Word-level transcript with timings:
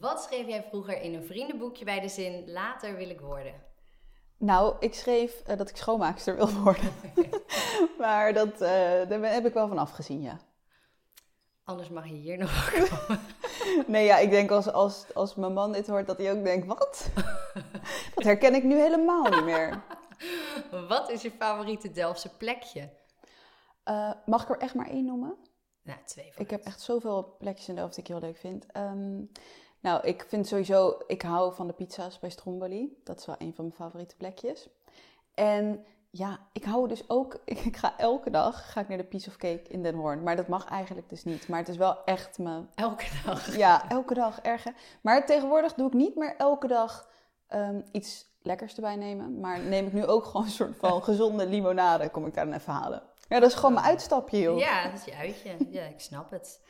Wat 0.00 0.22
schreef 0.22 0.46
jij 0.46 0.62
vroeger 0.62 1.02
in 1.02 1.14
een 1.14 1.24
vriendenboekje 1.24 1.84
bij 1.84 2.00
de 2.00 2.08
zin 2.08 2.50
later 2.50 2.96
wil 2.96 3.10
ik 3.10 3.20
worden? 3.20 3.54
Nou, 4.38 4.76
ik 4.78 4.94
schreef 4.94 5.40
eh, 5.40 5.56
dat 5.56 5.68
ik 5.68 5.76
schoonmaakster 5.76 6.36
wil 6.36 6.50
worden. 6.50 6.92
maar 7.98 8.32
dat, 8.32 8.52
eh, 8.52 9.08
daar 9.08 9.32
heb 9.32 9.46
ik 9.46 9.52
wel 9.54 9.68
van 9.68 9.78
afgezien, 9.78 10.20
ja. 10.20 10.38
Anders 11.64 11.88
mag 11.88 12.06
je 12.06 12.14
hier 12.14 12.38
nog 12.38 12.70
komen. 12.70 13.20
nee, 13.86 14.04
ja, 14.04 14.18
ik 14.18 14.30
denk 14.30 14.50
als, 14.50 14.72
als, 14.72 15.14
als 15.14 15.34
mijn 15.34 15.52
man 15.52 15.72
dit 15.72 15.86
hoort, 15.86 16.06
dat 16.06 16.18
hij 16.18 16.32
ook 16.32 16.44
denkt, 16.44 16.66
wat? 16.66 17.10
dat 18.14 18.24
herken 18.24 18.54
ik 18.54 18.64
nu 18.64 18.80
helemaal 18.80 19.22
niet 19.22 19.44
meer. 19.44 19.82
Wat 20.88 21.10
is 21.10 21.22
je 21.22 21.30
favoriete 21.30 21.90
Delftse 21.90 22.36
plekje? 22.36 22.90
Uh, 23.84 24.12
mag 24.26 24.42
ik 24.42 24.48
er 24.48 24.58
echt 24.58 24.74
maar 24.74 24.88
één 24.88 25.04
noemen? 25.04 25.36
Nou, 25.82 25.98
twee. 26.04 26.32
Ik 26.36 26.50
heb 26.50 26.64
echt 26.64 26.80
zoveel 26.80 27.36
plekjes 27.38 27.68
in 27.68 27.74
Delft 27.74 27.94
die 27.94 28.04
ik 28.04 28.10
heel 28.10 28.20
leuk 28.20 28.36
vind. 28.36 28.66
Um, 28.76 29.30
nou, 29.80 30.06
ik 30.06 30.24
vind 30.28 30.46
sowieso, 30.46 30.98
ik 31.06 31.22
hou 31.22 31.54
van 31.54 31.66
de 31.66 31.72
pizza's 31.72 32.18
bij 32.18 32.30
Stromboli. 32.30 33.00
Dat 33.04 33.18
is 33.18 33.26
wel 33.26 33.36
een 33.38 33.54
van 33.54 33.64
mijn 33.64 33.76
favoriete 33.76 34.16
plekjes. 34.16 34.68
En 35.34 35.84
ja, 36.10 36.38
ik 36.52 36.64
hou 36.64 36.88
dus 36.88 37.08
ook, 37.08 37.40
ik 37.44 37.76
ga 37.76 37.98
elke 37.98 38.30
dag 38.30 38.72
ga 38.72 38.80
ik 38.80 38.88
naar 38.88 38.98
de 38.98 39.04
Piece 39.04 39.28
of 39.28 39.36
Cake 39.36 39.62
in 39.68 39.82
Den 39.82 39.94
Hoorn. 39.94 40.22
Maar 40.22 40.36
dat 40.36 40.48
mag 40.48 40.64
eigenlijk 40.64 41.08
dus 41.08 41.24
niet. 41.24 41.48
Maar 41.48 41.58
het 41.58 41.68
is 41.68 41.76
wel 41.76 42.04
echt 42.04 42.38
mijn... 42.38 42.70
Elke 42.74 43.06
dag? 43.24 43.56
Ja, 43.56 43.88
elke 43.88 44.14
dag, 44.14 44.40
erg. 44.40 44.64
Maar 45.00 45.26
tegenwoordig 45.26 45.74
doe 45.74 45.86
ik 45.86 45.92
niet 45.92 46.16
meer 46.16 46.34
elke 46.36 46.66
dag 46.66 47.08
um, 47.48 47.84
iets 47.92 48.26
lekkers 48.42 48.74
erbij 48.74 48.96
nemen. 48.96 49.40
Maar 49.40 49.60
neem 49.60 49.86
ik 49.86 49.92
nu 49.92 50.06
ook 50.06 50.24
gewoon 50.24 50.42
een 50.42 50.52
soort 50.52 50.76
van 50.76 51.02
gezonde 51.02 51.46
limonade, 51.46 52.10
kom 52.10 52.26
ik 52.26 52.34
daar 52.34 52.44
dan 52.44 52.54
even 52.54 52.72
halen. 52.72 53.02
Ja, 53.28 53.40
dat 53.40 53.50
is 53.50 53.54
gewoon 53.54 53.72
mijn 53.72 53.86
uitstapje, 53.86 54.40
joh. 54.40 54.58
Ja, 54.58 54.84
dat 54.84 54.98
is 54.98 55.04
je 55.04 55.16
uitje. 55.16 55.56
Ja, 55.70 55.82
ik 55.82 56.00
snap 56.00 56.30
het. 56.30 56.60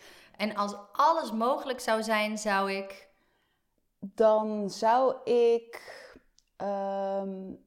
En 0.40 0.56
als 0.56 0.74
alles 0.92 1.32
mogelijk 1.32 1.80
zou 1.80 2.02
zijn, 2.02 2.38
zou 2.38 2.72
ik. 2.72 3.08
Dan 3.98 4.70
zou 4.70 5.14
ik. 5.24 5.82
Um, 6.56 7.59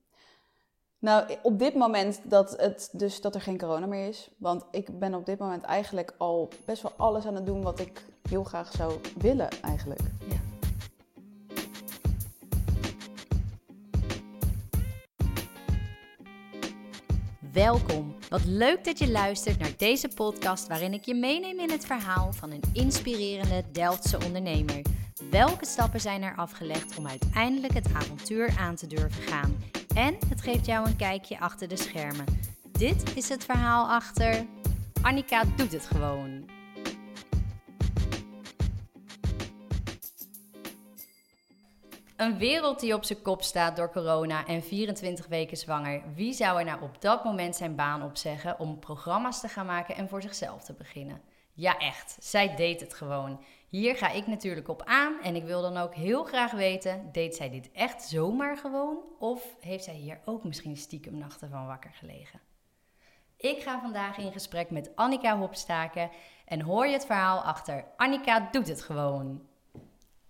nou, 1.00 1.38
op 1.42 1.59
dit 1.59 1.75
moment 1.75 2.20
dat, 2.23 2.52
het, 2.58 2.89
dus 2.92 3.22
dat 3.22 3.36
er 3.36 3.42
geen 3.42 3.58
corona 3.58 3.86
meer 3.86 4.08
is. 4.08 4.30
Want 4.38 4.66
ik 4.72 5.00
ben 5.00 5.14
op 5.14 5.25
dit 5.25 5.39
moment 5.39 5.64
eigenlijk 5.64 6.14
al 6.17 6.50
best 6.66 6.81
wel 6.81 6.94
alles 6.98 7.25
aan 7.25 7.36
het 7.36 7.45
doen 7.45 7.61
wat 7.61 7.80
ik 7.80 8.06
heel 8.30 8.44
graag 8.44 8.72
zou 8.72 9.00
willen, 9.17 9.50
eigenlijk. 9.61 10.02
Ja. 10.30 10.42
Welkom. 17.54 18.16
Wat 18.30 18.46
leuk 18.46 18.84
dat 18.84 19.00
je 19.00 19.12
luistert 19.12 19.59
naar 19.59 19.73
deze 19.78 20.08
podcast 20.08 20.68
waarin 20.68 20.94
ik 20.94 21.06
je 21.06 21.16
meeneem 21.16 21.60
in 21.60 21.72
het 21.72 21.86
verhaal 21.86 22.34
van 22.34 22.52
een 22.52 22.64
inspirerende 22.73 23.64
Delftse 23.72 24.18
ondernemer. 24.26 24.82
Welke 25.30 25.66
stappen 25.66 26.02
zijn 26.02 26.23
er 26.23 26.36
afgelegd 26.36 26.98
om 26.98 27.08
uiteindelijk 27.08 27.73
het 27.73 27.94
avontuur 27.94 28.56
aan 28.60 28.76
te 28.76 28.88
durven 28.88 29.23
gaan? 29.23 29.64
En 29.95 30.18
het 30.30 30.42
geeft 30.42 30.66
jou 30.66 30.88
een 30.88 30.95
kijkje 30.95 31.40
achter 31.40 31.68
de 31.68 31.78
schermen. 31.78 32.26
Dit 32.72 33.16
is 33.16 33.30
het 33.30 33.44
verhaal 33.44 33.90
achter 33.90 34.45
Annika 35.02 35.44
doet 35.56 35.72
het 35.72 35.86
gewoon. 35.86 36.42
Een 42.24 42.38
wereld 42.38 42.80
die 42.80 42.94
op 42.94 43.04
zijn 43.04 43.22
kop 43.22 43.42
staat 43.42 43.76
door 43.76 43.92
corona 43.92 44.46
en 44.46 44.64
24 44.64 45.28
weken 45.28 45.58
zwanger. 45.58 46.02
Wie 46.16 46.34
zou 46.34 46.60
er 46.60 46.66
nou 46.66 46.82
op 46.82 47.02
dat 47.02 47.24
moment 47.24 47.56
zijn 47.56 47.76
baan 47.76 48.04
opzeggen 48.04 48.60
om 48.60 48.80
programma's 48.80 49.40
te 49.40 49.48
gaan 49.48 49.66
maken 49.66 49.96
en 49.96 50.10
voor 50.10 50.22
zichzelf 50.22 50.64
te 50.64 50.74
beginnen? 50.74 51.22
Ja, 51.54 51.78
echt. 51.78 52.18
Zij 52.20 52.56
deed 52.56 52.80
het 52.80 52.94
gewoon. 52.94 53.44
Hier 53.68 53.96
ga 53.96 54.10
ik 54.10 54.28
natuurlijk 54.28 54.68
op 54.68 54.84
aan 54.84 55.22
en 55.22 55.36
ik 55.36 55.44
wil 55.44 55.62
dan 55.62 55.78
ook 55.78 55.96
heel 55.96 56.24
graag 56.24 56.52
weten: 56.52 57.10
deed 57.12 57.36
zij 57.36 57.50
dit 57.50 57.72
echt 57.72 58.04
zomaar 58.04 58.58
gewoon? 58.58 58.98
Of 59.20 59.56
heeft 59.60 59.84
zij 59.84 59.94
hier 59.94 60.20
ook 60.26 60.44
misschien 60.44 60.78
stiekem 60.78 61.18
nachten 61.18 61.50
van 61.50 61.68
wakker 61.68 61.92
gelegen? 61.94 62.40
Ik 63.38 63.62
ga 63.62 63.80
vandaag 63.82 64.17
in 64.17 64.32
gesprek 64.32 64.70
met 64.70 64.95
Annika 64.95 65.38
Hopstaken 65.38 66.10
en 66.45 66.62
hoor 66.62 66.88
je 66.88 66.94
het 66.94 67.06
verhaal 67.06 67.39
achter 67.39 67.86
Annika 67.98 68.48
doet 68.52 68.67
het 68.67 68.82
gewoon. 68.82 69.42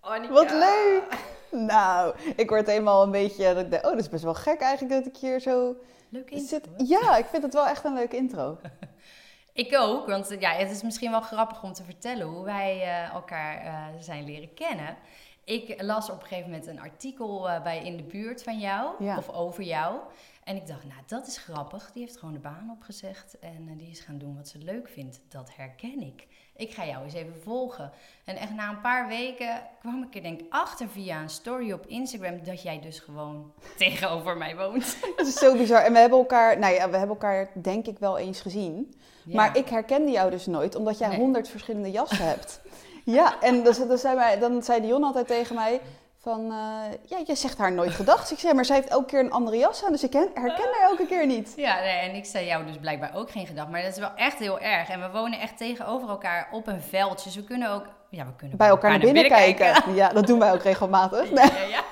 Annika. 0.00 0.32
Wat 0.32 0.50
leuk! 0.50 1.33
Nou, 1.72 2.14
ik 2.36 2.48
word 2.48 2.68
eenmaal 2.68 3.02
een 3.02 3.10
beetje. 3.10 3.50
oh, 3.50 3.70
dat 3.70 3.98
is 3.98 4.08
best 4.08 4.24
wel 4.24 4.34
gek 4.34 4.60
eigenlijk 4.60 4.94
dat 4.94 5.14
ik 5.14 5.20
hier 5.20 5.40
zo. 5.40 5.76
Leuk 6.08 6.30
intro. 6.30 6.46
Zit. 6.46 6.68
Ja, 6.88 7.16
ik 7.16 7.26
vind 7.26 7.42
het 7.42 7.54
wel 7.54 7.66
echt 7.66 7.84
een 7.84 7.94
leuke 7.94 8.16
intro. 8.16 8.58
ik 9.52 9.76
ook, 9.78 10.06
want 10.06 10.36
ja, 10.38 10.50
het 10.50 10.70
is 10.70 10.82
misschien 10.82 11.10
wel 11.10 11.20
grappig 11.20 11.62
om 11.62 11.72
te 11.72 11.84
vertellen 11.84 12.26
hoe 12.26 12.44
wij 12.44 12.76
uh, 12.76 13.14
elkaar 13.14 13.64
uh, 13.64 14.02
zijn 14.02 14.24
leren 14.24 14.54
kennen. 14.54 14.96
Ik 15.44 15.82
las 15.82 16.10
op 16.10 16.20
een 16.20 16.26
gegeven 16.26 16.50
moment 16.50 16.66
een 16.66 16.80
artikel 16.80 17.48
uh, 17.48 17.62
bij 17.62 17.84
In 17.84 17.96
de 17.96 18.02
buurt 18.02 18.42
van 18.42 18.58
jou, 18.58 19.16
of 19.16 19.30
over 19.30 19.62
jou. 19.62 19.96
En 20.44 20.56
ik 20.56 20.66
dacht, 20.66 20.84
nou, 20.84 21.00
dat 21.06 21.26
is 21.26 21.38
grappig. 21.38 21.90
Die 21.92 22.02
heeft 22.02 22.16
gewoon 22.16 22.34
de 22.34 22.40
baan 22.40 22.70
opgezegd 22.70 23.38
en 23.38 23.76
die 23.76 23.90
is 23.90 24.00
gaan 24.00 24.18
doen 24.18 24.36
wat 24.36 24.48
ze 24.48 24.58
leuk 24.58 24.88
vindt. 24.88 25.20
Dat 25.28 25.56
herken 25.56 26.00
ik 26.00 26.26
ik 26.56 26.74
ga 26.74 26.86
jou 26.86 27.04
eens 27.04 27.14
even 27.14 27.34
volgen. 27.42 27.90
En 28.24 28.36
echt 28.36 28.54
na 28.54 28.68
een 28.70 28.80
paar 28.80 29.08
weken 29.08 29.62
kwam 29.80 30.02
ik 30.02 30.14
er 30.14 30.22
denk 30.22 30.40
achter 30.48 30.88
via 30.88 31.20
een 31.20 31.28
story 31.28 31.72
op 31.72 31.86
Instagram 31.86 32.44
dat 32.44 32.62
jij 32.62 32.80
dus 32.80 32.98
gewoon 32.98 33.52
tegenover 33.76 34.36
mij 34.36 34.56
woont. 34.56 34.96
Dat 35.16 35.26
is 35.26 35.34
zo 35.34 35.56
bizar. 35.56 35.82
En 35.82 35.92
we 35.92 35.98
hebben 35.98 36.18
elkaar, 36.18 36.58
nou 36.58 36.74
ja, 36.74 36.90
we 36.90 36.96
hebben 36.96 37.16
elkaar 37.16 37.50
denk 37.54 37.86
ik 37.86 37.98
wel 37.98 38.18
eens 38.18 38.40
gezien. 38.40 38.94
Maar 39.24 39.56
ik 39.56 39.68
herkende 39.68 40.10
jou 40.10 40.30
dus 40.30 40.46
nooit, 40.46 40.74
omdat 40.74 40.98
jij 40.98 41.16
honderd 41.16 41.48
verschillende 41.48 41.90
jassen 41.90 42.26
hebt. 42.26 42.60
Ja, 43.06 43.40
en 43.40 43.62
dus, 43.62 43.76
dus 43.76 44.00
zei 44.00 44.16
mij, 44.16 44.38
dan 44.38 44.62
zei 44.62 44.80
Dion 44.80 45.04
altijd 45.04 45.26
tegen 45.26 45.54
mij 45.54 45.80
van, 46.24 46.40
uh, 46.40 46.82
ja, 47.06 47.22
je 47.26 47.34
zegt 47.34 47.58
haar 47.58 47.72
nooit 47.72 47.92
gedacht. 47.92 48.30
Ik 48.30 48.38
zei, 48.38 48.54
maar 48.54 48.64
zij 48.64 48.76
heeft 48.76 48.88
elke 48.88 49.06
keer 49.06 49.20
een 49.20 49.30
andere 49.30 49.56
jas 49.56 49.84
aan, 49.84 49.92
dus 49.92 50.02
ik 50.02 50.12
herken 50.12 50.44
haar 50.44 50.88
elke 50.88 51.06
keer 51.06 51.26
niet. 51.26 51.52
Ja, 51.56 51.80
nee, 51.80 51.96
en 51.96 52.14
ik 52.14 52.24
zei 52.24 52.46
jou 52.46 52.66
dus 52.66 52.78
blijkbaar 52.78 53.14
ook 53.14 53.30
geen 53.30 53.46
gedacht. 53.46 53.68
Maar 53.68 53.82
dat 53.82 53.92
is 53.92 53.98
wel 53.98 54.14
echt 54.14 54.38
heel 54.38 54.60
erg. 54.60 54.88
En 54.88 55.00
we 55.00 55.10
wonen 55.10 55.40
echt 55.40 55.56
tegenover 55.56 56.08
elkaar 56.08 56.48
op 56.52 56.66
een 56.66 56.82
veldje. 56.82 57.24
Dus 57.24 57.36
we 57.36 57.44
kunnen 57.44 57.70
ook, 57.70 57.86
ja, 58.10 58.26
we 58.26 58.34
kunnen 58.36 58.56
bij 58.56 58.68
elkaar, 58.68 58.90
naar 58.90 59.00
binnen, 59.00 59.28
kijken. 59.28 59.94
Ja, 59.94 60.08
dat 60.08 60.26
doen 60.26 60.38
wij 60.38 60.52
ook 60.52 60.62
regelmatig. 60.72 61.30
Nee. 61.30 61.50
Ja, 61.50 61.62
ja. 61.62 61.84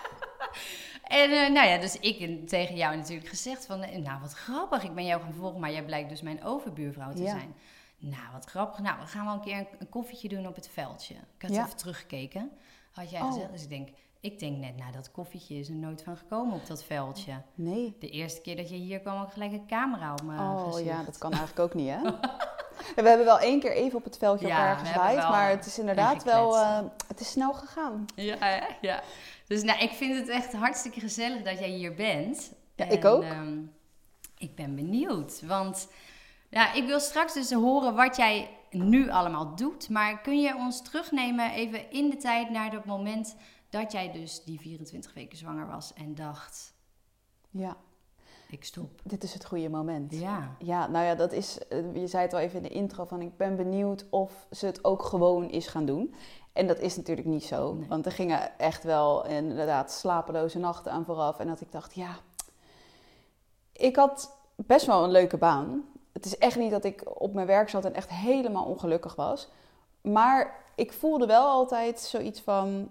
En 1.02 1.30
uh, 1.30 1.50
nou 1.50 1.68
ja, 1.68 1.78
dus 1.78 1.98
ik 1.98 2.48
tegen 2.48 2.76
jou 2.76 2.96
natuurlijk 2.96 3.28
gezegd 3.28 3.66
van, 3.66 3.82
eh, 3.82 3.98
nou 3.98 4.20
wat 4.20 4.32
grappig, 4.32 4.84
ik 4.84 4.94
ben 4.94 5.04
jou 5.04 5.22
gaan 5.22 5.34
volgen, 5.34 5.60
maar 5.60 5.72
jij 5.72 5.84
blijkt 5.84 6.08
dus 6.08 6.22
mijn 6.22 6.44
overbuurvrouw 6.44 7.12
te 7.12 7.26
zijn. 7.26 7.54
Nou, 7.98 8.32
wat 8.32 8.44
grappig. 8.44 8.78
Nou, 8.78 9.00
we 9.00 9.06
gaan 9.06 9.24
wel 9.24 9.34
een 9.34 9.40
keer 9.40 9.58
een, 9.58 9.66
een 9.78 9.88
koffietje 9.88 10.28
doen 10.28 10.46
op 10.46 10.54
het 10.54 10.68
veldje. 10.72 11.14
Ik 11.14 11.42
had 11.42 11.50
even 11.50 11.76
teruggekeken, 11.76 12.50
had 12.90 13.10
jij 13.10 13.20
oh. 13.20 13.32
gezegd. 13.32 13.52
Dus 13.52 13.62
ik 13.62 13.68
denk, 13.68 13.88
ik 14.22 14.38
denk 14.38 14.56
net, 14.56 14.76
nou 14.76 14.92
dat 14.92 15.10
koffietje 15.10 15.54
is 15.54 15.68
er 15.68 15.74
nooit 15.74 16.02
van 16.02 16.16
gekomen 16.16 16.54
op 16.54 16.66
dat 16.66 16.84
veldje. 16.84 17.42
Nee. 17.54 17.96
De 17.98 18.08
eerste 18.08 18.40
keer 18.40 18.56
dat 18.56 18.68
je 18.68 18.76
hier 18.76 19.00
kwam, 19.00 19.22
ook 19.22 19.32
gelijk 19.32 19.52
een 19.52 19.66
camera 19.66 20.12
op 20.12 20.22
me 20.22 20.38
Oh 20.38 20.84
ja, 20.84 21.02
dat 21.02 21.18
kan 21.18 21.32
eigenlijk 21.32 21.60
ook 21.60 21.74
niet, 21.74 21.88
hè? 21.88 22.02
we 23.02 23.08
hebben 23.08 23.24
wel 23.24 23.38
één 23.38 23.60
keer 23.60 23.72
even 23.72 23.98
op 23.98 24.04
het 24.04 24.18
veldje 24.18 24.46
ja, 24.46 24.68
elkaar 24.68 24.86
gezwaaid, 24.86 25.16
maar 25.16 25.50
het 25.50 25.66
is 25.66 25.78
inderdaad 25.78 26.22
wel, 26.22 26.54
uh, 26.54 26.80
het 27.08 27.20
is 27.20 27.30
snel 27.30 27.52
gegaan. 27.52 28.06
Ja, 28.14 28.68
ja. 28.80 29.02
Dus 29.46 29.62
nou, 29.62 29.80
ik 29.80 29.90
vind 29.90 30.18
het 30.18 30.28
echt 30.28 30.52
hartstikke 30.52 31.00
gezellig 31.00 31.42
dat 31.42 31.58
jij 31.58 31.70
hier 31.70 31.94
bent. 31.94 32.52
Ja, 32.74 32.84
ik 32.84 33.04
ook. 33.04 33.24
Um, 33.24 33.72
ik 34.38 34.54
ben 34.54 34.74
benieuwd, 34.74 35.42
want 35.46 35.88
ja, 36.48 36.72
ik 36.72 36.86
wil 36.86 37.00
straks 37.00 37.34
dus 37.34 37.52
horen 37.52 37.94
wat 37.94 38.16
jij 38.16 38.50
nu 38.70 39.10
allemaal 39.10 39.56
doet. 39.56 39.88
Maar 39.88 40.20
kun 40.20 40.40
je 40.40 40.54
ons 40.54 40.82
terugnemen 40.82 41.52
even 41.52 41.90
in 41.90 42.10
de 42.10 42.16
tijd 42.16 42.50
naar 42.50 42.70
dat 42.70 42.84
moment 42.84 43.36
dat 43.72 43.92
jij 43.92 44.12
dus 44.12 44.44
die 44.44 44.60
24 44.60 45.14
weken 45.14 45.38
zwanger 45.38 45.66
was 45.66 45.92
en 45.92 46.14
dacht: 46.14 46.74
Ja. 47.50 47.76
Ik 48.50 48.64
stop. 48.64 49.00
Dit 49.04 49.22
is 49.22 49.34
het 49.34 49.44
goede 49.44 49.68
moment. 49.68 50.12
Ja. 50.14 50.56
Ja, 50.58 50.86
nou 50.86 51.04
ja, 51.04 51.14
dat 51.14 51.32
is. 51.32 51.68
Eh, 51.68 51.94
je 51.94 52.06
zei 52.06 52.22
het 52.22 52.32
al 52.32 52.38
even 52.38 52.56
in 52.56 52.62
de 52.62 52.68
intro 52.68 53.04
van: 53.04 53.20
ik 53.20 53.36
ben 53.36 53.56
benieuwd 53.56 54.04
of 54.10 54.46
ze 54.50 54.66
het 54.66 54.84
ook 54.84 55.02
gewoon 55.02 55.50
is 55.50 55.66
gaan 55.66 55.84
doen. 55.84 56.14
En 56.52 56.66
dat 56.66 56.78
is 56.78 56.96
natuurlijk 56.96 57.26
niet 57.26 57.44
zo. 57.44 57.78
Want 57.88 58.06
er 58.06 58.12
gingen 58.12 58.58
echt 58.58 58.84
wel 58.84 59.26
inderdaad 59.26 59.92
slapeloze 59.92 60.58
nachten 60.58 60.92
aan 60.92 61.04
vooraf. 61.04 61.38
En 61.38 61.46
dat 61.46 61.60
ik 61.60 61.72
dacht: 61.72 61.94
ja, 61.94 62.16
ik 63.72 63.96
had 63.96 64.36
best 64.56 64.86
wel 64.86 65.04
een 65.04 65.10
leuke 65.10 65.36
baan. 65.36 65.84
Het 66.12 66.24
is 66.24 66.38
echt 66.38 66.56
niet 66.56 66.70
dat 66.70 66.84
ik 66.84 67.20
op 67.20 67.34
mijn 67.34 67.46
werk 67.46 67.68
zat 67.68 67.84
en 67.84 67.94
echt 67.94 68.10
helemaal 68.10 68.64
ongelukkig 68.64 69.14
was. 69.14 69.48
Maar 70.00 70.64
ik 70.74 70.92
voelde 70.92 71.26
wel 71.26 71.48
altijd 71.48 72.00
zoiets 72.00 72.40
van: 72.40 72.90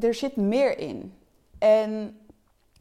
er 0.00 0.14
zit 0.14 0.36
meer 0.36 0.78
in. 0.78 1.14
En 1.58 2.20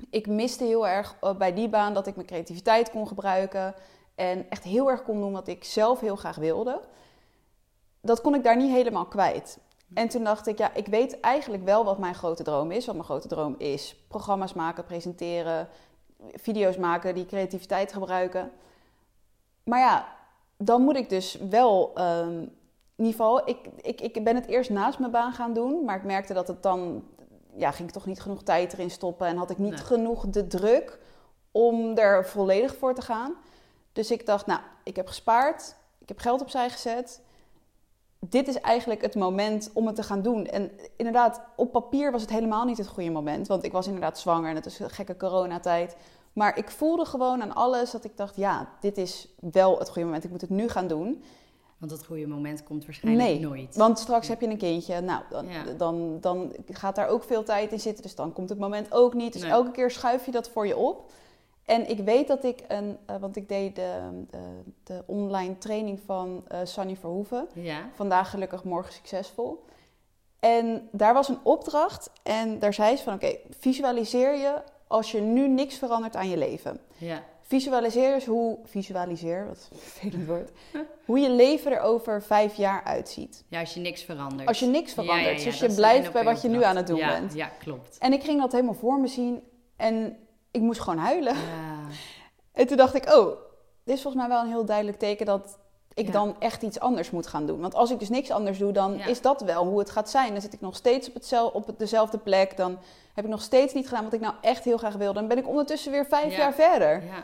ik 0.09 0.27
miste 0.27 0.63
heel 0.63 0.87
erg 0.87 1.15
eh, 1.21 1.35
bij 1.35 1.53
die 1.53 1.69
baan 1.69 1.93
dat 1.93 2.07
ik 2.07 2.15
mijn 2.15 2.27
creativiteit 2.27 2.89
kon 2.89 3.07
gebruiken. 3.07 3.75
En 4.15 4.49
echt 4.49 4.63
heel 4.63 4.89
erg 4.89 5.03
kon 5.03 5.19
doen 5.19 5.31
wat 5.31 5.47
ik 5.47 5.63
zelf 5.63 5.99
heel 5.99 6.15
graag 6.15 6.35
wilde. 6.35 6.81
Dat 8.01 8.21
kon 8.21 8.35
ik 8.35 8.43
daar 8.43 8.57
niet 8.57 8.71
helemaal 8.71 9.05
kwijt. 9.05 9.59
En 9.93 10.07
toen 10.07 10.23
dacht 10.23 10.47
ik, 10.47 10.57
ja, 10.57 10.73
ik 10.73 10.87
weet 10.87 11.19
eigenlijk 11.19 11.63
wel 11.63 11.83
wat 11.83 11.97
mijn 11.97 12.15
grote 12.15 12.43
droom 12.43 12.71
is. 12.71 12.85
Wat 12.85 12.95
mijn 12.95 13.07
grote 13.07 13.27
droom 13.27 13.55
is: 13.57 13.95
programma's 14.07 14.53
maken, 14.53 14.85
presenteren, 14.85 15.67
video's 16.33 16.77
maken, 16.77 17.15
die 17.15 17.25
creativiteit 17.25 17.93
gebruiken. 17.93 18.51
Maar 19.63 19.79
ja, 19.79 20.15
dan 20.57 20.81
moet 20.81 20.95
ik 20.95 21.09
dus 21.09 21.37
wel 21.49 21.91
ehm, 21.95 22.45
in 22.95 23.05
ieder 23.05 23.19
geval, 23.19 23.49
ik, 23.49 23.57
ik, 23.81 24.01
ik 24.01 24.23
ben 24.23 24.35
het 24.35 24.47
eerst 24.47 24.69
naast 24.69 24.99
mijn 24.99 25.11
baan 25.11 25.33
gaan 25.33 25.53
doen. 25.53 25.85
Maar 25.85 25.95
ik 25.95 26.03
merkte 26.03 26.33
dat 26.33 26.47
het 26.47 26.63
dan, 26.63 27.03
ja, 27.55 27.71
ging 27.71 27.87
ik 27.87 27.93
toch 27.93 28.05
niet 28.05 28.21
genoeg 28.21 28.43
tijd 28.43 28.73
erin 28.73 28.91
stoppen. 28.91 29.27
En 29.27 29.37
had 29.37 29.49
ik 29.49 29.57
niet 29.57 29.79
genoeg 29.79 30.25
de 30.29 30.47
druk 30.47 30.99
om 31.51 31.97
er 31.97 32.25
volledig 32.25 32.75
voor 32.75 32.95
te 32.95 33.01
gaan. 33.01 33.33
Dus 33.93 34.11
ik 34.11 34.25
dacht, 34.25 34.45
nou, 34.45 34.59
ik 34.83 34.95
heb 34.95 35.07
gespaard. 35.07 35.75
Ik 35.97 36.07
heb 36.07 36.19
geld 36.19 36.41
opzij 36.41 36.69
gezet. 36.69 37.21
Dit 38.19 38.47
is 38.47 38.59
eigenlijk 38.59 39.01
het 39.01 39.15
moment 39.15 39.69
om 39.73 39.87
het 39.87 39.95
te 39.95 40.03
gaan 40.03 40.21
doen. 40.21 40.45
En 40.45 40.71
inderdaad, 40.97 41.41
op 41.55 41.71
papier 41.71 42.11
was 42.11 42.21
het 42.21 42.29
helemaal 42.29 42.65
niet 42.65 42.77
het 42.77 42.87
goede 42.87 43.09
moment. 43.09 43.47
Want 43.47 43.63
ik 43.63 43.71
was 43.71 43.85
inderdaad 43.85 44.19
zwanger 44.19 44.49
en 44.49 44.55
het 44.55 44.65
is 44.65 44.79
een 44.79 44.89
gekke 44.89 45.17
coronatijd. 45.17 45.95
Maar 46.33 46.57
ik 46.57 46.69
voelde 46.69 47.05
gewoon 47.05 47.41
aan 47.41 47.55
alles 47.55 47.91
dat 47.91 48.03
ik 48.03 48.17
dacht, 48.17 48.35
ja, 48.35 48.69
dit 48.79 48.97
is 48.97 49.27
wel 49.39 49.79
het 49.79 49.87
goede 49.87 50.03
moment. 50.03 50.23
Ik 50.23 50.29
moet 50.29 50.41
het 50.41 50.49
nu 50.49 50.69
gaan 50.69 50.87
doen. 50.87 51.23
Want 51.77 51.91
het 51.91 52.05
goede 52.05 52.27
moment 52.27 52.63
komt 52.63 52.85
waarschijnlijk 52.85 53.29
nee, 53.29 53.39
nooit. 53.39 53.75
Want 53.75 53.99
straks 53.99 54.27
heb 54.27 54.41
je 54.41 54.47
een 54.47 54.57
kindje. 54.57 55.01
Nou, 55.01 55.23
dan, 55.29 55.47
dan, 55.77 56.17
dan, 56.21 56.53
gaat 56.71 56.95
daar 56.95 57.07
ook 57.07 57.23
veel 57.23 57.43
tijd 57.43 57.71
in 57.71 57.79
zitten. 57.79 58.03
Dus 58.03 58.15
dan 58.15 58.33
komt 58.33 58.49
het 58.49 58.59
moment 58.59 58.91
ook 58.91 59.13
niet. 59.13 59.33
Dus 59.33 59.41
elke 59.41 59.71
keer 59.71 59.91
schuif 59.91 60.25
je 60.25 60.31
dat 60.31 60.49
voor 60.49 60.67
je 60.67 60.77
op. 60.77 61.11
En 61.65 61.89
ik 61.89 61.99
weet 61.99 62.27
dat 62.27 62.43
ik 62.43 62.63
een, 62.67 62.97
uh, 63.09 63.15
want 63.15 63.35
ik 63.35 63.49
deed 63.49 63.75
de, 63.75 64.23
de, 64.29 64.39
de 64.83 65.03
online 65.05 65.57
training 65.57 65.99
van 66.05 66.43
uh, 66.51 66.59
Sunny 66.63 66.95
Verhoeven. 66.95 67.47
Ja. 67.53 67.89
Vandaag 67.95 68.29
gelukkig, 68.29 68.63
morgen 68.63 68.93
succesvol. 68.93 69.65
En 70.39 70.89
daar 70.91 71.13
was 71.13 71.29
een 71.29 71.39
opdracht 71.43 72.11
en 72.23 72.59
daar 72.59 72.73
zei 72.73 72.95
ze 72.95 73.03
van 73.03 73.13
oké, 73.13 73.35
visualiseer 73.59 74.35
je 74.35 74.61
als 74.87 75.11
je 75.11 75.21
nu 75.21 75.47
niks 75.47 75.77
verandert 75.77 76.15
aan 76.15 76.29
je 76.29 76.37
leven. 76.37 76.79
Ja. 76.97 77.23
Visualiseer 77.47 78.13
eens 78.13 78.25
hoe, 78.25 78.57
visualiseer, 78.63 79.47
wat 79.47 79.67
een 79.71 79.77
vervelend 79.79 80.27
woord, 80.27 80.51
hoe 81.05 81.19
je 81.19 81.29
leven 81.29 81.71
er 81.71 81.79
over 81.79 82.21
vijf 82.21 82.55
jaar 82.55 82.83
uitziet. 82.83 83.43
Ja, 83.47 83.59
als 83.59 83.73
je 83.73 83.79
niks 83.79 84.03
verandert. 84.03 84.47
Als 84.47 84.59
je 84.59 84.65
niks 84.65 84.93
verandert, 84.93 85.43
dus 85.43 85.59
je 85.59 85.73
blijft 85.73 86.11
bij 86.11 86.23
wat 86.23 86.41
je 86.41 86.47
nu 86.47 86.63
aan 86.63 86.75
het 86.75 86.87
doen 86.87 86.99
bent. 86.99 87.33
Ja, 87.33 87.47
klopt. 87.47 87.97
En 87.97 88.13
ik 88.13 88.23
ging 88.23 88.41
dat 88.41 88.51
helemaal 88.51 88.73
voor 88.73 88.99
me 88.99 89.07
zien 89.07 89.43
en 89.75 90.17
ik 90.51 90.61
moest 90.61 90.79
gewoon 90.79 90.99
huilen. 90.99 91.35
En 92.51 92.67
toen 92.67 92.77
dacht 92.77 92.95
ik, 92.95 93.13
oh, 93.15 93.27
dit 93.83 93.95
is 93.95 94.01
volgens 94.01 94.23
mij 94.23 94.31
wel 94.31 94.41
een 94.43 94.49
heel 94.49 94.65
duidelijk 94.65 94.97
teken 94.97 95.25
dat 95.25 95.59
ik 95.93 96.11
dan 96.11 96.35
echt 96.39 96.61
iets 96.61 96.79
anders 96.79 97.11
moet 97.11 97.27
gaan 97.27 97.45
doen. 97.45 97.59
Want 97.59 97.75
als 97.75 97.91
ik 97.91 97.99
dus 97.99 98.09
niks 98.09 98.31
anders 98.31 98.57
doe, 98.57 98.71
dan 98.71 98.99
is 98.99 99.21
dat 99.21 99.41
wel 99.41 99.65
hoe 99.65 99.79
het 99.79 99.89
gaat 99.89 100.09
zijn. 100.09 100.31
Dan 100.31 100.41
zit 100.41 100.53
ik 100.53 100.61
nog 100.61 100.75
steeds 100.75 101.07
op, 101.07 101.13
hetzelfde, 101.13 101.57
op 101.57 101.79
dezelfde 101.79 102.17
plek. 102.17 102.57
Dan 102.57 102.77
heb 103.15 103.25
ik 103.25 103.31
nog 103.31 103.41
steeds 103.41 103.73
niet 103.73 103.87
gedaan 103.87 104.03
wat 104.03 104.13
ik 104.13 104.19
nou 104.19 104.33
echt 104.41 104.63
heel 104.63 104.77
graag 104.77 104.95
wilde. 104.95 105.19
Dan 105.19 105.27
ben 105.27 105.37
ik 105.37 105.47
ondertussen 105.47 105.91
weer 105.91 106.05
vijf 106.05 106.35
jaar 106.37 106.53
verder. 106.53 107.03
Ja. 107.03 107.23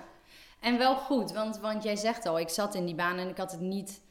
En 0.59 0.77
wel 0.77 0.95
goed, 0.95 1.31
want, 1.31 1.59
want 1.59 1.83
jij 1.83 1.95
zegt 1.95 2.25
al, 2.25 2.39
ik 2.39 2.49
zat 2.49 2.75
in 2.75 2.85
die 2.85 2.95
baan 2.95 3.17
en 3.17 3.29
ik 3.29 3.37
had 3.37 3.51
het 3.51 3.59
niet 3.59 4.01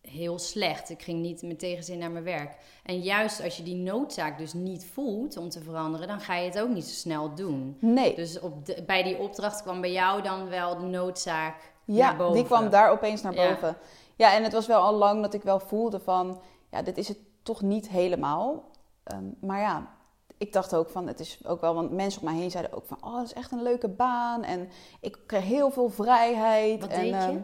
heel 0.00 0.38
slecht. 0.38 0.90
Ik 0.90 1.02
ging 1.02 1.20
niet 1.20 1.42
met 1.42 1.58
tegenzin 1.58 1.98
naar 1.98 2.10
mijn 2.10 2.24
werk. 2.24 2.56
En 2.82 3.00
juist 3.00 3.42
als 3.42 3.56
je 3.56 3.62
die 3.62 3.74
noodzaak 3.74 4.38
dus 4.38 4.52
niet 4.52 4.86
voelt 4.92 5.36
om 5.36 5.48
te 5.48 5.62
veranderen, 5.62 6.08
dan 6.08 6.20
ga 6.20 6.34
je 6.34 6.48
het 6.48 6.60
ook 6.60 6.68
niet 6.68 6.84
zo 6.84 6.94
snel 6.94 7.34
doen. 7.34 7.76
Nee. 7.80 8.14
Dus 8.14 8.40
op 8.40 8.54
bij 8.86 9.02
die 9.02 9.18
opdracht 9.18 9.62
kwam 9.62 9.80
bij 9.80 9.92
jou 9.92 10.22
dan 10.22 10.48
wel 10.48 10.78
de 10.78 10.86
noodzaak 10.86 11.72
ja, 11.84 12.06
naar 12.06 12.16
boven. 12.16 12.34
die 12.34 12.44
kwam 12.44 12.70
daar 12.70 12.90
opeens 12.90 13.22
naar 13.22 13.34
boven. 13.34 13.76
Ja. 14.16 14.28
ja, 14.28 14.34
en 14.36 14.42
het 14.42 14.52
was 14.52 14.66
wel 14.66 14.80
al 14.80 14.94
lang 14.94 15.22
dat 15.22 15.34
ik 15.34 15.42
wel 15.42 15.60
voelde 15.60 16.00
van, 16.00 16.40
ja, 16.70 16.82
dit 16.82 16.98
is 16.98 17.08
het 17.08 17.18
toch 17.42 17.62
niet 17.62 17.88
helemaal. 17.88 18.70
Ehm, 19.02 19.24
maar 19.40 19.60
ja, 19.60 19.95
ik 20.38 20.52
dacht 20.52 20.74
ook 20.74 20.88
van, 20.88 21.06
het 21.06 21.20
is 21.20 21.46
ook 21.46 21.60
wel, 21.60 21.74
want 21.74 21.92
mensen 21.92 22.20
om 22.22 22.28
mij 22.28 22.36
heen 22.36 22.50
zeiden 22.50 22.72
ook 22.72 22.86
van, 22.86 22.98
oh, 23.00 23.14
dat 23.14 23.24
is 23.24 23.32
echt 23.32 23.52
een 23.52 23.62
leuke 23.62 23.88
baan. 23.88 24.42
En 24.42 24.68
ik 25.00 25.18
kreeg 25.26 25.44
heel 25.44 25.70
veel 25.70 25.88
vrijheid. 25.88 26.80
Wat 26.80 26.90
en, 26.90 27.00
deed 27.00 27.10
je? 27.10 27.16
Ehm, 27.16 27.40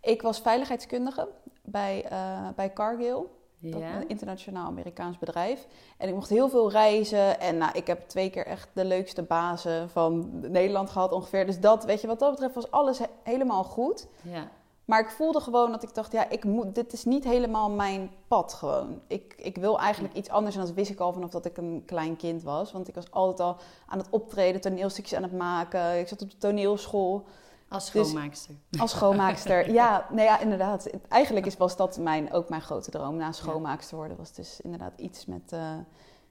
ik 0.00 0.22
was 0.22 0.40
veiligheidskundige 0.40 1.28
bij, 1.62 2.06
uh, 2.12 2.48
bij 2.56 2.72
Cargill. 2.72 3.22
Dat 3.70 3.80
een 3.80 4.08
internationaal 4.08 4.66
Amerikaans 4.66 5.18
bedrijf. 5.18 5.66
En 5.98 6.08
ik 6.08 6.14
mocht 6.14 6.28
heel 6.28 6.48
veel 6.48 6.70
reizen. 6.70 7.40
En 7.40 7.58
nou, 7.58 7.72
ik 7.72 7.86
heb 7.86 8.08
twee 8.08 8.30
keer 8.30 8.46
echt 8.46 8.68
de 8.72 8.84
leukste 8.84 9.22
bazen 9.22 9.90
van 9.90 10.30
Nederland 10.40 10.90
gehad 10.90 11.12
ongeveer. 11.12 11.46
Dus 11.46 11.60
dat, 11.60 11.84
weet 11.84 12.00
je, 12.00 12.06
wat 12.06 12.18
dat 12.18 12.30
betreft 12.30 12.54
was 12.54 12.70
alles 12.70 13.00
helemaal 13.22 13.64
goed. 13.64 14.06
Ja. 14.22 14.50
Maar 14.84 15.00
ik 15.00 15.10
voelde 15.10 15.40
gewoon 15.40 15.70
dat 15.70 15.82
ik 15.82 15.94
dacht, 15.94 16.12
ja, 16.12 16.28
ik 16.28 16.44
moet, 16.44 16.74
dit 16.74 16.92
is 16.92 17.04
niet 17.04 17.24
helemaal 17.24 17.70
mijn 17.70 18.10
pad 18.28 18.52
gewoon. 18.52 19.00
Ik, 19.06 19.34
ik 19.36 19.56
wil 19.56 19.78
eigenlijk 19.78 20.14
iets 20.14 20.28
anders 20.28 20.56
en 20.56 20.60
dat 20.60 20.72
wist 20.72 20.90
ik 20.90 21.00
al 21.00 21.12
vanaf 21.12 21.30
dat 21.30 21.44
ik 21.44 21.56
een 21.56 21.82
klein 21.86 22.16
kind 22.16 22.42
was. 22.42 22.72
Want 22.72 22.88
ik 22.88 22.94
was 22.94 23.10
altijd 23.10 23.40
al 23.40 23.56
aan 23.86 23.98
het 23.98 24.10
optreden, 24.10 24.60
toneelstukjes 24.60 25.16
aan 25.16 25.22
het 25.22 25.32
maken. 25.32 25.98
Ik 25.98 26.08
zat 26.08 26.22
op 26.22 26.30
de 26.30 26.36
toneelschool. 26.36 27.26
Als 27.68 27.90
dus 27.90 28.08
schoonmaakster. 28.08 28.54
als 28.78 28.90
schoonmaakster, 28.90 29.70
ja. 29.80 30.06
Nee, 30.10 30.24
ja, 30.24 30.40
inderdaad. 30.40 30.90
Eigenlijk 31.08 31.46
is, 31.46 31.56
was 31.56 31.76
dat 31.76 31.98
mijn, 31.98 32.32
ook 32.32 32.48
mijn 32.48 32.62
grote 32.62 32.90
droom. 32.90 33.16
Na 33.16 33.32
schoonmaakster 33.32 33.96
worden 33.96 34.16
was 34.16 34.32
dus 34.32 34.60
inderdaad 34.60 34.92
iets 34.96 35.26
met 35.26 35.52
uh, 35.52 35.70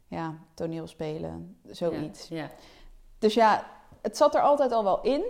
ja, 0.08 0.34
toneelspelen, 0.54 1.58
zoiets. 1.70 2.28
Ja, 2.28 2.38
ja. 2.38 2.50
Dus 3.20 3.34
ja, 3.34 3.66
het 4.02 4.18
zat 4.18 4.36
er 4.36 4.42
altijd 4.42 4.72
al 4.72 4.84
wel 4.84 5.02
in. 5.02 5.24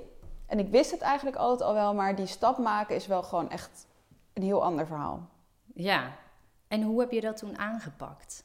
En 0.53 0.59
ik 0.59 0.69
wist 0.69 0.91
het 0.91 1.01
eigenlijk 1.01 1.38
altijd 1.38 1.69
al 1.69 1.73
wel, 1.73 1.94
maar 1.94 2.15
die 2.15 2.25
stap 2.25 2.57
maken 2.57 2.95
is 2.95 3.07
wel 3.07 3.23
gewoon 3.23 3.50
echt 3.50 3.88
een 4.33 4.44
heel 4.44 4.63
ander 4.63 4.88
verhaal. 4.88 5.29
Ja, 5.73 6.11
en 6.67 6.81
hoe 6.81 7.00
heb 7.00 7.11
je 7.11 7.21
dat 7.21 7.38
toen 7.38 7.57
aangepakt? 7.57 8.44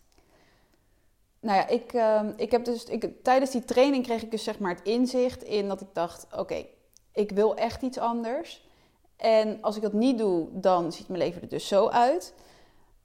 Nou 1.41 1.57
ja, 1.57 1.67
ik, 1.67 1.93
uh, 1.93 2.21
ik 2.37 2.51
heb 2.51 2.65
dus, 2.65 2.85
ik, 2.85 3.25
tijdens 3.25 3.51
die 3.51 3.65
training 3.65 4.05
kreeg 4.05 4.23
ik 4.23 4.31
dus 4.31 4.45
zeg 4.45 4.59
maar 4.59 4.75
het 4.75 4.85
inzicht 4.85 5.43
in 5.43 5.69
dat 5.69 5.81
ik 5.81 5.87
dacht: 5.93 6.27
oké, 6.37 6.67
ik 7.13 7.31
wil 7.31 7.57
echt 7.57 7.83
iets 7.83 7.99
anders. 7.99 8.69
En 9.17 9.63
als 9.63 9.77
ik 9.77 9.83
dat 9.83 9.93
niet 9.93 10.19
doe, 10.19 10.49
dan 10.53 10.93
ziet 10.93 11.09
mijn 11.09 11.21
leven 11.21 11.43
er 11.43 11.49
dus 11.49 11.69
zo 11.69 11.89
uit. 11.89 12.35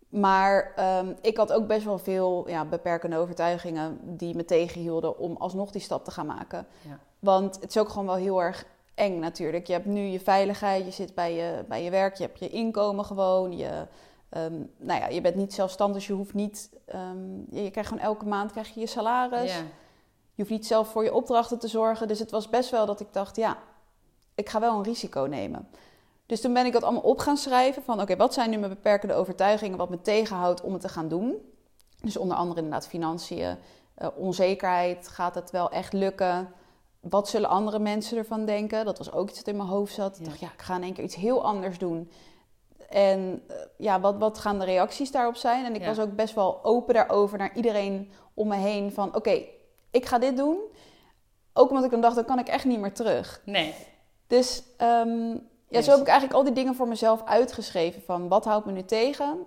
Maar 0.09 0.73
um, 0.99 1.15
ik 1.21 1.37
had 1.37 1.53
ook 1.53 1.67
best 1.67 1.85
wel 1.85 1.99
veel 1.99 2.49
ja, 2.49 2.65
beperkende 2.65 3.17
overtuigingen 3.17 3.99
die 4.01 4.35
me 4.35 4.45
tegenhielden 4.45 5.17
om 5.17 5.35
alsnog 5.35 5.71
die 5.71 5.81
stap 5.81 6.05
te 6.05 6.11
gaan 6.11 6.25
maken. 6.25 6.67
Ja. 6.87 6.99
Want 7.19 7.55
het 7.55 7.69
is 7.69 7.77
ook 7.77 7.89
gewoon 7.89 8.05
wel 8.05 8.15
heel 8.15 8.41
erg 8.41 8.65
eng 8.95 9.19
natuurlijk. 9.19 9.67
Je 9.67 9.73
hebt 9.73 9.85
nu 9.85 10.01
je 10.01 10.19
veiligheid, 10.19 10.85
je 10.85 10.91
zit 10.91 11.15
bij 11.15 11.33
je, 11.35 11.63
bij 11.67 11.83
je 11.83 11.89
werk, 11.89 12.15
je 12.15 12.23
hebt 12.23 12.39
je 12.39 12.49
inkomen 12.49 13.05
gewoon. 13.05 13.57
Je, 13.57 13.87
um, 14.37 14.71
nou 14.77 14.99
ja, 14.99 15.07
je 15.07 15.21
bent 15.21 15.35
niet 15.35 15.53
zelfstandig, 15.53 15.97
dus 15.97 16.07
je 16.07 16.13
hoeft 16.13 16.33
niet... 16.33 16.69
Um, 16.95 17.45
je, 17.49 17.63
je, 17.63 17.71
krijgt 17.71 17.89
gewoon 17.89 18.05
elke 18.05 18.25
maand 18.25 18.51
krijg 18.51 18.73
je 18.73 18.79
je 18.79 18.87
salaris. 18.87 19.53
Je 20.35 20.41
hoeft 20.41 20.49
niet 20.49 20.67
zelf 20.67 20.87
voor 20.87 21.03
je 21.03 21.13
opdrachten 21.13 21.59
te 21.59 21.67
zorgen. 21.67 22.07
Dus 22.07 22.19
het 22.19 22.31
was 22.31 22.49
best 22.49 22.69
wel 22.69 22.85
dat 22.85 22.99
ik 22.99 23.07
dacht, 23.11 23.35
ja, 23.35 23.57
ik 24.35 24.49
ga 24.49 24.59
wel 24.59 24.77
een 24.77 24.83
risico 24.83 25.21
nemen. 25.21 25.67
Dus 26.25 26.41
toen 26.41 26.53
ben 26.53 26.65
ik 26.65 26.73
dat 26.73 26.83
allemaal 26.83 27.01
op 27.01 27.19
gaan 27.19 27.37
schrijven 27.37 27.83
van 27.83 28.01
oké, 28.01 28.15
wat 28.15 28.33
zijn 28.33 28.49
nu 28.49 28.57
mijn 28.57 28.73
beperkende 28.73 29.13
overtuigingen 29.13 29.77
wat 29.77 29.89
me 29.89 30.01
tegenhoudt 30.01 30.61
om 30.61 30.73
het 30.73 30.81
te 30.81 30.89
gaan 30.89 31.07
doen? 31.07 31.35
Dus 32.01 32.17
onder 32.17 32.37
andere 32.37 32.61
inderdaad 32.61 32.87
financiën, 32.87 33.57
uh, 33.97 34.07
onzekerheid, 34.15 35.07
gaat 35.07 35.35
het 35.35 35.51
wel 35.51 35.71
echt 35.71 35.93
lukken? 35.93 36.53
Wat 37.09 37.29
zullen 37.29 37.49
andere 37.49 37.79
mensen 37.79 38.17
ervan 38.17 38.45
denken? 38.45 38.85
Dat 38.85 38.97
was 38.97 39.11
ook 39.11 39.29
iets 39.29 39.37
dat 39.37 39.47
in 39.47 39.55
mijn 39.55 39.69
hoofd 39.69 39.93
zat. 39.93 40.19
Ik 40.19 40.25
dacht, 40.25 40.39
ja, 40.39 40.51
ik 40.53 40.61
ga 40.61 40.75
in 40.75 40.83
één 40.83 40.93
keer 40.93 41.03
iets 41.03 41.15
heel 41.15 41.43
anders 41.43 41.77
doen. 41.77 42.11
En 42.89 43.43
uh, 43.49 43.55
ja, 43.77 43.99
wat, 43.99 44.17
wat 44.17 44.37
gaan 44.37 44.59
de 44.59 44.65
reacties 44.65 45.11
daarop 45.11 45.35
zijn? 45.35 45.65
En 45.65 45.75
ik 45.75 45.85
was 45.85 45.99
ook 45.99 46.15
best 46.15 46.33
wel 46.33 46.63
open 46.63 46.93
daarover 46.93 47.37
naar 47.37 47.55
iedereen 47.55 48.11
om 48.33 48.47
me 48.47 48.55
heen 48.55 48.91
van 48.91 49.15
oké, 49.15 49.45
ik 49.91 50.05
ga 50.05 50.19
dit 50.19 50.37
doen. 50.37 50.57
Ook 51.53 51.69
omdat 51.69 51.83
ik 51.83 51.91
dan 51.91 52.01
dacht, 52.01 52.15
dan 52.15 52.25
kan 52.25 52.39
ik 52.39 52.47
echt 52.47 52.65
niet 52.65 52.79
meer 52.79 52.93
terug. 52.93 53.41
Nee. 53.45 53.73
Dus 54.27 54.63
um, 54.81 55.47
ja, 55.67 55.81
zo 55.81 55.91
heb 55.91 55.99
ik 55.99 56.07
eigenlijk 56.07 56.37
al 56.37 56.43
die 56.43 56.53
dingen 56.53 56.75
voor 56.75 56.87
mezelf 56.87 57.23
uitgeschreven. 57.25 58.01
Van 58.01 58.27
wat 58.27 58.45
houdt 58.45 58.65
me 58.65 58.71
nu 58.71 58.83
tegen? 58.83 59.45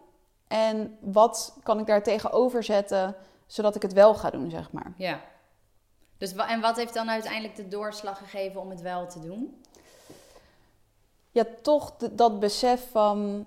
En 0.49 0.99
wat 1.01 1.59
kan 1.63 1.79
ik 1.79 1.87
daar 1.87 2.03
tegenover 2.03 2.63
zetten, 2.63 3.17
zodat 3.47 3.75
ik 3.75 3.83
het 3.83 3.93
wel 3.93 4.15
ga 4.15 4.31
doen, 4.31 4.51
zeg 4.51 4.73
maar. 4.73 4.93
Ja. 4.97 5.21
Dus, 6.19 6.35
en 6.35 6.61
wat 6.61 6.77
heeft 6.77 6.95
dan 6.95 7.11
uiteindelijk 7.11 7.57
de 7.57 7.69
doorslag 7.69 8.19
gegeven 8.19 8.61
om 8.61 8.71
het 8.71 8.81
wel 8.81 9.09
te 9.09 9.21
doen? 9.21 9.63
Ja, 11.31 11.45
toch 11.63 11.97
dat 11.97 12.41
besef 12.41 12.91
van... 12.91 13.47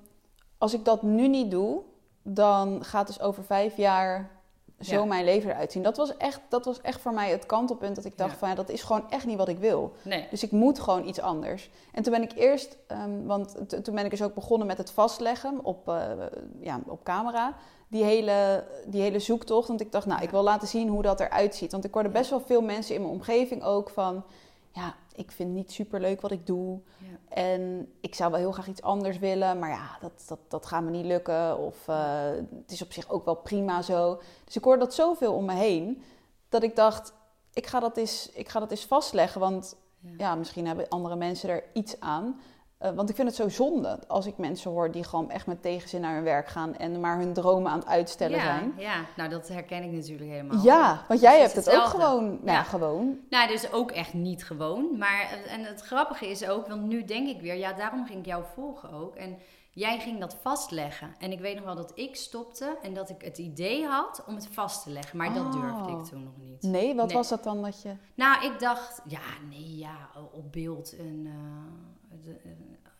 als 0.57 0.73
ik 0.73 0.85
dat 0.85 1.01
nu 1.01 1.27
niet 1.27 1.51
doe... 1.51 1.81
dan 2.21 2.83
gaat 2.83 3.07
dus 3.07 3.19
over 3.19 3.43
vijf 3.43 3.77
jaar 3.77 4.39
zo 4.79 5.05
mijn 5.05 5.25
leven 5.25 5.49
eruit 5.49 5.71
zien. 5.71 5.83
Dat 5.83 5.97
was, 5.97 6.17
echt, 6.17 6.41
dat 6.49 6.65
was 6.65 6.81
echt 6.81 7.01
voor 7.01 7.13
mij 7.13 7.29
het 7.29 7.45
kantelpunt 7.45 7.95
dat 7.95 8.05
ik 8.05 8.17
dacht 8.17 8.37
van 8.37 8.49
ja, 8.49 8.55
dat 8.55 8.69
is 8.69 8.83
gewoon 8.83 9.09
echt 9.09 9.25
niet 9.25 9.37
wat 9.37 9.47
ik 9.47 9.57
wil. 9.57 9.93
Nee. 10.01 10.27
Dus 10.29 10.43
ik 10.43 10.51
moet 10.51 10.79
gewoon 10.79 11.07
iets 11.07 11.19
anders. 11.19 11.69
En 11.91 12.03
toen 12.03 12.13
ben 12.13 12.21
ik 12.21 12.31
eerst, 12.35 12.77
um, 12.87 13.25
want 13.25 13.55
toen 13.83 13.95
ben 13.95 14.05
ik 14.05 14.11
dus 14.11 14.21
ook 14.21 14.33
begonnen 14.33 14.67
met 14.67 14.77
het 14.77 14.91
vastleggen 14.91 15.59
op, 15.63 15.87
uh, 15.87 16.11
ja, 16.59 16.79
op 16.87 17.03
camera. 17.03 17.55
Die 17.89 18.03
hele, 18.03 18.67
die 18.85 19.01
hele 19.01 19.19
zoektocht. 19.19 19.67
Want 19.67 19.81
ik 19.81 19.91
dacht, 19.91 20.05
nou, 20.05 20.21
ik 20.21 20.29
wil 20.29 20.43
laten 20.43 20.67
zien 20.67 20.87
hoe 20.87 21.01
dat 21.01 21.19
eruit 21.19 21.55
ziet. 21.55 21.71
Want 21.71 21.85
ik 21.85 21.93
hoorde 21.93 22.09
best 22.09 22.29
wel 22.29 22.41
veel 22.41 22.61
mensen 22.61 22.95
in 22.95 23.01
mijn 23.01 23.13
omgeving 23.13 23.63
ook 23.63 23.89
van 23.89 24.23
ja, 24.71 24.95
ik 25.15 25.31
vind 25.31 25.53
niet 25.53 25.71
super 25.71 25.99
leuk 25.99 26.21
wat 26.21 26.31
ik 26.31 26.45
doe. 26.45 26.79
Ja. 26.97 27.35
En 27.35 27.91
ik 28.01 28.15
zou 28.15 28.31
wel 28.31 28.39
heel 28.39 28.51
graag 28.51 28.67
iets 28.67 28.81
anders 28.81 29.19
willen, 29.19 29.59
maar 29.59 29.69
ja, 29.69 29.97
dat, 30.01 30.25
dat, 30.27 30.39
dat 30.47 30.65
gaat 30.65 30.83
me 30.83 30.89
niet 30.89 31.05
lukken. 31.05 31.57
Of 31.57 31.87
uh, 31.87 32.29
het 32.31 32.71
is 32.71 32.81
op 32.81 32.91
zich 32.91 33.09
ook 33.09 33.25
wel 33.25 33.35
prima 33.35 33.81
zo. 33.81 34.21
Dus 34.45 34.55
ik 34.55 34.63
hoorde 34.63 34.79
dat 34.79 34.93
zoveel 34.93 35.33
om 35.33 35.45
me 35.45 35.53
heen, 35.53 36.03
dat 36.49 36.63
ik 36.63 36.75
dacht, 36.75 37.13
ik 37.53 37.67
ga 37.67 37.79
dat 37.79 37.97
eens, 37.97 38.29
ik 38.33 38.49
ga 38.49 38.59
dat 38.59 38.71
eens 38.71 38.85
vastleggen. 38.85 39.39
Want 39.39 39.75
ja. 39.99 40.09
ja 40.17 40.35
misschien 40.35 40.67
hebben 40.67 40.89
andere 40.89 41.15
mensen 41.15 41.49
er 41.49 41.63
iets 41.73 41.99
aan. 41.99 42.39
Eh, 42.79 42.91
want 42.91 43.09
ik 43.09 43.15
vind 43.15 43.27
het 43.27 43.37
zo 43.37 43.49
zonde 43.49 43.99
als 44.07 44.25
ik 44.25 44.37
mensen 44.37 44.71
hoor 44.71 44.91
die 44.91 45.03
gewoon 45.03 45.29
echt 45.31 45.45
met 45.47 45.61
tegenzin 45.61 46.01
naar 46.01 46.13
hun 46.15 46.23
werk 46.23 46.47
gaan 46.47 46.75
en 46.77 46.99
maar 46.99 47.17
hun 47.17 47.33
dromen 47.33 47.71
aan 47.71 47.79
het 47.79 47.87
uitstellen 47.87 48.37
ja, 48.37 48.43
zijn. 48.43 48.73
Ja, 48.77 49.05
nou 49.15 49.29
dat 49.29 49.47
herken 49.47 49.83
ik 49.83 49.91
natuurlijk 49.91 50.29
helemaal. 50.29 50.63
Ja, 50.63 51.05
want 51.07 51.19
jij 51.21 51.31
Dus 51.43 51.53
hebt 51.53 51.65
het 51.65 51.75
ook 51.75 51.83
gewoon, 51.85 52.25
nou 52.29 52.45
ja, 52.45 52.51
Ja. 52.53 52.63
gewoon. 52.63 53.17
Nou, 53.29 53.47
dus 53.47 53.71
ook 53.71 53.91
echt 53.91 54.13
niet 54.13 54.45
gewoon. 54.45 54.97
Maar 54.97 55.39
en 55.47 55.63
het 55.63 55.81
grappige 55.81 56.27
is 56.29 56.47
ook, 56.47 56.67
want 56.67 56.81
nu 56.81 57.03
denk 57.05 57.27
ik 57.27 57.41
weer, 57.41 57.55
ja, 57.55 57.73
daarom 57.73 58.05
ging 58.05 58.19
ik 58.19 58.25
jou 58.25 58.43
volgen 58.53 58.91
ook. 58.91 59.15
En 59.15 59.37
jij 59.71 59.99
ging 59.99 60.19
dat 60.19 60.37
vastleggen. 60.41 61.15
En 61.19 61.31
ik 61.31 61.39
weet 61.39 61.55
nog 61.55 61.65
wel 61.65 61.75
dat 61.75 61.91
ik 61.95 62.15
stopte 62.15 62.77
en 62.81 62.93
dat 62.93 63.09
ik 63.09 63.21
het 63.21 63.37
idee 63.37 63.85
had 63.85 64.23
om 64.27 64.35
het 64.35 64.47
vast 64.51 64.83
te 64.83 64.89
leggen. 64.89 65.17
Maar 65.17 65.33
dat 65.33 65.45
Oh. 65.45 65.51
durfde 65.61 65.91
ik 65.91 66.03
toen 66.03 66.23
nog 66.23 66.37
niet. 66.37 66.61
Nee, 66.61 66.95
wat 66.95 67.05
Nee. 67.07 67.15
was 67.15 67.29
dat 67.29 67.43
dan 67.43 67.61
dat 67.61 67.81
je... 67.81 67.93
Nou, 68.15 68.45
ik 68.45 68.59
dacht, 68.59 69.01
ja, 69.05 69.19
nee, 69.49 69.77
ja, 69.77 70.09
op 70.31 70.51
beeld 70.51 70.95
en... 70.97 71.21
eh, 71.25 71.87
de- 72.23 72.39
eh, 72.43 72.51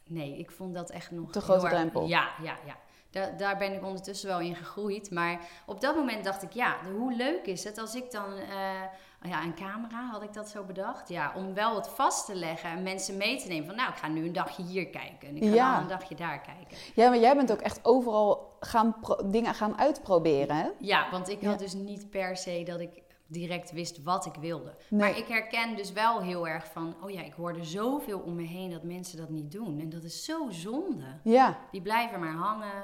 nee, 0.08 0.38
ik 0.38 0.52
vond 0.52 0.74
dat 0.74 0.90
echt 0.90 1.12
nog 1.12 1.32
Te 1.32 1.42
grote 1.42 1.68
drempel. 1.68 2.08
Ja, 2.08 2.30
ja, 2.44 2.56
ja. 2.66 2.76
Daar, 3.10 3.38
daar 3.38 3.58
ben 3.58 3.74
ik 3.74 3.84
ondertussen 3.84 4.28
wel 4.30 4.40
in 4.40 4.56
gegroeid. 4.56 5.12
Maar 5.12 5.40
op 5.66 5.82
dat 5.82 5.96
moment 5.96 6.24
dacht 6.24 6.44
ik, 6.44 6.52
ja, 6.52 6.76
hoe 6.98 7.14
leuk 7.14 7.46
is 7.46 7.64
het 7.64 7.78
als 7.78 7.96
ik 7.96 8.12
dan... 8.12 8.34
eh, 8.34 8.82
ja, 9.24 9.44
een 9.44 9.56
camera, 9.56 10.10
had 10.12 10.24
ik 10.24 10.34
dat 10.34 10.50
zo 10.50 10.64
bedacht? 10.64 11.10
Ja, 11.10 11.34
om 11.36 11.54
wel 11.54 11.76
het 11.76 11.88
vast 11.88 12.26
te 12.26 12.36
leggen 12.36 12.70
en 12.70 12.84
mensen 12.84 13.18
mee 13.18 13.38
te 13.42 13.48
nemen 13.48 13.66
van... 13.66 13.76
Nou, 13.76 13.90
ik 13.90 13.96
ga 13.98 14.08
nu 14.08 14.26
een 14.26 14.34
dagje 14.34 14.64
hier 14.64 14.88
kijken 14.88 15.28
en 15.28 15.36
ik 15.36 15.44
ga 15.44 15.50
Ja. 15.54 15.74
dan 15.74 15.82
een 15.82 15.88
dagje 15.88 16.16
daar 16.16 16.40
kijken. 16.42 16.78
Ja, 16.96 17.10
maar 17.10 17.18
jij 17.20 17.36
bent 17.36 17.52
ook 17.52 17.62
echt 17.62 17.80
overal 17.86 18.56
gaan 18.60 18.96
dingen 19.26 19.54
gaan 19.54 19.78
uitproberen, 19.80 20.56
hè? 20.56 20.70
Ja, 20.80 21.12
want 21.12 21.30
ik 21.30 21.42
had 21.44 21.52
Ja. 21.52 21.58
dus 21.66 21.74
niet 21.74 22.10
per 22.10 22.38
se 22.38 22.64
dat 22.66 22.80
ik 22.80 23.02
direct 23.30 23.72
wist 23.72 24.04
wat 24.04 24.26
ik 24.26 24.34
wilde. 24.40 24.76
Nee. 24.90 25.00
Maar 25.00 25.18
ik 25.18 25.28
herken 25.28 25.76
dus 25.76 25.92
wel 25.92 26.22
heel 26.22 26.48
erg 26.48 26.66
van, 26.72 26.96
oh 27.04 27.10
ja, 27.10 27.22
ik 27.22 27.34
hoorde 27.34 27.64
zoveel 27.64 28.20
om 28.20 28.36
me 28.36 28.44
heen 28.44 28.70
dat 28.72 28.84
mensen 28.84 29.18
dat 29.18 29.30
niet 29.30 29.52
doen. 29.52 29.80
En 29.80 29.90
dat 29.90 30.04
is 30.04 30.26
zo 30.26 30.50
zonde. 30.50 31.06
Ja, 31.24 31.58
Die 31.72 31.82
blijven 31.82 32.20
maar 32.20 32.34
hangen. 32.36 32.84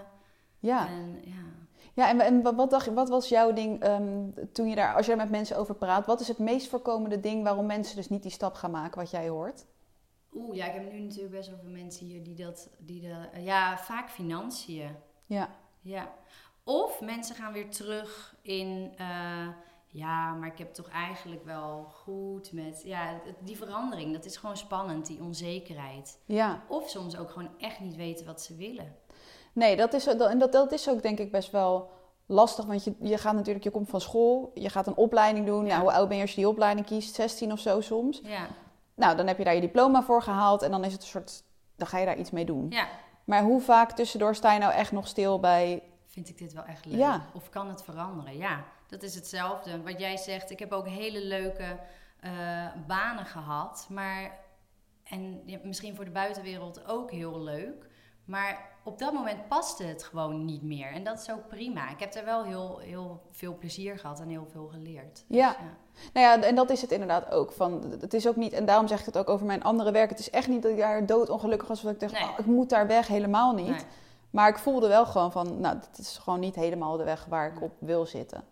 ja. 0.59 0.87
En 0.87 1.21
ja. 1.25 1.63
Ja, 1.93 2.09
en, 2.09 2.19
en 2.19 2.41
wat, 2.55 2.69
dacht, 2.69 2.85
je- 2.85 2.93
wat 2.93 3.09
was 3.09 3.29
jouw 3.29 3.53
ding 3.53 3.81
ehm, 3.81 4.29
toen 4.51 4.67
je 4.69 4.75
daar, 4.75 4.95
als 4.95 5.05
je 5.05 5.11
daar 5.15 5.21
met 5.21 5.31
mensen 5.31 5.57
over 5.57 5.75
praat, 5.75 6.05
wat 6.05 6.19
is 6.19 6.27
het 6.27 6.37
meest 6.39 6.67
voorkomende 6.69 7.19
ding 7.19 7.43
waarom 7.43 7.65
mensen 7.65 7.95
dus 7.95 8.09
niet 8.09 8.21
die 8.21 8.31
stap 8.31 8.53
gaan 8.53 8.71
maken 8.71 8.99
wat 8.99 9.09
jij 9.11 9.29
hoort? 9.29 9.65
Oeh, 10.33 10.55
ja, 10.55 10.65
ik 10.65 10.73
heb 10.73 10.91
nu 10.91 10.99
natuurlijk 10.99 11.31
best 11.35 11.49
wel 11.49 11.59
veel 11.59 11.71
mensen 11.71 12.05
hier 12.05 12.23
die 12.23 12.35
dat, 12.35 12.69
die 12.77 13.01
de, 13.01 13.15
ja, 13.41 13.77
vaak 13.77 14.09
financiën. 14.09 14.95
Ja, 15.25 15.49
Ja. 15.81 16.13
Of 16.63 17.01
mensen 17.01 17.35
gaan 17.35 17.53
weer 17.53 17.69
terug 17.69 18.35
in, 18.41 18.93
eh, 18.97 19.47
ja, 19.95 20.33
maar 20.33 20.47
ik 20.47 20.57
heb 20.57 20.73
toch 20.73 20.89
eigenlijk 20.89 21.45
wel 21.45 21.87
goed 21.93 22.51
met, 22.51 22.81
ja, 22.83 23.19
die 23.39 23.57
verandering, 23.57 24.13
dat 24.13 24.25
is 24.25 24.37
gewoon 24.37 24.57
spannend, 24.57 25.05
die 25.05 25.21
onzekerheid. 25.21 26.19
ja. 26.25 26.61
Of 26.67 26.89
soms 26.89 27.17
ook 27.17 27.29
gewoon 27.29 27.49
echt 27.59 27.79
niet 27.79 27.95
weten 27.95 28.25
wat 28.25 28.41
ze 28.41 28.55
willen. 28.55 28.95
Nee, 29.53 29.75
dat 29.75 29.93
is, 29.93 30.07
en 30.07 30.39
dat, 30.39 30.51
dat 30.51 30.71
is 30.71 30.89
ook 30.89 31.01
denk 31.01 31.19
ik 31.19 31.31
best 31.31 31.51
wel 31.51 31.89
lastig, 32.25 32.65
want 32.65 32.83
je, 32.83 32.95
je 33.01 33.17
gaat 33.17 33.33
natuurlijk, 33.33 33.63
je 33.63 33.71
komt 33.71 33.89
van 33.89 34.01
school, 34.01 34.51
je 34.53 34.69
gaat 34.69 34.87
een 34.87 34.95
opleiding 34.97 35.45
doen. 35.45 35.65
Ja. 35.65 35.71
Nou, 35.71 35.81
hoe 35.81 35.91
oud 35.91 36.07
ben 36.07 36.17
je 36.17 36.21
als 36.23 36.31
je 36.31 36.41
die 36.41 36.49
opleiding 36.49 36.85
kiest? 36.85 37.15
16 37.15 37.51
of 37.51 37.59
zo 37.59 37.81
soms. 37.81 38.21
Ja, 38.23 38.47
Nou, 38.95 39.15
dan 39.15 39.27
heb 39.27 39.37
je 39.37 39.43
daar 39.43 39.55
je 39.55 39.61
diploma 39.61 40.03
voor 40.03 40.21
gehaald 40.21 40.61
en 40.61 40.71
dan 40.71 40.83
is 40.83 40.93
het 40.93 41.01
een 41.01 41.07
soort, 41.07 41.43
dan 41.75 41.87
ga 41.87 41.97
je 41.97 42.05
daar 42.05 42.17
iets 42.17 42.31
mee 42.31 42.45
doen. 42.45 42.67
ja. 42.69 42.87
Maar 43.25 43.43
hoe 43.43 43.61
vaak 43.61 43.91
tussendoor 43.91 44.35
sta 44.35 44.53
je 44.53 44.59
nou 44.59 44.73
echt 44.73 44.91
nog 44.91 45.07
stil 45.07 45.39
bij, 45.39 45.83
Vind 46.05 46.29
ik 46.29 46.37
dit 46.37 46.53
wel 46.53 46.63
echt 46.63 46.85
leuk? 46.85 46.97
Ja. 46.97 47.25
Of 47.33 47.49
kan 47.49 47.67
het 47.67 47.83
veranderen? 47.83 48.37
Ja, 48.37 48.63
dat 48.87 49.03
is 49.03 49.15
hetzelfde. 49.15 49.81
Wat 49.81 49.99
jij 49.99 50.17
zegt, 50.17 50.49
ik 50.49 50.59
heb 50.59 50.71
ook 50.71 50.87
hele 50.87 51.23
leuke 51.25 51.77
eh, 52.19 52.31
banen 52.87 53.25
gehad. 53.25 53.87
Maar, 53.89 54.39
en 55.03 55.41
ja, 55.45 55.59
misschien 55.63 55.95
voor 55.95 56.05
de 56.05 56.11
buitenwereld 56.11 56.87
ook 56.87 57.11
heel 57.11 57.39
leuk. 57.39 57.87
Maar 58.25 58.69
op 58.83 58.99
dat 58.99 59.13
moment 59.13 59.47
paste 59.47 59.83
het 59.83 60.03
gewoon 60.03 60.45
niet 60.45 60.61
meer. 60.61 60.91
En 60.91 61.03
dat 61.03 61.19
is 61.19 61.31
ook 61.31 61.47
prima. 61.47 61.89
Ik 61.89 61.99
heb 61.99 62.13
er 62.13 62.25
wel 62.25 62.43
heel, 62.43 62.77
heel 62.77 63.21
veel 63.31 63.57
plezier 63.57 63.99
gehad 63.99 64.19
en 64.19 64.29
heel 64.29 64.47
veel 64.51 64.67
geleerd. 64.67 65.23
Dus 65.27 65.37
Ja. 65.37 65.55
Nou 66.13 66.25
ja, 66.25 66.47
en 66.47 66.55
dat 66.55 66.69
is 66.69 66.81
het 66.81 66.91
inderdaad 66.91 67.31
ook. 67.31 67.51
Van, 67.51 67.95
het 67.99 68.13
is 68.13 68.27
ook 68.27 68.35
niet, 68.35 68.53
en 68.53 68.65
daarom 68.65 68.87
zeg 68.87 68.99
ik 68.99 69.05
het 69.05 69.17
ook 69.17 69.29
over 69.29 69.45
mijn 69.45 69.63
andere 69.63 69.91
werk. 69.91 70.09
Het 70.09 70.19
is 70.19 70.29
echt 70.29 70.47
niet 70.47 70.61
dat 70.61 70.71
ik 70.71 70.77
daar 70.77 71.05
doodongelukkig 71.05 71.67
was. 71.67 71.81
Dat 71.81 71.93
ik 71.93 71.99
dacht, 71.99 72.13
Nee. 72.13 72.23
oh, 72.23 72.39
ik 72.39 72.45
moet 72.45 72.69
daar 72.69 72.87
weg. 72.87 73.07
Helemaal 73.07 73.53
niet. 73.53 73.69
Nee, 73.69 73.85
Maar 74.29 74.49
ik 74.49 74.57
voelde 74.57 74.87
wel 74.87 75.05
gewoon 75.05 75.31
van, 75.31 75.59
nou, 75.59 75.77
dit 75.79 75.97
is 75.97 76.17
gewoon 76.17 76.39
niet 76.39 76.55
helemaal 76.55 76.97
de 76.97 77.03
weg 77.03 77.25
waar 77.25 77.53
ik 77.53 77.61
op 77.61 77.71
wil 77.79 78.05
zitten. 78.05 78.43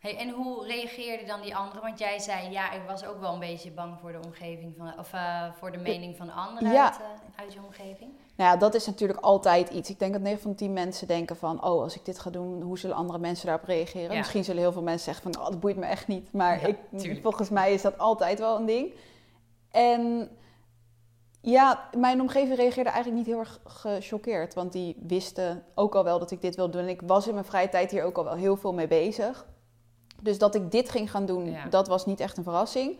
Hey, 0.00 0.16
en 0.16 0.30
hoe 0.30 0.66
reageerde 0.66 1.24
dan 1.24 1.40
die 1.40 1.56
anderen? 1.56 1.82
Want 1.82 1.98
jij 1.98 2.18
zei, 2.18 2.50
ja, 2.50 2.72
ik 2.72 2.80
was 2.86 3.04
ook 3.04 3.20
wel 3.20 3.32
een 3.32 3.38
beetje 3.38 3.70
bang 3.70 3.98
voor 4.00 4.12
de 4.12 4.20
omgeving 4.24 4.74
van, 4.76 4.98
of 4.98 5.12
eh, 5.12 5.52
voor 5.52 5.70
de 5.72 5.78
mening 5.78 6.16
van 6.16 6.30
anderen 6.32 6.72
Ja. 6.72 6.84
uit, 6.84 7.00
eh, 7.00 7.42
uit 7.42 7.52
je 7.52 7.58
omgeving. 7.64 8.10
Nou 8.36 8.50
ja, 8.50 8.56
dat 8.56 8.74
is 8.74 8.86
natuurlijk 8.86 9.20
altijd 9.20 9.68
iets. 9.68 9.90
Ik 9.90 9.98
denk 9.98 10.12
dat 10.12 10.22
9 10.22 10.40
van 10.40 10.54
10 10.54 10.72
mensen 10.72 11.06
denken 11.06 11.36
van... 11.36 11.64
oh, 11.64 11.82
als 11.82 11.96
ik 11.96 12.04
dit 12.04 12.18
ga 12.18 12.30
doen, 12.30 12.62
hoe 12.62 12.78
zullen 12.78 12.96
andere 12.96 13.18
mensen 13.18 13.46
daarop 13.46 13.64
reageren? 13.64 14.10
Ja. 14.10 14.18
Misschien 14.18 14.44
zullen 14.44 14.62
heel 14.62 14.72
veel 14.72 14.82
mensen 14.82 15.14
zeggen 15.14 15.32
van... 15.32 15.42
oh, 15.42 15.50
dat 15.50 15.60
boeit 15.60 15.76
me 15.76 15.86
echt 15.86 16.06
niet. 16.06 16.32
Maar 16.32 16.60
Ja, 16.60 16.66
ik, 16.90 17.18
volgens 17.22 17.50
mij 17.50 17.72
is 17.72 17.82
dat 17.82 17.98
altijd 17.98 18.38
wel 18.38 18.56
een 18.56 18.66
ding. 18.66 18.92
En 19.70 20.30
ja, 21.40 21.88
mijn 21.96 22.20
omgeving 22.20 22.56
reageerde 22.56 22.90
eigenlijk 22.90 23.18
niet 23.18 23.34
heel 23.34 23.44
erg 23.44 23.60
gechoqueerd. 23.64 24.54
Want 24.54 24.72
die 24.72 24.96
wisten 25.06 25.64
ook 25.74 25.94
al 25.94 26.04
wel 26.04 26.18
dat 26.18 26.30
ik 26.30 26.40
dit 26.40 26.56
wil 26.56 26.70
doen. 26.70 26.82
En 26.82 26.88
ik 26.88 27.02
was 27.06 27.26
in 27.26 27.34
mijn 27.34 27.46
vrije 27.46 27.68
tijd 27.68 27.90
hier 27.90 28.04
ook 28.04 28.16
al 28.16 28.24
wel 28.24 28.34
heel 28.34 28.56
veel 28.56 28.72
mee 28.72 28.88
bezig. 28.88 29.46
Dus 30.22 30.38
dat 30.38 30.54
ik 30.54 30.70
dit 30.70 30.90
ging 30.90 31.10
gaan 31.10 31.26
doen, 31.26 31.50
Ja. 31.50 31.64
dat 31.66 31.88
was 31.88 32.06
niet 32.06 32.20
echt 32.20 32.36
een 32.36 32.42
verrassing. 32.42 32.96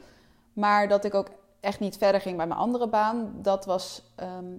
Maar 0.52 0.88
dat 0.88 1.04
ik 1.04 1.14
ook 1.14 1.28
echt 1.60 1.80
niet 1.80 1.96
verder 1.96 2.20
ging 2.20 2.36
bij 2.36 2.46
mijn 2.46 2.60
andere 2.60 2.88
baan, 2.88 3.32
dat 3.42 3.64
was... 3.64 4.02
ehm, 4.16 4.50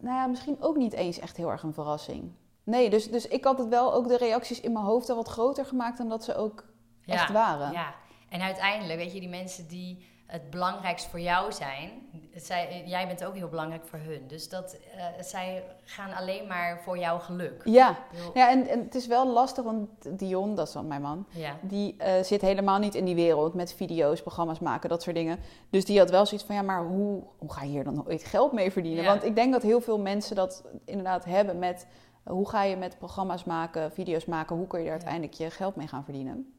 nou 0.00 0.16
ja, 0.16 0.26
misschien 0.26 0.56
ook 0.60 0.76
niet 0.76 0.92
eens 0.92 1.18
echt 1.18 1.36
heel 1.36 1.50
erg 1.50 1.62
een 1.62 1.74
verrassing. 1.74 2.32
Nee, 2.64 2.90
dus, 2.90 3.10
dus 3.10 3.28
ik 3.28 3.44
had 3.44 3.58
het 3.58 3.68
wel 3.68 3.94
ook 3.94 4.08
de 4.08 4.16
reacties 4.16 4.60
in 4.60 4.72
mijn 4.72 4.84
hoofd 4.84 5.06
wel 5.06 5.16
wat 5.16 5.28
groter 5.28 5.64
gemaakt 5.64 5.98
dan 5.98 6.08
dat 6.08 6.24
ze 6.24 6.34
ook 6.36 6.64
echt 7.06 7.30
waren. 7.32 7.72
Ja, 7.72 7.94
en 8.28 8.40
uiteindelijk, 8.40 8.98
weet 8.98 9.12
je, 9.12 9.20
die 9.20 9.28
mensen 9.28 9.68
die 9.68 10.06
het 10.28 10.50
belangrijkst 10.50 11.06
voor 11.06 11.20
jou 11.20 11.52
zijn, 11.52 11.90
zij, 12.34 12.82
jij 12.86 13.06
bent 13.06 13.24
ook 13.24 13.34
heel 13.34 13.48
belangrijk 13.48 13.86
voor 13.86 13.98
hun. 13.98 14.22
Dus 14.26 14.48
dat, 14.48 14.76
eh, 14.96 15.04
zij 15.20 15.64
gaan 15.84 16.12
alleen 16.12 16.46
maar 16.46 16.80
voor 16.84 16.98
jouw 16.98 17.18
geluk. 17.18 17.62
Ja, 17.64 17.98
bedoel, 18.10 18.30
ja 18.34 18.50
en, 18.50 18.66
en 18.68 18.80
het 18.80 18.94
is 18.94 19.06
wel 19.06 19.26
lastig, 19.26 19.64
want 19.64 19.88
Dion, 20.18 20.54
dat 20.54 20.66
is 20.66 20.72
dan 20.72 20.86
mijn 20.86 21.02
man, 21.02 21.26
ja. 21.30 21.56
die 21.62 21.94
eh, 21.98 22.22
zit 22.22 22.40
helemaal 22.40 22.78
niet 22.78 22.94
in 22.94 23.04
die 23.04 23.14
wereld 23.14 23.54
met 23.54 23.72
video's, 23.72 24.20
programma's 24.20 24.58
maken, 24.58 24.88
dat 24.88 25.02
soort 25.02 25.16
dingen. 25.16 25.38
Dus 25.70 25.84
die 25.84 25.98
had 25.98 26.10
wel 26.10 26.26
zoiets 26.26 26.46
van, 26.46 26.54
ja, 26.54 26.62
maar 26.62 26.84
hoe, 26.84 27.22
hoe 27.38 27.52
ga 27.52 27.62
je 27.62 27.68
hier 27.68 27.84
dan 27.84 28.06
ooit 28.06 28.24
geld 28.24 28.52
mee 28.52 28.72
verdienen? 28.72 29.02
Ja. 29.02 29.08
Want 29.10 29.24
ik 29.24 29.34
denk 29.34 29.52
dat 29.52 29.62
heel 29.62 29.80
veel 29.80 29.98
mensen 29.98 30.36
dat 30.36 30.64
inderdaad 30.84 31.24
hebben 31.24 31.58
met, 31.58 31.86
hoe 32.22 32.48
ga 32.48 32.62
je 32.62 32.76
met 32.76 32.98
programma's 32.98 33.44
maken, 33.44 33.92
video's 33.92 34.24
maken, 34.24 34.56
hoe 34.56 34.66
kun 34.66 34.78
je 34.78 34.84
er 34.84 34.90
Ja. 34.90 34.96
uiteindelijk 34.96 35.34
je 35.34 35.50
geld 35.50 35.76
mee 35.76 35.86
gaan 35.86 36.04
verdienen? 36.04 36.52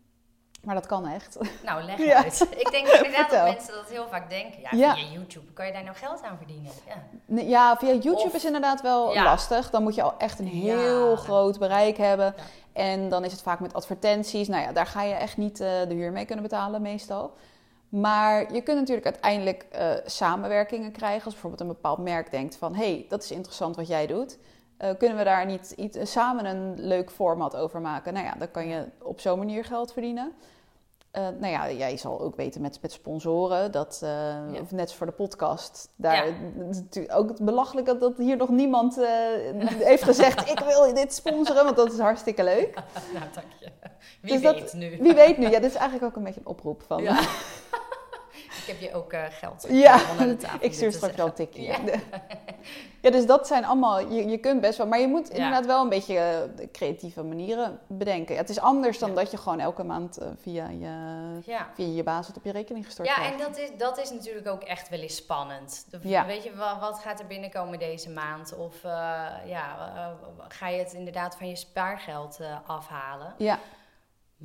Maar 0.64 0.76
dat 0.76 0.86
kan 0.86 1.08
echt. 1.08 1.38
Nou, 1.64 1.84
leg 1.84 1.98
Ja. 2.06 2.24
uit. 2.24 2.48
Ik 2.58 2.72
denk 2.72 2.88
inderdaad 2.88 3.30
dat 3.32 3.44
mensen 3.44 3.74
dat 3.74 3.90
heel 3.90 4.08
vaak 4.08 4.30
denken. 4.30 4.60
Ja, 4.62 4.70
Ja. 4.72 4.94
via 4.96 5.06
YouTube 5.12 5.52
kan 5.54 5.66
je 5.66 5.72
daar 5.74 5.84
nou 5.84 5.96
geld 5.96 6.24
aan 6.24 6.38
verdienen. 6.38 6.72
Ja. 6.88 7.42
Ja, 7.42 7.78
via 7.78 7.92
YouTube 7.94 8.16
Of- 8.24 8.34
is 8.34 8.46
inderdaad 8.46 8.82
wel 8.82 9.14
lastig. 9.14 9.70
Dan 9.70 9.84
moet 9.84 9.96
je 9.96 10.02
al 10.02 10.14
echt 10.18 10.40
een 10.40 10.48
heel 10.48 11.16
groot 11.16 11.60
bereik 11.60 11.98
hebben. 11.98 12.34
En 12.74 13.10
dan 13.10 13.24
is 13.26 13.32
het 13.32 13.42
vaak 13.42 13.60
met 13.60 13.74
advertenties. 13.74 14.48
Nou 14.48 14.62
ja, 14.64 14.72
daar 14.72 14.86
ga 14.86 15.04
je 15.04 15.14
echt 15.14 15.38
niet 15.38 15.60
eh, 15.60 15.68
de 15.88 15.94
huur 15.94 16.12
mee 16.12 16.26
kunnen 16.26 16.44
betalen 16.44 16.82
meestal. 16.82 17.34
Maar 17.90 18.54
je 18.54 18.62
kunt 18.62 18.80
natuurlijk 18.80 19.06
uiteindelijk 19.06 19.66
eh, 19.72 19.92
samenwerkingen 20.06 20.92
krijgen. 20.92 21.24
Als 21.24 21.34
bijvoorbeeld 21.34 21.62
een 21.62 21.68
bepaald 21.68 21.98
merk 21.98 22.32
denkt 22.32 22.56
van... 22.56 22.76
hé, 22.76 22.84
hey, 22.92 23.06
dat 23.10 23.24
is 23.24 23.32
interessant 23.32 23.76
wat 23.76 23.88
jij 23.88 24.08
doet. 24.08 24.38
Eh, 24.80 24.90
kunnen 24.98 25.18
we 25.18 25.24
daar 25.24 25.46
niet 25.46 25.72
iets, 25.76 26.12
samen 26.12 26.46
een 26.46 26.74
leuk 26.78 27.12
format 27.12 27.56
over 27.56 27.82
maken? 27.82 28.14
Nou 28.14 28.26
ja, 28.26 28.34
dan 28.38 28.52
kan 28.52 28.68
je 28.68 28.86
op 29.02 29.20
zo'n 29.20 29.38
manier 29.38 29.66
geld 29.66 29.94
verdienen. 29.94 30.32
Eh, 31.12 31.22
nou 31.40 31.48
ja, 31.54 31.72
jij 31.72 31.98
zal 31.98 32.22
ook 32.22 32.36
weten 32.36 32.62
met, 32.62 32.82
met 32.82 32.92
sponsoren. 32.92 33.72
Dat, 33.72 34.00
eh, 34.04 34.10
Ja. 34.54 34.60
of 34.62 34.72
net 34.72 34.82
als 34.82 34.96
voor 34.96 35.06
de 35.06 35.12
podcast. 35.12 35.90
Daar 35.96 36.16
Ja. 36.16 36.34
het 36.58 36.70
is 36.70 36.78
natuurlijk 36.78 37.16
ook 37.18 37.30
het 37.30 37.46
belachelijk 37.46 37.88
dat, 37.88 38.00
dat 38.00 38.18
hier 38.18 38.38
nog 38.38 38.50
niemand 38.50 38.96
heeft 39.80 40.04
gezegd... 40.04 40.50
ik 40.50 40.60
wil 40.60 40.94
dit 40.94 41.14
sponsoren, 41.14 41.64
want 41.64 41.76
dat 41.76 41.92
is 41.94 42.00
hartstikke 42.00 42.44
leuk. 42.44 42.74
nou, 43.14 43.26
dank 43.34 43.48
je. 43.60 43.68
Wie 44.22 44.32
Dus 44.32 44.42
dat- 44.42 44.56
weet 44.56 44.74
nu. 44.74 44.98
Wie 45.02 45.14
weet 45.14 45.38
nu. 45.38 45.44
Ja, 45.50 45.60
dit 45.60 45.70
is 45.72 45.76
eigenlijk 45.76 46.04
ook 46.04 46.16
een 46.16 46.24
beetje 46.24 46.40
een 46.40 46.48
oproep 46.48 46.84
van... 46.88 47.04
Ja. 47.04 47.20
Heb 48.70 48.80
je 48.80 48.94
ook 48.94 49.14
eh, 49.14 49.24
geld 49.30 49.66
Ja, 49.70 50.00
onder 50.12 50.28
de 50.28 50.36
tafel 50.38 50.58
ik 50.68 50.74
stuur 50.74 50.92
straks 50.92 51.16
wel 51.16 51.26
een 51.26 51.34
tikje. 51.34 51.62
Ja. 51.62 51.78
Ja. 53.02 53.10
dus 53.12 53.26
dat 53.26 53.48
zijn 53.48 53.66
allemaal, 53.66 54.00
je, 54.00 54.28
je 54.28 54.38
kunt 54.38 54.62
best 54.62 54.78
wel, 54.78 54.88
maar 54.88 55.00
je 55.00 55.08
moet 55.08 55.28
Ja. 55.28 55.34
inderdaad 55.34 55.66
wel 55.66 55.82
een 55.84 55.90
beetje 55.90 56.18
eh, 56.18 56.68
creatieve 56.72 57.24
manieren 57.24 57.80
bedenken. 57.88 58.34
Ja, 58.36 58.42
het 58.42 58.50
is 58.50 58.60
anders 58.60 59.00
dan 59.00 59.16
dat 59.16 59.32
je 59.32 59.38
gewoon 59.38 59.60
elke 59.60 59.84
maand 59.84 60.18
eh, 60.18 60.28
via, 60.42 60.70
je, 60.70 60.92
via 61.74 61.88
je 61.88 62.04
baas 62.04 62.28
het 62.28 62.38
op 62.38 62.44
je 62.46 62.52
rekening 62.52 62.86
gestort 62.86 63.08
Ja, 63.08 63.14
krijgt. 63.14 63.32
en 63.34 63.40
dat 63.40 63.58
is, 63.58 63.70
dat 63.78 63.98
is 63.98 64.12
natuurlijk 64.12 64.48
ook 64.48 64.64
echt 64.64 64.90
wel 64.90 65.00
eens 65.00 65.16
spannend. 65.16 65.86
De- 65.90 66.00
Ja. 66.04 66.26
Weet 66.26 66.44
je, 66.44 66.56
wat, 66.56 66.80
wat 66.80 67.00
gaat 67.00 67.20
er 67.20 67.28
binnenkomen 67.28 67.80
deze 67.80 68.10
maand? 68.10 68.56
Of 68.58 68.82
ja, 69.46 69.76
ga 70.48 70.68
je 70.68 70.80
het 70.80 70.94
inderdaad 70.94 71.36
van 71.38 71.48
je 71.50 71.56
spaargeld 71.56 72.40
afhalen? 72.66 73.34
Ja, 73.38 73.60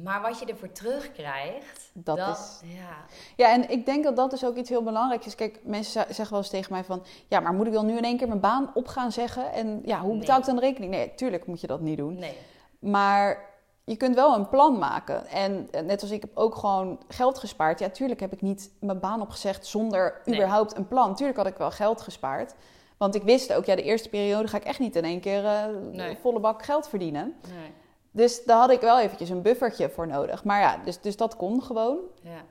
Maar 0.02 0.20
wat 0.22 0.38
je 0.38 0.44
ervoor 0.46 0.72
terugkrijgt, 0.72 1.90
Dat 1.92 2.16
dat, 2.16 2.36
is- 2.38 2.60
ja, 2.74 2.96
Ja, 3.36 3.52
en 3.52 3.70
ik 3.70 3.86
denk 3.86 4.04
dat 4.04 4.16
dat 4.16 4.30
dus 4.30 4.44
ook 4.44 4.56
iets 4.56 4.68
heel 4.68 4.82
belangrijks 4.82 5.26
is. 5.26 5.34
Kijk, 5.34 5.60
mensen 5.62 5.92
ze- 6.06 6.14
zeggen 6.14 6.30
wel 6.30 6.38
eens 6.38 6.48
tegen 6.50 6.72
mij 6.72 6.84
van... 6.84 7.02
Ja, 7.28 7.40
maar 7.40 7.52
moet 7.54 7.66
ik 7.66 7.72
dan 7.72 7.86
nu 7.86 7.96
in 7.96 8.04
één 8.04 8.16
keer 8.16 8.28
mijn 8.28 8.40
baan 8.40 8.70
op 8.74 8.86
gaan 8.86 9.12
zeggen? 9.12 9.52
En 9.52 9.80
ja, 9.84 10.00
hoe 10.00 10.10
Nee. 10.10 10.18
betaal 10.18 10.38
ik 10.38 10.44
dan 10.44 10.54
de 10.54 10.60
rekening? 10.60 10.92
Nee, 10.92 11.14
tuurlijk 11.14 11.46
moet 11.46 11.60
je 11.60 11.66
dat 11.66 11.80
niet 11.80 11.96
doen. 11.96 12.14
nee. 12.18 12.36
Maar 12.78 13.52
je 13.84 13.96
kunt 13.96 14.14
wel 14.14 14.34
een 14.34 14.48
plan 14.48 14.78
maken. 14.78 15.26
En 15.26 15.68
net 15.84 16.02
als 16.02 16.10
ik 16.10 16.20
heb 16.20 16.30
ook 16.34 16.54
gewoon 16.54 17.00
geld 17.08 17.38
gespaard. 17.38 17.78
Ja, 17.78 17.88
tuurlijk 17.88 18.20
heb 18.20 18.32
ik 18.32 18.40
niet 18.42 18.70
mijn 18.80 19.00
baan 19.00 19.20
opgezegd 19.20 19.66
zonder 19.66 20.20
Nee. 20.24 20.34
überhaupt 20.34 20.76
een 20.76 20.88
plan. 20.88 21.14
Tuurlijk 21.14 21.38
had 21.38 21.46
ik 21.46 21.56
wel 21.56 21.70
geld 21.70 22.00
gespaard. 22.00 22.54
Want 22.96 23.14
ik 23.14 23.22
wist 23.22 23.52
ook, 23.52 23.64
ja, 23.64 23.74
de 23.76 23.82
eerste 23.82 24.08
periode 24.08 24.48
ga 24.48 24.56
ik 24.56 24.64
echt 24.64 24.78
niet 24.78 24.96
in 24.96 25.04
één 25.04 25.20
keer 25.20 25.70
Nee. 25.92 26.16
volle 26.20 26.40
bak 26.40 26.64
geld 26.64 26.88
verdienen. 26.88 27.34
nee. 27.48 27.72
Dus 28.14 28.44
daar 28.44 28.58
had 28.58 28.70
ik 28.70 28.80
wel 28.80 29.00
eventjes 29.00 29.28
een 29.28 29.42
buffertje 29.42 29.90
voor 29.90 30.06
nodig. 30.06 30.44
Maar 30.44 30.60
ja, 30.60 30.80
dus, 30.84 31.00
dus 31.00 31.16
dat 31.16 31.36
kon 31.36 31.62
gewoon. 31.62 31.98
Ja. 32.22 32.44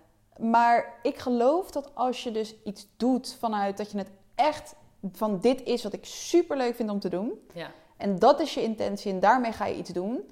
Maar 0.46 0.94
ik 1.02 1.18
geloof 1.18 1.72
dat 1.72 1.92
als 1.94 2.24
je 2.24 2.32
dus 2.32 2.56
iets 2.64 2.88
doet 2.98 3.36
vanuit 3.40 3.78
dat 3.78 3.92
je 3.92 3.98
het 3.98 4.10
echt 4.36 4.76
van 5.12 5.40
dit 5.40 5.64
is 5.64 5.84
wat 5.84 5.94
ik 5.94 6.06
super 6.06 6.58
leuk 6.58 6.76
vind 6.76 6.90
om 6.90 7.00
te 7.00 7.10
doen. 7.10 7.32
Ja. 7.54 7.72
En 7.98 8.20
dat 8.20 8.40
is 8.40 8.54
je 8.54 8.64
intentie 8.64 9.12
en 9.12 9.20
daarmee 9.20 9.52
ga 9.52 9.66
je 9.66 9.76
iets 9.76 9.90
doen. 9.90 10.30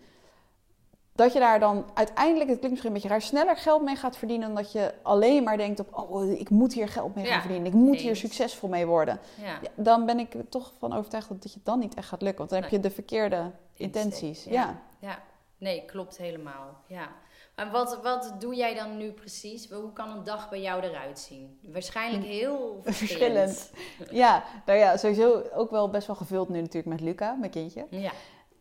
Dat 1.14 1.34
je 1.34 1.40
daar 1.40 1.60
dan 1.60 1.86
uiteindelijk, 1.94 2.50
het 2.50 2.60
klinkt 2.60 2.70
misschien 2.70 2.88
een 2.88 2.94
beetje 2.94 3.10
raar, 3.10 3.22
sneller 3.22 3.58
geld 3.58 3.82
mee 3.82 3.96
gaat 3.96 4.18
verdienen. 4.18 4.48
Dan 4.48 4.64
dat 4.64 4.72
je 4.72 4.94
alleen 5.02 5.44
maar 5.44 5.58
denkt 5.58 5.80
op, 5.80 6.10
oh, 6.10 6.32
ik 6.32 6.50
moet 6.50 6.74
hier 6.74 6.88
geld 6.88 7.16
mee 7.16 7.26
gaan 7.26 7.42
verdienen. 7.42 7.68
Ik 7.68 7.74
moet 7.74 7.98
hier 7.98 8.16
succesvol 8.16 8.70
mee 8.70 8.86
worden. 8.86 9.20
Ja. 9.42 9.60
Dan 9.76 10.06
ben 10.06 10.20
ik 10.20 10.34
er 10.34 10.50
toch 10.50 10.74
van 10.78 10.94
overtuigd 10.94 11.30
dat 11.30 11.44
het 11.44 11.54
je 11.54 11.60
dan 11.64 11.80
niet 11.80 11.94
echt 11.94 12.08
gaat 12.08 12.22
lukken. 12.22 12.38
Want 12.38 12.50
dan 12.50 12.62
heb 12.62 12.72
je 12.72 12.80
de 12.80 12.92
verkeerde 12.92 13.52
intenties. 13.82 14.44
Ja. 14.44 14.82
Ja, 15.00 15.20
nee, 15.58 15.86
klopt 15.86 16.18
helemaal. 16.18 16.82
Ja. 16.88 17.08
Maar 17.56 17.72
wat, 17.72 18.00
wat 18.04 18.36
doe 18.40 18.56
jij 18.56 18.74
dan 18.76 18.98
nu 18.98 19.12
precies? 19.12 19.70
Hoe 19.70 19.94
kan 19.94 20.10
een 20.18 20.24
dag 20.24 20.50
bij 20.50 20.62
jou 20.62 20.82
eruit 20.84 21.20
zien? 21.20 21.60
Waarschijnlijk 21.64 22.24
heel 22.24 22.80
verschillend. 22.84 23.72
Verschillend. 23.72 24.16
Ja, 24.16 24.44
nou 24.66 24.80
ja, 24.80 24.98
sowieso 24.98 25.42
ook 25.54 25.72
wel 25.72 25.90
best 25.90 26.08
wel 26.08 26.16
gevuld 26.16 26.50
nu 26.50 26.60
natuurlijk 26.62 26.86
met 26.86 27.02
Luca, 27.02 27.34
mijn 27.34 27.52
kindje. 27.52 27.86
Ja, 27.90 28.12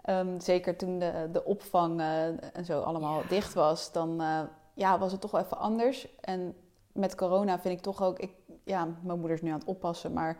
Ehm, 0.01 0.41
zeker 0.41 0.77
toen 0.77 0.99
de, 0.99 1.29
de 1.33 1.45
opvang 1.45 2.01
eh, 2.01 2.25
en 2.57 2.65
zo 2.65 2.81
allemaal 2.81 3.21
Ja. 3.21 3.29
dicht 3.29 3.55
was, 3.55 3.93
dan 3.93 4.21
eh, 4.21 4.41
ja, 4.75 4.99
was 4.99 5.13
het 5.13 5.21
toch 5.21 5.31
wel 5.31 5.41
even 5.41 5.59
anders. 5.59 6.07
En 6.21 6.55
met 6.93 7.15
corona 7.15 7.59
vind 7.61 7.77
ik 7.77 7.83
toch 7.83 8.03
ook, 8.03 8.19
ik, 8.19 8.31
ja, 8.65 8.85
mijn 9.03 9.19
moeder 9.19 9.37
is 9.37 9.43
nu 9.43 9.51
aan 9.51 9.59
het 9.59 9.69
oppassen, 9.69 10.13
maar 10.13 10.37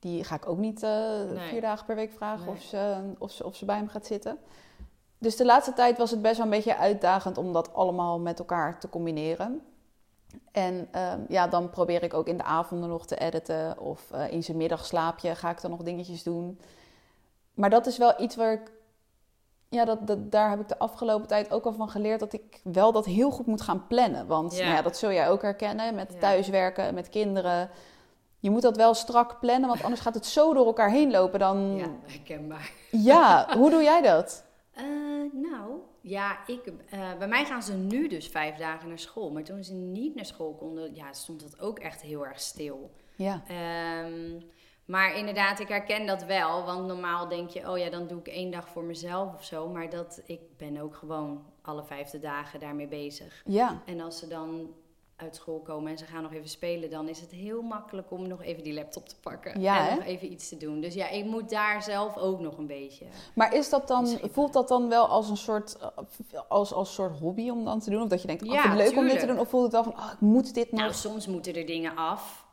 die 0.00 0.24
ga 0.24 0.34
ik 0.34 0.48
ook 0.48 0.58
niet 0.58 0.82
eh, 0.82 0.90
Nee. 1.34 1.48
vier 1.48 1.60
dagen 1.60 1.86
per 1.86 1.94
week 1.94 2.12
vragen 2.12 2.44
Nee. 2.46 2.54
of, 2.54 2.62
ze, 2.62 3.12
of, 3.18 3.30
ze, 3.30 3.44
of 3.44 3.56
ze 3.56 3.64
bij 3.64 3.82
me 3.82 3.88
gaat 3.88 4.06
zitten. 4.06 4.38
Dus 5.18 5.36
de 5.36 5.44
laatste 5.44 5.72
tijd 5.72 5.98
was 5.98 6.10
het 6.10 6.22
best 6.22 6.36
wel 6.36 6.44
een 6.44 6.50
beetje 6.52 6.76
uitdagend 6.76 7.38
om 7.38 7.52
dat 7.52 7.74
allemaal 7.74 8.20
met 8.20 8.38
elkaar 8.38 8.80
te 8.80 8.88
combineren. 8.88 9.62
En 10.52 10.88
ehm, 10.90 11.20
ja, 11.28 11.46
dan 11.48 11.70
probeer 11.70 12.02
ik 12.02 12.14
ook 12.14 12.26
in 12.28 12.36
de 12.36 12.42
avonden 12.42 12.88
nog 12.88 13.06
te 13.06 13.16
editen. 13.16 13.78
Of 13.80 14.10
eh, 14.10 14.32
in 14.32 14.42
zijn 14.44 14.56
middagslaapje 14.56 15.34
ga 15.34 15.50
ik 15.50 15.60
dan 15.60 15.70
nog 15.70 15.82
dingetjes 15.82 16.22
doen. 16.22 16.60
Maar 17.54 17.70
dat 17.70 17.86
is 17.86 17.98
wel 17.98 18.20
iets 18.20 18.36
waar 18.36 18.52
ik... 18.52 18.72
Ja, 19.68 19.84
dat, 19.84 20.06
dat, 20.06 20.30
daar 20.32 20.50
heb 20.50 20.60
ik 20.60 20.68
de 20.68 20.78
afgelopen 20.78 21.26
tijd 21.28 21.50
ook 21.52 21.64
al 21.64 21.72
van 21.72 21.88
geleerd... 21.88 22.20
dat 22.20 22.32
ik 22.32 22.60
wel 22.64 22.92
dat 22.92 23.04
heel 23.04 23.30
goed 23.30 23.46
moet 23.46 23.60
gaan 23.60 23.86
plannen. 23.86 24.26
Want 24.26 24.56
Ja. 24.56 24.64
Nou 24.64 24.74
ja, 24.76 24.82
dat 24.82 24.96
zul 24.96 25.12
jij 25.12 25.30
ook 25.30 25.42
herkennen 25.42 25.94
met 25.94 26.12
Ja. 26.12 26.18
thuiswerken, 26.18 26.94
met 26.94 27.08
kinderen. 27.08 27.70
Je 28.40 28.50
moet 28.50 28.62
dat 28.62 28.76
wel 28.76 28.94
strak 28.94 29.40
plannen, 29.40 29.68
want 29.68 29.82
anders 29.82 30.00
gaat 30.00 30.14
het 30.14 30.26
zo 30.26 30.54
door 30.54 30.66
elkaar 30.66 30.90
heen 30.90 31.10
lopen. 31.10 31.38
Dan... 31.38 31.76
ja 31.76 31.90
herkenbaar. 32.06 32.72
ja 32.90 33.46
hoe 33.56 33.70
doe 33.70 33.82
jij 33.82 34.02
dat? 34.02 34.44
Eh, 34.74 34.84
nou, 35.32 35.70
ja, 36.00 36.46
ik, 36.46 36.72
eh, 36.90 37.00
bij 37.18 37.28
mij 37.28 37.44
gaan 37.44 37.62
ze 37.62 37.72
nu 37.74 38.08
dus 38.08 38.26
vijf 38.28 38.56
dagen 38.56 38.88
naar 38.88 38.98
school. 38.98 39.30
Maar 39.30 39.42
toen 39.42 39.64
ze 39.64 39.74
niet 39.74 40.14
naar 40.14 40.24
school 40.24 40.54
konden, 40.54 40.94
ja, 40.94 41.12
stond 41.12 41.40
dat 41.40 41.60
ook 41.60 41.78
echt 41.78 42.00
heel 42.02 42.26
erg 42.26 42.40
stil. 42.40 42.90
Ja, 43.16 43.42
Ehm, 43.48 44.40
maar 44.84 45.16
inderdaad, 45.16 45.60
ik 45.60 45.68
herken 45.68 46.06
dat 46.06 46.22
wel. 46.24 46.64
Want 46.64 46.86
normaal 46.86 47.28
denk 47.28 47.50
je, 47.50 47.70
oh 47.70 47.78
ja, 47.78 47.90
dan 47.90 48.06
doe 48.06 48.18
ik 48.18 48.28
één 48.28 48.50
dag 48.50 48.68
voor 48.68 48.84
mezelf 48.84 49.34
of 49.34 49.44
zo. 49.44 49.68
Maar 49.68 49.90
dat, 49.90 50.22
ik 50.26 50.40
ben 50.56 50.78
ook 50.78 50.94
gewoon 50.94 51.44
alle 51.62 51.84
vijfde 51.84 52.18
dagen 52.18 52.60
daarmee 52.60 52.88
bezig. 52.88 53.42
ja. 53.46 53.82
En 53.86 54.00
als 54.00 54.18
ze 54.18 54.28
dan 54.28 54.68
uit 55.22 55.36
school 55.36 55.60
komen 55.60 55.90
en 55.90 55.98
ze 55.98 56.04
gaan 56.04 56.22
nog 56.22 56.32
even 56.32 56.48
spelen, 56.48 56.90
dan 56.90 57.08
is 57.08 57.20
het 57.20 57.30
heel 57.30 57.62
makkelijk 57.62 58.10
om 58.10 58.28
nog 58.28 58.42
even 58.42 58.62
die 58.62 58.74
laptop 58.74 59.08
te 59.08 59.16
pakken. 59.20 59.60
Ja, 59.60 59.78
en 59.78 59.84
hè? 59.84 59.94
nog 59.94 60.04
even 60.04 60.32
iets 60.32 60.48
te 60.48 60.56
doen. 60.56 60.80
Dus 60.80 60.94
ja, 60.94 61.08
ik 61.08 61.24
moet 61.24 61.50
daar 61.50 61.82
zelf 61.82 62.16
ook 62.16 62.40
nog 62.40 62.58
een 62.58 62.66
beetje. 62.66 63.04
Maar 63.34 63.54
is 63.54 63.70
dat 63.70 63.88
dan, 63.88 64.18
voelt 64.32 64.52
dat 64.52 64.68
dan 64.68 64.88
wel 64.88 65.06
als 65.06 65.28
een 65.28 65.36
soort, 65.36 65.76
eh, 65.76 66.40
als, 66.48 66.72
als 66.72 66.94
soort 66.94 67.18
hobby 67.18 67.50
om 67.50 67.64
dan 67.64 67.80
te 67.80 67.90
doen? 67.90 68.02
Of 68.02 68.08
dat 68.08 68.20
je 68.20 68.26
denkt, 68.26 68.42
oh, 68.42 68.48
Ja, 68.48 68.54
ik 68.54 68.60
vind 68.60 68.74
het 68.74 68.88
leuk 68.88 68.98
om 68.98 69.08
dit 69.08 69.20
te 69.20 69.26
doen? 69.26 69.38
Of 69.38 69.48
voelt 69.48 69.62
het 69.62 69.72
wel 69.72 69.84
van, 69.84 69.92
oh, 69.92 70.10
ik 70.12 70.20
moet 70.20 70.54
dit 70.54 70.70
nog? 70.70 70.80
Nou, 70.80 70.92
soms 70.92 71.26
moeten 71.26 71.54
er 71.54 71.66
dingen 71.66 71.96
af. 71.96 72.48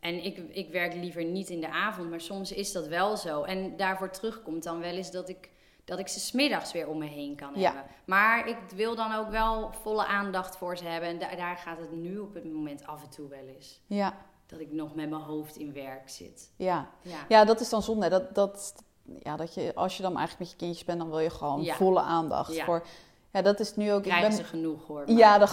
En 0.00 0.24
ik, 0.24 0.38
ik 0.38 0.70
werk 0.70 0.94
liever 0.94 1.24
niet 1.24 1.48
in 1.48 1.60
de 1.60 1.70
avond, 1.70 2.10
maar 2.10 2.20
soms 2.20 2.52
is 2.52 2.72
dat 2.72 2.86
wel 2.86 3.16
zo. 3.16 3.42
En 3.42 3.76
daarvoor 3.76 4.10
terugkomt 4.10 4.62
dan 4.62 4.80
wel 4.80 4.92
eens 4.92 5.10
dat 5.10 5.28
ik, 5.28 5.50
dat 5.88 5.98
ik 5.98 6.08
ze 6.08 6.20
smiddags 6.20 6.72
weer 6.72 6.88
om 6.88 6.98
me 6.98 7.06
heen 7.06 7.36
kan 7.36 7.50
Ja. 7.54 7.60
hebben. 7.72 7.82
Maar 8.04 8.48
ik 8.48 8.56
wil 8.74 8.96
dan 8.96 9.12
ook 9.14 9.28
wel 9.30 9.70
volle 9.82 10.06
aandacht 10.06 10.56
voor 10.56 10.76
ze 10.76 10.84
hebben. 10.84 11.08
En 11.08 11.18
da- 11.18 11.36
daar 11.36 11.56
gaat 11.56 11.78
het 11.78 11.92
nu 11.92 12.18
op 12.18 12.34
het 12.34 12.52
moment 12.52 12.86
af 12.86 13.02
en 13.02 13.08
toe 13.08 13.28
wel 13.28 13.46
eens. 13.56 13.80
Ja, 13.86 14.14
Dat 14.46 14.60
ik 14.60 14.72
nog 14.72 14.94
met 14.94 15.10
mijn 15.10 15.22
hoofd 15.22 15.56
in 15.56 15.72
werk 15.72 16.08
zit. 16.08 16.50
ja. 16.56 16.88
Ja, 17.02 17.16
ja, 17.28 17.44
dat 17.44 17.60
is 17.60 17.68
dan 17.68 17.82
zonde. 17.82 18.08
Dat, 18.08 18.34
dat, 18.34 18.74
ja, 19.22 19.36
dat 19.36 19.54
je, 19.54 19.72
als 19.74 19.96
je 19.96 20.02
dan 20.02 20.16
eigenlijk 20.16 20.38
met 20.38 20.50
je 20.50 20.56
kindjes 20.66 20.84
bent, 20.84 20.98
dan 20.98 21.08
wil 21.08 21.18
je 21.18 21.30
gewoon 21.30 21.62
Ja. 21.62 21.74
volle 21.74 22.00
aandacht. 22.00 22.54
Ja. 22.54 22.64
Voor, 22.64 22.86
ja, 23.32 23.42
dat 23.42 23.60
is 23.60 23.76
nu 23.76 23.92
ook... 23.92 24.04
Ik 24.06 24.20
ben, 24.20 24.32
ze 24.32 24.44
genoeg 24.44 24.86
hoor. 24.86 25.10
ja, 25.10 25.38
dat, 25.38 25.48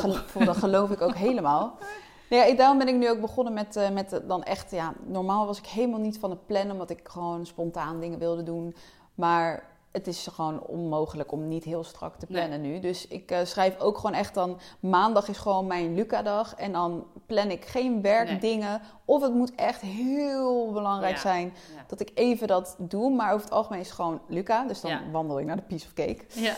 geloof 0.58 0.90
ik 0.92 1.02
ook 1.02 1.16
helemaal. 1.16 1.78
Nee, 2.30 2.50
ja, 2.50 2.56
daarom 2.56 2.78
ben 2.78 2.88
ik 2.88 2.96
nu 2.96 3.10
ook 3.10 3.22
begonnen 3.22 3.54
met, 3.54 3.76
eh, 3.76 3.90
met 3.90 4.14
eh, 4.14 4.20
dan 4.28 4.44
echt, 4.44 4.72
ja, 4.72 4.94
normaal 5.06 5.46
was 5.46 5.58
ik 5.58 5.66
helemaal 5.66 6.00
niet 6.00 6.20
van 6.20 6.30
het 6.30 6.46
plannen, 6.46 6.72
omdat 6.72 6.90
ik 6.90 7.00
gewoon 7.04 7.46
spontaan 7.46 8.00
dingen 8.00 8.20
wilde 8.20 8.44
doen. 8.44 8.76
Maar 9.16 9.64
het 9.96 10.08
is 10.08 10.28
gewoon 10.28 10.62
onmogelijk 10.62 11.32
om 11.32 11.48
niet 11.48 11.64
heel 11.64 11.84
strak 11.84 12.16
te 12.16 12.26
plannen 12.26 12.62
nu. 12.62 12.80
Dus 12.80 13.08
ik 13.08 13.32
eh, 13.32 13.40
schrijf 13.46 13.80
ook 13.80 13.96
gewoon 13.98 14.16
echt 14.16 14.34
dan, 14.34 14.60
maandag 14.80 15.28
is 15.28 15.38
gewoon 15.38 15.68
mijn 15.68 15.94
Luca-dag. 15.96 16.56
En 16.56 16.72
dan 16.72 17.08
plan 17.26 17.50
ik 17.52 17.66
geen 17.66 18.02
werkdingen. 18.02 18.82
Of 19.06 19.22
het 19.22 19.34
moet 19.34 19.56
echt 19.56 19.82
heel 19.82 20.72
belangrijk 20.72 21.16
Ja. 21.16 21.22
zijn 21.22 21.54
Ja. 21.76 21.84
dat 21.88 22.00
ik 22.00 22.12
even 22.14 22.48
dat 22.48 22.76
doe. 22.80 23.12
Maar 23.16 23.32
over 23.34 23.46
het 23.46 23.54
algemeen 23.56 23.80
is 23.80 23.86
het 23.88 23.96
gewoon 23.96 24.22
Luca. 24.28 24.64
Dus 24.68 24.82
dan 24.82 24.92
Ja. 24.92 25.02
wandel 25.12 25.40
ik 25.40 25.46
naar 25.46 25.56
de 25.56 25.62
Piece 25.62 25.86
of 25.86 25.94
Cake. 25.94 26.24
Ja. 26.28 26.56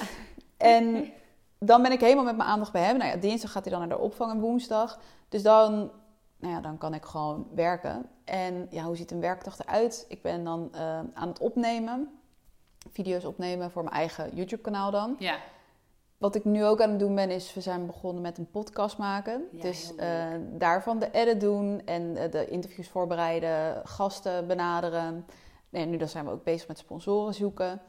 En 0.57 1.11
dan 1.59 1.81
ben 1.81 1.91
ik 1.91 1.99
helemaal 2.01 2.23
met 2.23 2.37
mijn 2.37 2.49
aandacht 2.49 2.71
bij 2.71 2.81
hem. 2.83 2.97
Nou 2.97 3.11
ja, 3.11 3.17
dinsdag 3.17 3.51
gaat 3.51 3.63
hij 3.63 3.71
dan 3.71 3.87
naar 3.87 3.97
de 3.97 4.03
opvang 4.03 4.31
en 4.31 4.39
woensdag. 4.39 4.99
Dus 5.29 5.43
dan, 5.43 5.91
nou 6.39 6.53
ja, 6.53 6.61
dan 6.61 6.77
kan 6.77 6.93
ik 6.93 7.05
gewoon 7.05 7.47
werken. 7.55 8.05
En 8.25 8.67
ja, 8.69 8.83
hoe 8.83 8.95
ziet 8.95 9.11
een 9.11 9.19
werkdag 9.21 9.59
eruit? 9.59 10.05
Ik 10.07 10.21
ben 10.21 10.43
dan 10.43 10.69
eh, 10.73 10.99
aan 11.13 11.27
het 11.27 11.39
opnemen. 11.39 12.16
Video's 12.91 13.25
opnemen 13.25 13.71
voor 13.71 13.83
mijn 13.83 13.95
eigen 13.95 14.35
YouTube-kanaal 14.35 14.91
dan. 14.91 15.15
ja. 15.19 15.37
Wat 16.17 16.35
ik 16.35 16.45
nu 16.45 16.65
ook 16.65 16.81
aan 16.81 16.89
het 16.89 16.99
doen 16.99 17.15
ben, 17.15 17.29
is 17.29 17.53
we 17.53 17.61
zijn 17.61 17.85
begonnen 17.85 18.21
met 18.21 18.37
een 18.37 18.49
podcast 18.49 18.97
maken. 18.97 19.47
Ja, 19.51 19.61
dus 19.61 19.95
eh, 19.95 20.25
daarvan 20.51 20.99
de 20.99 21.11
edit 21.11 21.41
doen 21.41 21.81
en 21.85 22.17
eh, 22.17 22.31
de 22.31 22.47
interviews 22.47 22.89
voorbereiden, 22.89 23.81
gasten 23.87 24.47
benaderen. 24.47 25.25
Nee, 25.69 25.85
nu 25.85 25.97
dan 25.97 26.07
zijn 26.07 26.25
we 26.25 26.31
ook 26.31 26.43
bezig 26.43 26.67
met 26.67 26.77
sponsoren 26.77 27.33
zoeken. 27.33 27.81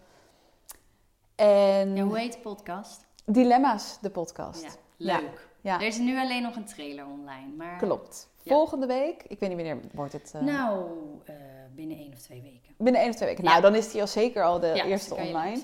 En 1.35 1.97
Ja, 1.97 2.03
hoe 2.05 2.19
heet 2.19 2.33
de 2.33 2.39
podcast? 2.39 3.07
Dilemma's, 3.25 3.99
de 4.01 4.11
podcast. 4.11 4.79
Ja. 4.97 5.21
leuk. 5.21 5.49
Ja. 5.69 5.81
Er 5.81 5.87
is 5.87 5.99
nu 5.99 6.19
alleen 6.19 6.43
nog 6.43 6.57
een 6.57 6.65
trailer 6.65 7.07
online. 7.07 7.53
Maar... 7.57 7.77
Klopt. 7.79 8.29
Ja. 8.43 8.55
Volgende 8.55 8.87
week, 8.87 9.23
ik 9.23 9.39
weet 9.41 9.49
niet 9.49 9.59
wanneer 9.67 9.81
wordt 9.93 10.13
het. 10.13 10.33
eh, 10.35 10.41
Nou, 10.41 10.91
eh, 11.25 11.35
binnen 11.75 11.97
één 11.97 12.13
of 12.13 12.19
twee 12.19 12.43
weken. 12.43 12.75
binnen 12.79 13.01
één 13.01 13.11
of 13.11 13.17
twee 13.17 13.29
weken. 13.29 13.45
Ja. 13.45 13.51
Nou, 13.51 13.63
dan 13.63 13.75
is 13.75 13.91
die 13.93 14.01
al 14.01 14.07
zeker 14.07 14.45
al 14.45 14.61
de 14.61 14.83
eerste 14.85 15.15
online. 15.15 15.63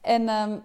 En 0.00 0.28
ehm, 0.28 0.58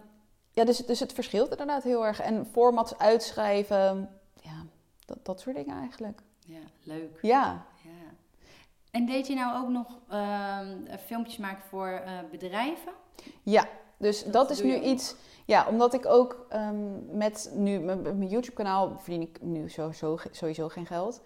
ja, 0.51 0.65
dus, 0.65 0.77
dus 0.77 0.99
het 0.99 1.13
verschilt 1.13 1.51
inderdaad 1.51 1.83
heel 1.83 2.05
erg. 2.05 2.19
En 2.21 2.45
formats 2.51 2.97
uitschrijven, 2.97 4.09
ja, 4.41 4.65
dat, 5.05 5.25
dat 5.25 5.39
soort 5.39 5.55
dingen 5.55 5.77
eigenlijk. 5.77 6.21
Ja, 6.45 6.59
leuk. 6.83 7.19
Ja, 7.21 7.65
Ja. 7.83 7.91
En 8.91 9.05
deed 9.05 9.27
je 9.27 9.35
nou 9.35 9.63
ook 9.63 9.69
nog 9.69 9.99
ehm, 10.09 10.97
filmpjes 11.05 11.37
maken 11.37 11.63
voor 11.69 11.87
eh, 11.87 12.11
bedrijven? 12.31 12.91
ja. 13.43 13.67
Dus 13.97 14.23
dat, 14.23 14.33
Dat 14.33 14.49
is 14.49 14.61
nu 14.61 14.79
iets. 14.79 15.15
Ja, 15.45 15.67
omdat 15.69 15.93
ik 15.93 16.05
ook 16.05 16.45
ehm, 16.49 17.17
met 17.17 17.51
nu 17.53 17.79
mijn 17.79 18.27
YouTube-kanaal 18.27 18.97
verdien 18.97 19.21
ik 19.21 19.41
nu 19.41 19.69
sowieso, 19.69 20.17
sowieso 20.31 20.67
geen 20.67 20.85
geld. 20.85 21.21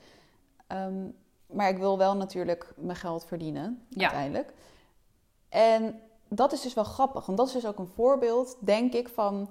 Ehm, 0.68 1.08
maar 1.46 1.70
ik 1.70 1.78
wil 1.78 1.98
wel 1.98 2.16
natuurlijk 2.16 2.74
mijn 2.78 2.98
geld 2.98 3.26
verdienen 3.26 3.86
Ja. 3.90 4.02
uiteindelijk. 4.02 4.54
En 5.50 6.00
dat 6.30 6.52
is 6.52 6.62
dus 6.62 6.74
wel 6.74 6.84
grappig, 6.84 7.26
want 7.26 7.38
dat 7.38 7.48
is 7.48 7.54
dus 7.54 7.66
ook 7.66 7.80
een 7.80 7.88
voorbeeld, 7.96 8.58
denk 8.60 8.94
ik, 8.94 9.08
van 9.10 9.50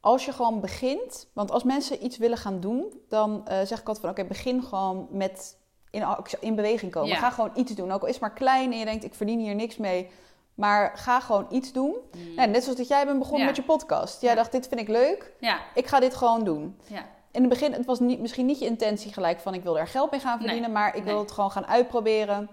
als 0.00 0.24
je 0.24 0.32
gewoon 0.32 0.60
begint. 0.60 1.28
Want 1.32 1.50
als 1.50 1.62
mensen 1.62 2.04
iets 2.04 2.16
willen 2.16 2.38
gaan 2.38 2.60
doen, 2.60 3.00
dan 3.08 3.46
eh, 3.46 3.56
zeg 3.56 3.80
ik 3.80 3.88
altijd 3.88 3.98
van 3.98 4.10
oké, 4.10 4.24
begin 4.24 4.62
gewoon 4.62 5.06
met 5.10 5.58
in, 5.90 6.06
in 6.40 6.54
beweging 6.54 6.92
komen. 6.92 7.08
Ja. 7.08 7.16
Ga 7.16 7.30
gewoon 7.30 7.50
iets 7.54 7.74
doen. 7.74 7.90
Ook 7.92 8.00
al 8.00 8.06
is 8.06 8.12
het 8.12 8.22
maar 8.22 8.32
klein 8.32 8.72
en 8.72 8.78
je 8.78 8.84
denkt 8.84 9.04
ik 9.04 9.14
verdien 9.14 9.38
hier 9.40 9.54
niks 9.54 9.76
mee. 9.76 10.10
Maar 10.54 10.92
ga 10.96 11.20
gewoon 11.20 11.46
iets 11.50 11.72
doen. 11.72 11.96
Mm. 12.16 12.34
Nou, 12.34 12.48
net 12.50 12.62
zoals 12.62 12.78
dat 12.78 12.88
jij 12.88 13.04
bent 13.06 13.18
begonnen 13.18 13.40
Ja. 13.40 13.46
met 13.46 13.56
je 13.56 13.62
podcast. 13.62 14.20
Jij 14.20 14.30
Ja. 14.30 14.36
dacht, 14.36 14.52
dit 14.52 14.68
vind 14.68 14.80
ik 14.80 14.88
leuk. 14.88 15.32
Ja, 15.40 15.58
Ik 15.74 15.86
ga 15.86 16.00
dit 16.00 16.14
gewoon 16.14 16.44
doen. 16.44 16.78
ja. 16.86 17.04
In 17.30 17.40
het 17.40 17.48
begin, 17.48 17.72
het 17.72 17.86
was 17.86 18.00
niet, 18.00 18.20
misschien 18.20 18.46
niet 18.46 18.58
je 18.58 18.64
intentie 18.66 19.12
gelijk 19.12 19.40
van 19.40 19.54
ik 19.54 19.62
wil 19.62 19.78
er 19.78 19.86
geld 19.88 20.10
mee 20.10 20.20
gaan 20.20 20.38
Nee. 20.38 20.46
verdienen, 20.46 20.72
maar 20.72 20.96
ik 20.96 21.04
wil 21.04 21.12
Nee. 21.12 21.22
het 21.22 21.32
gewoon 21.32 21.50
gaan 21.50 21.66
uitproberen. 21.66 22.48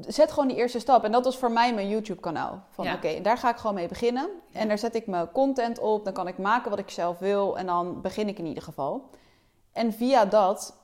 Zet 0.00 0.32
gewoon 0.32 0.48
die 0.48 0.56
eerste 0.56 0.78
stap. 0.78 1.04
En 1.04 1.12
dat 1.12 1.24
was 1.24 1.36
voor 1.36 1.50
mij 1.50 1.74
mijn 1.74 1.88
YouTube 1.88 2.20
kanaal. 2.20 2.62
Van 2.70 2.92
oké, 2.92 3.20
daar 3.20 3.38
ga 3.38 3.50
ik 3.50 3.56
gewoon 3.56 3.74
mee 3.74 3.88
beginnen. 3.88 4.28
En 4.52 4.68
daar 4.68 4.78
zet 4.78 4.94
ik 4.94 5.06
mijn 5.06 5.32
content 5.32 5.78
op. 5.78 6.04
Dan 6.04 6.12
kan 6.12 6.28
ik 6.28 6.38
maken 6.38 6.70
wat 6.70 6.78
ik 6.78 6.90
zelf 6.90 7.18
wil. 7.18 7.58
En 7.58 7.66
dan 7.66 8.00
begin 8.00 8.28
ik 8.28 8.38
in 8.38 8.46
ieder 8.46 8.62
geval. 8.62 9.10
En 9.72 9.92
via 9.92 10.24
dat 10.24 10.76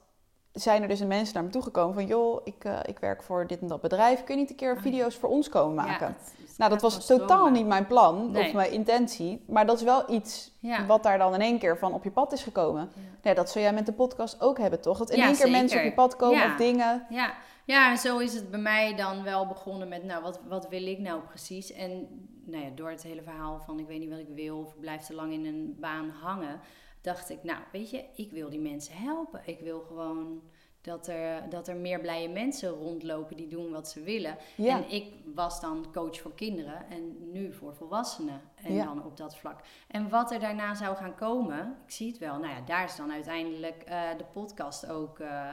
zijn 0.53 0.83
er 0.83 0.89
dus 0.89 1.05
mensen 1.05 1.35
naar 1.35 1.45
me 1.45 1.51
toegekomen 1.51 1.95
van... 1.95 2.07
joh, 2.07 2.41
ik, 2.45 2.65
eh, 2.65 2.79
ik 2.85 2.99
werk 2.99 3.23
voor 3.23 3.47
dit 3.47 3.61
en 3.61 3.67
dat 3.67 3.81
bedrijf. 3.81 4.25
Kun 4.25 4.35
je 4.35 4.41
niet 4.41 4.51
een 4.51 4.57
keer 4.57 4.75
ja. 4.75 4.81
video's 4.81 5.17
voor 5.17 5.29
ons 5.29 5.49
komen 5.49 5.85
Ja, 5.85 5.91
maken? 5.91 6.07
het- 6.07 6.35
het 6.49 6.59
nou, 6.59 6.71
dat 6.71 6.83
was 6.83 7.07
totaal 7.07 7.27
stromen. 7.29 7.53
niet 7.53 7.67
mijn 7.67 7.87
plan 7.87 8.37
of 8.37 8.53
mijn 8.53 8.73
intentie. 8.73 9.43
Maar 9.47 9.67
dat 9.67 9.77
is 9.77 9.83
wel 9.83 10.11
iets 10.11 10.51
Ja. 10.59 10.87
wat 10.87 11.03
daar 11.03 11.19
dan 11.19 11.35
in 11.35 11.41
één 11.41 11.59
keer 11.59 11.79
van 11.79 11.93
op 11.93 12.05
je 12.05 12.11
pad 12.11 12.33
is 12.33 12.43
gekomen. 12.43 12.91
Ja. 12.95 13.01
Nee, 13.23 13.35
dat 13.35 13.51
zou 13.51 13.65
jij 13.65 13.73
met 13.75 13.87
de 13.87 13.93
podcast 13.93 14.41
ook 14.41 14.59
hebben, 14.59 14.81
toch? 14.81 14.99
Dat 14.99 15.11
in 15.11 15.23
één 15.23 15.37
keer 15.37 15.51
mensen 15.51 15.79
op 15.79 15.85
je 15.85 15.93
pad 15.93 16.17
komen 16.17 16.45
of 16.45 16.57
dingen. 16.57 17.07
Ja. 17.09 17.33
ja, 17.65 17.91
en 17.91 17.99
zo 17.99 18.19
is 18.19 18.35
het 18.35 18.51
bij 18.51 18.61
mij 18.61 18.95
dan 18.97 19.23
wel 19.23 19.47
begonnen 19.47 19.89
met, 19.89 20.05
nou, 20.05 20.23
wat, 20.23 20.41
wat 20.49 20.69
wil 20.69 20.87
ik 20.87 20.99
nou 20.99 21.21
precies? 21.29 21.73
En 21.73 22.07
nou 22.45 22.65
ja, 22.65 22.71
door 22.75 22.91
het 22.91 23.03
hele 23.03 23.23
verhaal 23.23 23.61
van 23.67 23.79
ik 23.79 23.87
weet 23.87 23.99
niet 24.01 24.11
wat 24.11 24.19
ik 24.19 24.29
wil 24.35 24.59
of 24.59 24.69
ik 24.75 24.81
blijf 24.81 25.03
te 25.03 25.15
lang 25.15 25.33
in 25.33 25.47
een 25.47 25.77
baan 25.81 26.11
hangen, 26.23 26.61
dacht 27.03 27.31
ik, 27.31 27.43
nou, 27.43 27.59
weet 27.73 27.91
je, 27.91 28.05
ik 28.15 28.31
wil 28.31 28.51
die 28.51 28.61
mensen 28.61 28.95
helpen. 28.97 29.41
Ik 29.45 29.61
wil 29.61 29.81
gewoon 29.81 30.43
dat 30.81 31.07
er, 31.07 31.49
dat 31.49 31.69
er 31.69 31.77
meer 31.77 32.01
blije 32.01 32.29
mensen 32.29 32.69
rondlopen 32.71 33.37
die 33.37 33.49
doen 33.49 33.71
wat 33.73 33.89
ze 33.89 34.03
willen. 34.03 34.37
Ja. 34.57 34.77
En 34.77 34.91
ik 34.91 35.13
was 35.35 35.61
dan 35.61 35.87
coach 35.93 36.21
voor 36.21 36.35
kinderen 36.35 36.91
en 36.91 37.33
nu 37.33 37.53
voor 37.53 37.75
volwassenen. 37.75 38.41
En 38.55 38.75
Ja. 38.75 38.85
dan 38.85 39.05
op 39.05 39.17
dat 39.17 39.37
vlak. 39.37 39.61
En 39.89 40.09
wat 40.09 40.33
er 40.33 40.41
daarna 40.41 40.75
zou 40.75 40.97
gaan 40.97 41.15
komen, 41.15 41.77
ik 41.87 41.91
zie 41.93 42.09
het 42.09 42.19
wel. 42.19 42.39
Nou 42.39 42.55
ja, 42.55 42.61
daar 42.61 42.85
is 42.85 42.97
dan 42.97 43.13
uiteindelijk 43.13 43.83
eh, 43.83 44.03
de 44.19 44.25
podcast 44.33 44.87
ook 44.87 45.19
eh, 45.19 45.51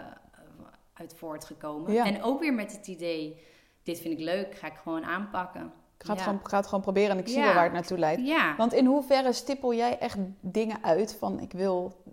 uit 0.93 1.13
voortgekomen. 1.15 1.93
Ja. 1.93 2.05
En 2.05 2.23
ook 2.23 2.39
weer 2.39 2.53
met 2.53 2.71
het 2.71 2.87
idee, 2.87 3.41
dit 3.83 3.99
vind 3.99 4.19
ik 4.19 4.25
leuk, 4.25 4.55
ga 4.55 4.67
ik 4.67 4.77
gewoon 4.77 5.03
aanpakken. 5.05 5.73
Ik 5.99 6.05
ga 6.05 6.13
het, 6.13 6.21
gewoon, 6.21 6.39
ga 6.43 6.57
het 6.57 6.65
gewoon 6.65 6.81
proberen 6.81 7.11
en 7.11 7.17
ik 7.17 7.27
zie 7.27 7.41
wel 7.41 7.53
waar 7.53 7.63
het 7.63 7.73
naartoe 7.73 7.97
leidt. 7.97 8.21
Want 8.57 8.73
in 8.73 8.85
hoeverre 8.85 9.33
stippel 9.33 9.73
jij 9.73 9.97
echt 9.99 10.17
dingen 10.39 10.83
uit 10.83 11.15
van 11.19 11.39
ik 11.39 11.51
wil 11.51 12.03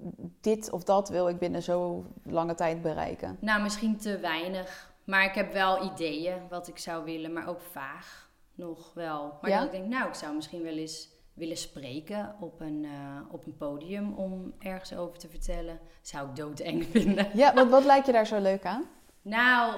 dit 0.41 0.71
of 0.71 0.85
dat 0.85 1.09
wil 1.09 1.29
ik 1.29 1.39
binnen 1.39 1.63
zo 1.63 2.05
lange 2.25 2.55
tijd 2.55 2.83
bereiken? 2.83 3.37
Nou, 3.41 3.63
misschien 3.63 3.97
te 3.97 4.19
weinig. 4.19 4.95
Maar 5.05 5.25
ik 5.25 5.35
heb 5.35 5.53
wel 5.53 5.85
ideeën 5.85 6.37
wat 6.49 6.69
ik 6.69 6.79
zou 6.79 7.05
willen, 7.05 7.33
maar 7.33 7.49
ook 7.49 7.61
vaag 7.61 8.31
nog 8.55 8.95
wel. 8.95 9.39
Maar 9.41 9.51
Ja? 9.51 9.57
dat 9.57 9.67
ik 9.67 9.73
denk, 9.73 9.87
nou, 9.87 10.09
ik 10.09 10.15
zou 10.15 10.35
misschien 10.35 10.63
wel 10.63 10.77
eens 10.77 11.09
willen 11.35 11.57
spreken 11.57 12.35
op 12.41 12.61
een, 12.61 12.85
eh, 12.85 13.33
op 13.35 13.47
een 13.47 13.57
podium 13.57 14.13
om 14.15 14.53
ergens 14.59 14.95
over 14.97 15.19
te 15.19 15.29
vertellen. 15.29 15.79
Zou 16.03 16.29
ik 16.29 16.37
doodeng 16.37 16.85
vinden. 16.93 17.27
Ja, 17.35 17.55
wat, 17.55 17.69
wat 17.69 17.85
lijkt 17.85 18.07
je 18.07 18.13
daar 18.13 18.27
zo 18.27 18.41
leuk 18.41 18.65
aan? 18.65 18.85
Nou, 19.29 19.75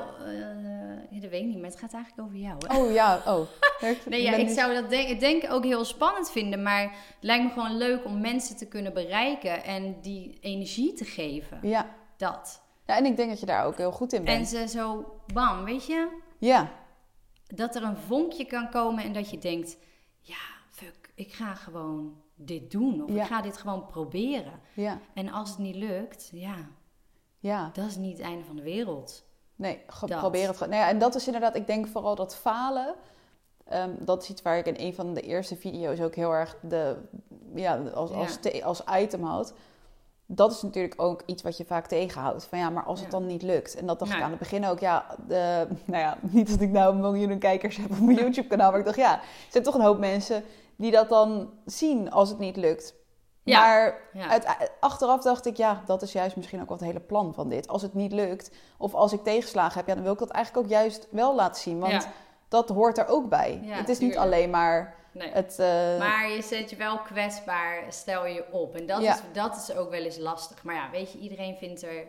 ja, 1.11 1.21
dat 1.21 1.31
weet 1.31 1.41
ik 1.41 1.47
niet, 1.47 1.57
maar 1.61 1.71
het 1.71 1.79
gaat 1.79 1.93
eigenlijk 1.93 2.27
over 2.29 2.39
jou. 2.41 2.57
Hè? 2.67 2.79
Oh 2.79 2.93
ja, 2.93 3.23
oh. 3.27 3.41
Nee, 4.09 4.23
ja, 4.23 4.33
ik 4.35 4.47
nu- 4.47 4.53
zou 4.53 4.75
dat 4.75 4.91
denk, 4.91 5.09
ik 5.09 5.21
denk 5.21 5.53
ook 5.53 5.65
heel 5.65 5.85
spannend 5.85 6.31
vinden, 6.31 6.63
maar 6.63 6.83
het 6.83 7.17
lijkt 7.21 7.45
me 7.45 7.51
gewoon 7.51 7.77
leuk 7.77 8.05
om 8.05 8.21
mensen 8.21 8.57
te 8.57 8.67
kunnen 8.69 8.93
bereiken 8.95 9.65
en 9.65 10.01
die 10.01 10.39
energie 10.41 10.93
te 10.93 11.05
geven. 11.05 11.59
Ja. 11.63 11.87
Dat. 12.17 12.63
ja, 12.87 12.97
en 12.97 13.05
ik 13.05 13.17
denk 13.17 13.29
dat 13.31 13.41
je 13.41 13.47
daar 13.47 13.65
ook 13.65 13.77
heel 13.77 13.93
goed 13.93 14.13
in 14.13 14.19
En 14.19 14.25
bent. 14.25 14.49
ze 14.49 14.69
zo, 14.69 15.15
bam, 15.33 15.65
weet 15.65 15.87
je, 15.87 16.09
Ja, 16.39 16.71
dat 17.47 17.77
er 17.77 17.83
een 17.83 17.97
vonkje 17.97 18.45
kan 18.45 18.71
komen 18.71 19.05
en 19.05 19.13
dat 19.13 19.31
je 19.31 19.39
denkt, 19.39 19.77
ja, 20.21 20.37
fuck, 20.71 21.11
ik 21.15 21.33
ga 21.33 21.55
gewoon 21.55 22.23
dit 22.35 22.71
doen 22.71 23.05
of 23.05 23.11
Ja. 23.15 23.23
ik 23.23 23.29
ga 23.29 23.43
dit 23.43 23.57
gewoon 23.57 23.87
proberen. 23.87 24.61
ja, 24.75 24.99
En 25.15 25.29
als 25.33 25.49
het 25.51 25.59
niet 25.59 25.75
lukt, 25.77 26.31
ja, 26.33 26.55
ja. 27.39 27.71
dat 27.73 27.87
is 27.87 27.97
niet 27.97 28.17
het 28.19 28.27
einde 28.27 28.45
van 28.45 28.57
de 28.57 28.63
wereld. 28.63 29.27
Nee, 29.59 29.81
probeer 30.21 30.47
het 30.47 30.57
gewoon. 30.57 30.73
Nou 30.73 30.83
ja, 30.85 30.89
en 30.89 30.99
dat 30.99 31.15
is 31.15 31.27
inderdaad, 31.27 31.57
ik 31.57 31.67
denk 31.67 31.87
vooral 31.87 32.15
dat 32.15 32.37
falen. 32.37 32.95
ehm, 33.69 33.91
dat 33.99 34.23
is 34.23 34.29
iets 34.31 34.43
waar 34.43 34.59
ik 34.59 34.67
in 34.67 34.75
een 34.87 34.95
van 34.95 35.15
de 35.15 35.21
eerste 35.21 35.57
video's 35.57 36.01
ook 36.01 36.15
heel 36.15 36.33
erg 36.33 36.57
de, 36.61 36.97
ja, 37.55 37.77
als, 37.95 38.11
als, 38.11 38.37
te- 38.41 38.65
als 38.65 38.83
item 38.99 39.23
had. 39.23 39.53
Dat 40.27 40.53
is 40.53 40.63
natuurlijk 40.63 41.03
ook 41.03 41.23
iets 41.27 41.43
wat 41.43 41.57
je 41.57 41.65
vaak 41.65 41.87
tegenhoudt. 41.87 42.45
Van 42.45 42.59
ja, 42.59 42.71
maar 42.71 42.85
als 42.85 43.01
het 43.01 43.11
dan 43.11 43.27
niet 43.27 43.43
lukt. 43.43 43.75
En 43.77 43.87
dat 43.87 43.99
dacht 43.99 44.11
ik 44.13 44.23
aan 44.25 44.31
het 44.31 44.39
begin 44.39 44.67
ook. 44.67 44.79
Ja, 44.79 45.07
de, 45.29 45.67
nou 45.85 46.03
ja, 46.03 46.19
niet 46.37 46.49
dat 46.51 46.61
ik 46.61 46.71
nou 46.71 46.97
miljoenen 46.97 47.39
kijkers 47.39 47.77
heb 47.77 47.91
op 47.91 47.99
mijn 48.01 48.17
YouTube 48.23 48.49
kanaal. 48.49 48.71
Maar 48.71 48.79
ik 48.81 48.85
dacht, 48.87 48.97
ja, 48.99 49.15
er 49.21 49.25
zijn 49.51 49.65
toch 49.65 49.75
een 49.75 49.81
hoop 49.81 49.99
mensen 49.99 50.45
die 50.77 50.91
dat 50.91 51.09
dan 51.09 51.51
zien 51.65 52.11
als 52.11 52.29
het 52.29 52.39
niet 52.39 52.57
lukt. 52.57 52.95
Ja. 53.49 53.61
Maar 53.61 53.95
Ja. 54.13 54.29
uit, 54.29 54.71
achteraf 54.81 55.23
dacht 55.23 55.47
ik, 55.47 55.57
ja, 55.57 55.83
dat 55.87 56.03
is 56.03 56.13
juist 56.13 56.37
misschien 56.37 56.61
ook 56.61 56.69
wat 56.69 56.79
het 56.81 56.89
hele 56.89 57.01
plan 57.01 57.35
van 57.35 57.49
dit. 57.49 57.69
Als 57.69 57.83
het 57.83 57.95
niet 57.95 58.13
lukt, 58.13 58.51
of 58.77 58.95
als 58.95 59.13
ik 59.13 59.23
tegenslagen 59.25 59.79
heb, 59.79 59.87
ja, 59.87 59.95
dan 59.95 60.03
wil 60.03 60.13
ik 60.13 60.19
dat 60.19 60.31
eigenlijk 60.31 60.65
ook 60.67 60.73
juist 60.73 61.07
wel 61.11 61.35
laten 61.35 61.63
zien. 61.63 61.79
Want 61.79 61.93
Ja. 61.93 62.03
dat 62.49 62.69
hoort 62.69 62.99
er 62.99 63.09
ook 63.09 63.29
bij. 63.29 63.61
Het 63.65 63.89
is 63.89 63.99
niet 63.99 64.17
alleen 64.17 64.51
maar 64.51 64.97
Nee. 65.13 65.31
het... 65.33 65.59
eh, 65.59 65.67
Maar 65.99 66.31
je 66.31 66.43
zet 66.43 66.71
je 66.71 66.77
wel 66.77 66.99
kwetsbaar, 66.99 67.83
stel 67.89 68.27
je 68.27 68.45
op. 68.53 68.75
En 68.75 68.87
dat, 68.87 69.01
is, 69.03 69.21
dat 69.33 69.57
is 69.57 69.77
ook 69.77 69.91
wel 69.91 70.01
eens 70.03 70.19
lastig. 70.19 70.63
Maar 70.65 70.75
ja, 70.75 70.89
weet 70.93 71.13
je, 71.13 71.19
iedereen 71.19 71.57
vindt 71.57 71.83
er 71.83 72.05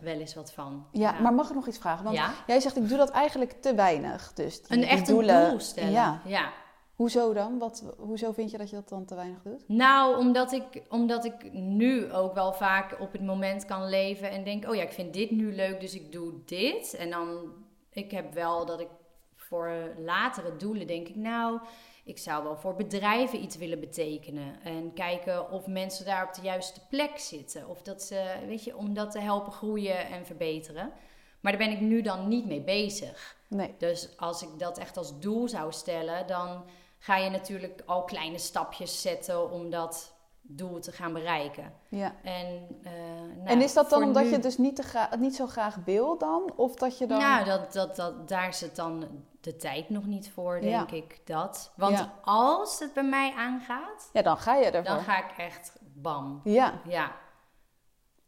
wel 0.00 0.14
eens 0.14 0.34
wat 0.34 0.52
van. 0.52 0.86
ja, 0.90 1.12
maar 1.20 1.32
mag 1.34 1.48
ik 1.48 1.54
nog 1.54 1.66
iets 1.66 1.78
vragen? 1.78 2.04
Want 2.04 2.18
jij 2.46 2.60
zegt, 2.60 2.76
ik 2.76 2.88
doe 2.88 2.98
dat 2.98 3.10
eigenlijk 3.10 3.52
te 3.62 3.74
weinig. 3.74 4.32
Dus 4.34 4.62
die, 4.62 4.76
Een 4.78 4.84
echt 4.88 5.06
doelen, 5.06 5.44
een 5.44 5.50
doel 5.50 5.60
stellen. 5.60 6.20
Ja. 6.24 6.52
Hoezo 6.94 7.32
dan? 7.32 7.58
Wat, 7.58 7.94
hoezo 7.98 8.32
vind 8.32 8.50
je 8.50 8.58
dat 8.58 8.70
je 8.70 8.76
dat 8.76 8.88
dan 8.88 9.04
te 9.04 9.14
weinig 9.14 9.42
doet? 9.42 9.68
Nou, 9.68 10.16
omdat 10.16 10.52
ik, 10.52 10.82
omdat 10.88 11.24
ik 11.24 11.52
nu 11.52 12.12
ook 12.12 12.34
wel 12.34 12.52
vaak 12.52 13.00
op 13.00 13.12
het 13.12 13.22
moment 13.22 13.64
kan 13.64 13.88
leven 13.88 14.30
en 14.30 14.44
denk, 14.44 14.68
oh 14.68 14.74
ja, 14.74 14.82
ik 14.82 14.92
vind 14.92 15.12
dit 15.12 15.30
nu 15.30 15.54
leuk, 15.54 15.80
dus 15.80 15.94
ik 15.94 16.12
doe 16.12 16.32
dit. 16.44 16.94
En 16.94 17.10
dan, 17.10 17.52
ik 17.90 18.10
heb 18.10 18.34
wel 18.34 18.66
dat 18.66 18.80
ik 18.80 18.88
voor 19.36 19.72
latere 19.98 20.56
doelen 20.56 20.86
denk 20.86 21.08
ik, 21.08 21.16
nou, 21.16 21.60
ik 22.04 22.18
zou 22.18 22.44
wel 22.44 22.56
voor 22.56 22.74
bedrijven 22.74 23.42
iets 23.42 23.56
willen 23.56 23.80
betekenen. 23.80 24.60
En 24.62 24.92
kijken 24.92 25.50
of 25.50 25.66
mensen 25.66 26.04
daar 26.04 26.26
op 26.26 26.34
de 26.34 26.42
juiste 26.42 26.80
plek 26.88 27.18
zitten. 27.18 27.68
Of 27.68 27.82
dat 27.82 28.02
ze, 28.02 28.24
weet 28.46 28.64
je, 28.64 28.76
om 28.76 28.94
dat 28.94 29.10
te 29.10 29.18
helpen 29.18 29.52
groeien 29.52 30.06
en 30.06 30.26
verbeteren. 30.26 30.92
Maar 31.40 31.52
daar 31.52 31.66
ben 31.66 31.76
ik 31.76 31.80
nu 31.80 32.02
dan 32.02 32.28
niet 32.28 32.46
mee 32.46 32.60
bezig. 32.60 33.36
Nee. 33.48 33.74
Dus 33.78 34.08
als 34.16 34.42
ik 34.42 34.48
dat 34.58 34.78
echt 34.78 34.96
als 34.96 35.20
doel 35.20 35.48
zou 35.48 35.72
stellen, 35.72 36.26
dan 36.26 36.64
ga 37.04 37.16
je 37.16 37.30
natuurlijk 37.30 37.82
al 37.86 38.04
kleine 38.04 38.38
stapjes 38.38 39.00
zetten 39.02 39.50
om 39.50 39.70
dat 39.70 40.14
doel 40.42 40.80
te 40.80 40.92
gaan 40.92 41.12
bereiken. 41.12 41.72
Ja. 41.88 42.14
En, 42.22 42.66
eh, 42.82 42.92
nou, 43.36 43.44
en 43.46 43.62
is 43.62 43.72
dat 43.74 43.90
dan 43.90 44.02
omdat 44.02 44.22
nu- 44.22 44.28
je 44.28 44.34
het 44.34 44.42
dus 44.42 44.58
niet, 44.58 44.76
te 44.76 45.08
niet 45.18 45.36
zo 45.36 45.46
graag 45.46 45.76
wil 45.84 46.18
dan? 46.18 46.52
Of 46.56 46.74
dat 46.74 46.98
je 46.98 47.06
dan... 47.06 47.18
Nou, 47.18 47.44
dat, 47.44 47.72
dat, 47.72 47.96
dat, 47.96 48.28
daar 48.28 48.54
zit 48.54 48.76
dan 48.76 49.24
de 49.40 49.56
tijd 49.56 49.88
nog 49.90 50.06
niet 50.06 50.30
voor, 50.30 50.60
denk 50.60 50.90
Ja. 50.90 50.96
ik. 50.96 51.20
Dat. 51.26 51.72
Want 51.76 51.98
Ja. 51.98 52.14
als 52.22 52.78
het 52.78 52.92
bij 52.92 53.04
mij 53.04 53.32
aangaat, 53.36 54.10
Ja, 54.12 54.22
dan 54.22 54.36
ga 54.38 54.54
je 54.56 54.64
ervoor. 54.64 54.94
dan 54.94 55.04
ga 55.04 55.30
ik 55.30 55.38
echt 55.38 55.78
bam. 55.94 56.40
Ja. 56.44 56.80
Ja. 56.88 57.16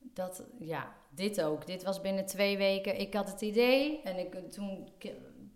Dat, 0.01 0.43
ja, 0.59 0.93
dit 1.11 1.43
ook. 1.43 1.67
Dit 1.67 1.83
was 1.83 2.01
binnen 2.01 2.27
twee 2.27 2.57
weken. 2.57 3.01
Ik 3.01 3.15
had 3.15 3.29
het 3.31 3.41
idee 3.41 4.03
en 4.03 4.19
ik, 4.19 4.51
toen 4.53 4.89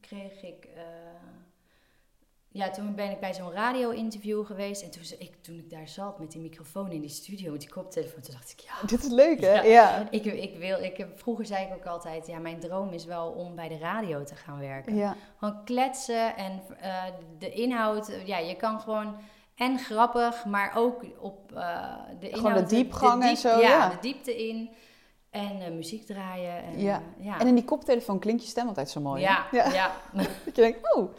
kreeg 0.01 0.43
ik... 0.43 0.65
eh, 0.65 0.83
ja, 2.53 2.71
toen 2.71 2.95
ben 2.95 3.11
ik 3.11 3.21
bij 3.21 3.35
zo'n 3.35 3.53
radio-interview 3.53 4.47
geweest. 4.47 4.83
En 4.83 4.91
toen, 4.91 5.03
ik, 5.19 5.33
toen 5.41 5.59
ik 5.59 5.71
daar 5.71 5.89
zat 5.89 6.19
met 6.19 6.33
die 6.33 6.41
microfoon 6.41 6.91
in 6.91 7.01
die 7.01 7.11
studio, 7.11 7.51
met 7.53 7.61
die 7.61 7.71
koptelefoon, 7.71 8.23
toen 8.23 8.35
dacht 8.35 8.51
ik, 8.51 8.61
ja, 8.61 8.87
Dit 8.87 9.05
is 9.05 9.11
leuk, 9.11 9.41
hè? 9.41 9.53
Ja. 9.53 9.63
Ja. 9.63 10.07
ik, 10.11 10.25
ik 10.25 10.57
wil, 10.59 10.83
ik 10.83 11.07
vroeger 11.15 11.47
zei 11.47 11.67
ik 11.67 11.75
ook 11.75 11.87
altijd, 11.87 12.27
ja, 12.27 12.39
mijn 12.39 12.61
droom 12.61 12.93
is 12.93 13.05
wel 13.05 13.31
om 13.31 13.55
bij 13.55 13.69
de 13.69 13.79
radio 13.79 14.25
te 14.25 14.35
gaan 14.35 14.59
werken. 14.59 14.97
Ja. 14.97 15.17
Gewoon 15.37 15.65
kletsen 15.65 16.37
en 16.37 16.63
eh, 16.81 17.05
de 17.39 17.51
inhoud, 17.51 18.13
ja, 18.25 18.39
je 18.39 18.57
kan 18.57 18.81
gewoon 18.81 19.17
en 19.55 19.79
grappig, 19.79 20.45
maar 20.45 20.73
ook 20.77 21.05
op 21.19 21.53
eh, 21.53 21.95
de 22.21 22.29
inhoud. 22.29 22.47
Gewoon 22.47 22.65
de 22.65 22.75
diepgang 22.75 23.23
en 23.23 23.37
zo, 23.37 23.49
Ja, 23.49 23.59
ja. 23.59 23.89
de 23.89 23.97
diepte 24.01 24.49
in 24.49 24.71
en 25.31 25.61
eh, 25.61 25.71
muziek 25.71 26.07
draaien. 26.07 26.63
En, 26.63 26.81
Ja. 26.81 27.03
ja. 27.19 27.41
En 27.41 27.47
in 27.47 27.55
die 27.55 27.65
koptelefoon 27.65 28.19
klinkt 28.19 28.43
je 28.43 28.49
stem 28.49 28.69
altijd 28.69 28.91
zo 28.91 29.01
mooi. 29.01 29.25
hè? 29.25 29.31
ja, 29.31 29.47
ja. 29.53 29.73
ja. 29.73 29.93
Dat 30.45 30.57
je 30.57 30.63
denkt, 30.63 30.95
oh. 30.95 31.11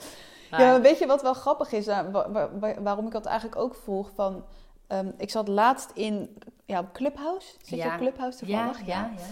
Ja, 0.60 0.72
maar 0.72 0.82
weet 0.82 1.00
je 1.00 1.06
wat 1.06 1.22
wel 1.22 1.34
grappig 1.34 1.72
is? 1.72 1.86
Nou, 1.86 2.12
wa- 2.12 2.32
wa- 2.32 2.50
wa- 2.60 2.82
waarom 2.82 3.06
ik 3.06 3.12
dat 3.12 3.26
eigenlijk 3.26 3.62
ook 3.62 3.76
vroeg? 3.76 4.12
Van, 4.16 4.44
ehm, 4.88 5.12
ik 5.18 5.30
zat 5.30 5.48
laatst 5.48 5.92
in 5.94 6.38
ja, 6.66 6.80
op 6.80 6.94
Clubhouse. 6.94 7.48
Zit 7.58 7.70
je 7.70 7.76
Ja. 7.76 7.94
op 7.94 7.98
Clubhouse 8.00 8.46
ja, 8.48 8.64
toevallig? 8.66 8.88
ja, 8.88 9.12
ja. 9.18 9.24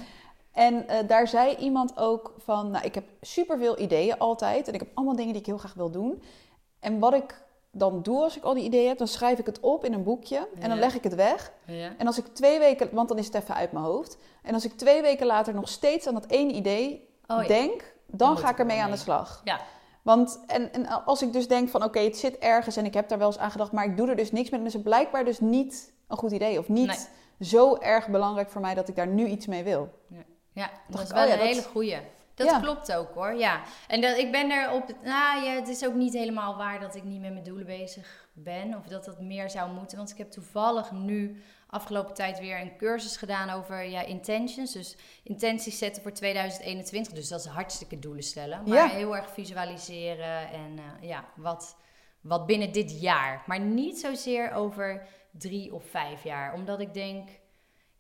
En 0.52 0.88
eh, 0.88 1.08
daar 1.08 1.28
zei 1.28 1.56
iemand 1.56 1.98
ook 1.98 2.34
van, 2.38 2.72
nou, 2.72 2.86
ik 2.86 2.96
heb 2.96 3.04
superveel 3.22 3.80
ideeën 3.80 4.18
altijd. 4.18 4.68
En 4.68 4.74
ik 4.74 4.80
heb 4.80 4.90
allemaal 4.94 5.16
dingen 5.16 5.32
die 5.32 5.42
ik 5.42 5.48
heel 5.48 5.58
graag 5.58 5.74
wil 5.74 5.92
doen. 5.92 6.24
En 6.80 7.00
wat 7.00 7.14
ik 7.14 7.42
dan 7.72 8.02
doe 8.02 8.24
als 8.24 8.38
ik 8.38 8.44
al 8.44 8.54
die 8.54 8.64
ideeën 8.64 8.88
heb, 8.88 8.98
dan 8.98 9.08
schrijf 9.08 9.40
ik 9.40 9.46
het 9.46 9.60
op 9.60 9.86
in 9.86 9.94
een 9.94 10.04
boekje. 10.04 10.38
En 10.60 10.68
dan 10.70 10.78
Ja. 10.78 10.84
leg 10.84 10.96
ik 10.96 11.04
het 11.04 11.16
weg. 11.16 11.52
ja. 11.66 11.92
En 11.98 12.08
als 12.08 12.18
ik 12.18 12.26
twee 12.28 12.60
weken, 12.60 12.90
want 12.92 13.10
dan 13.10 13.18
is 13.18 13.26
het 13.26 13.36
even 13.36 13.56
uit 13.56 13.72
mijn 13.72 13.86
hoofd. 13.86 14.18
En 14.44 14.54
als 14.54 14.66
ik 14.66 14.78
twee 14.78 15.02
weken 15.02 15.26
later 15.26 15.54
nog 15.54 15.70
steeds 15.70 16.08
aan 16.08 16.14
dat 16.14 16.26
één 16.26 16.56
idee 16.56 17.08
Oh, 17.28 17.42
ja. 17.42 17.48
denk, 17.48 17.94
dan, 18.06 18.28
Dan 18.28 18.38
ga 18.38 18.50
ik 18.50 18.60
ermee 18.60 18.78
er 18.78 18.84
aan 18.84 18.92
de 18.92 18.98
slag. 18.98 19.42
Ja. 19.44 19.60
Want 20.10 20.40
en, 20.48 20.74
en 20.74 21.06
als 21.06 21.22
ik 21.22 21.34
dus 21.34 21.48
denk 21.48 21.70
van 21.70 21.84
oké, 21.84 22.00
het 22.00 22.18
zit 22.18 22.38
ergens 22.38 22.76
en 22.76 22.86
ik 22.86 22.94
heb 22.94 23.10
daar 23.10 23.18
wel 23.18 23.28
eens 23.28 23.38
aan 23.38 23.52
gedacht, 23.52 23.72
maar 23.72 23.86
ik 23.86 23.98
doe 23.98 24.10
er 24.10 24.16
dus 24.16 24.32
niks 24.32 24.50
mee, 24.50 24.60
dan 24.60 24.70
is 24.70 24.74
het 24.74 24.84
blijkbaar 24.84 25.26
dus 25.26 25.40
niet 25.40 25.94
een 26.08 26.18
goed 26.18 26.32
idee. 26.32 26.60
Of 26.60 26.68
niet 26.68 27.10
zo 27.40 27.78
erg 27.78 28.08
belangrijk 28.08 28.50
voor 28.50 28.62
mij 28.62 28.74
dat 28.74 28.88
ik 28.88 28.96
daar 28.96 29.08
nu 29.08 29.26
iets 29.26 29.46
mee 29.46 29.64
wil. 29.64 29.90
Ja, 30.08 30.24
ja 30.54 30.70
dat 30.88 31.02
is 31.02 31.12
wel 31.12 31.26
oh 31.26 31.32
een 31.32 31.40
hele 31.40 31.64
goeie. 31.64 31.98
Dat 32.34 32.60
klopt 32.60 32.94
ook 32.94 33.14
hoor, 33.14 33.34
ja. 33.34 33.62
En 33.88 34.02
dat, 34.02 34.18
ik 34.18 34.32
ben 34.32 34.52
er 34.52 34.72
op. 34.72 34.84
Nou 35.04 35.44
ja, 35.44 35.52
het 35.52 35.68
is 35.68 35.86
ook 35.86 35.94
niet 35.94 36.14
helemaal 36.14 36.58
waar 36.58 36.80
dat 36.80 36.96
ik 36.96 37.04
niet 37.04 37.22
met 37.22 37.32
mijn 37.32 37.44
doelen 37.44 37.66
bezig 37.66 38.28
ben. 38.34 38.76
Of 38.76 38.86
dat 38.86 39.06
dat 39.06 39.20
meer 39.22 39.50
zou 39.50 39.72
moeten. 39.72 39.98
Want 39.98 40.10
ik 40.10 40.18
heb 40.18 40.32
toevallig 40.32 40.92
nu 40.92 41.42
afgelopen 41.70 42.14
tijd 42.14 42.40
weer 42.40 42.62
een 42.62 42.78
cursus 42.78 43.18
gedaan 43.18 43.50
over 43.50 43.84
ja, 43.84 44.02
intentions. 44.02 44.74
Dus 44.74 44.96
intenties 45.24 45.78
zetten 45.78 46.02
voor 46.02 46.12
2021. 46.12 47.14
Dus 47.14 47.28
dat 47.28 47.40
is 47.40 47.46
hartstikke 47.46 48.00
doelen 48.00 48.24
stellen. 48.24 48.64
Maar 48.68 48.90
heel 48.90 49.16
erg 49.16 49.34
visualiseren 49.34 50.52
en 50.52 50.78
uh, 50.78 51.10
ja, 51.10 51.26
wat, 51.36 51.78
wat 52.22 52.46
binnen 52.46 52.72
dit 52.72 53.02
jaar. 53.02 53.44
Maar 53.46 53.60
niet 53.60 54.00
zozeer 54.00 54.52
over 54.52 55.08
drie 55.32 55.74
of 55.74 55.86
vijf 55.86 56.24
jaar. 56.24 56.54
Omdat 56.54 56.80
ik 56.80 56.94
denk 56.94 57.30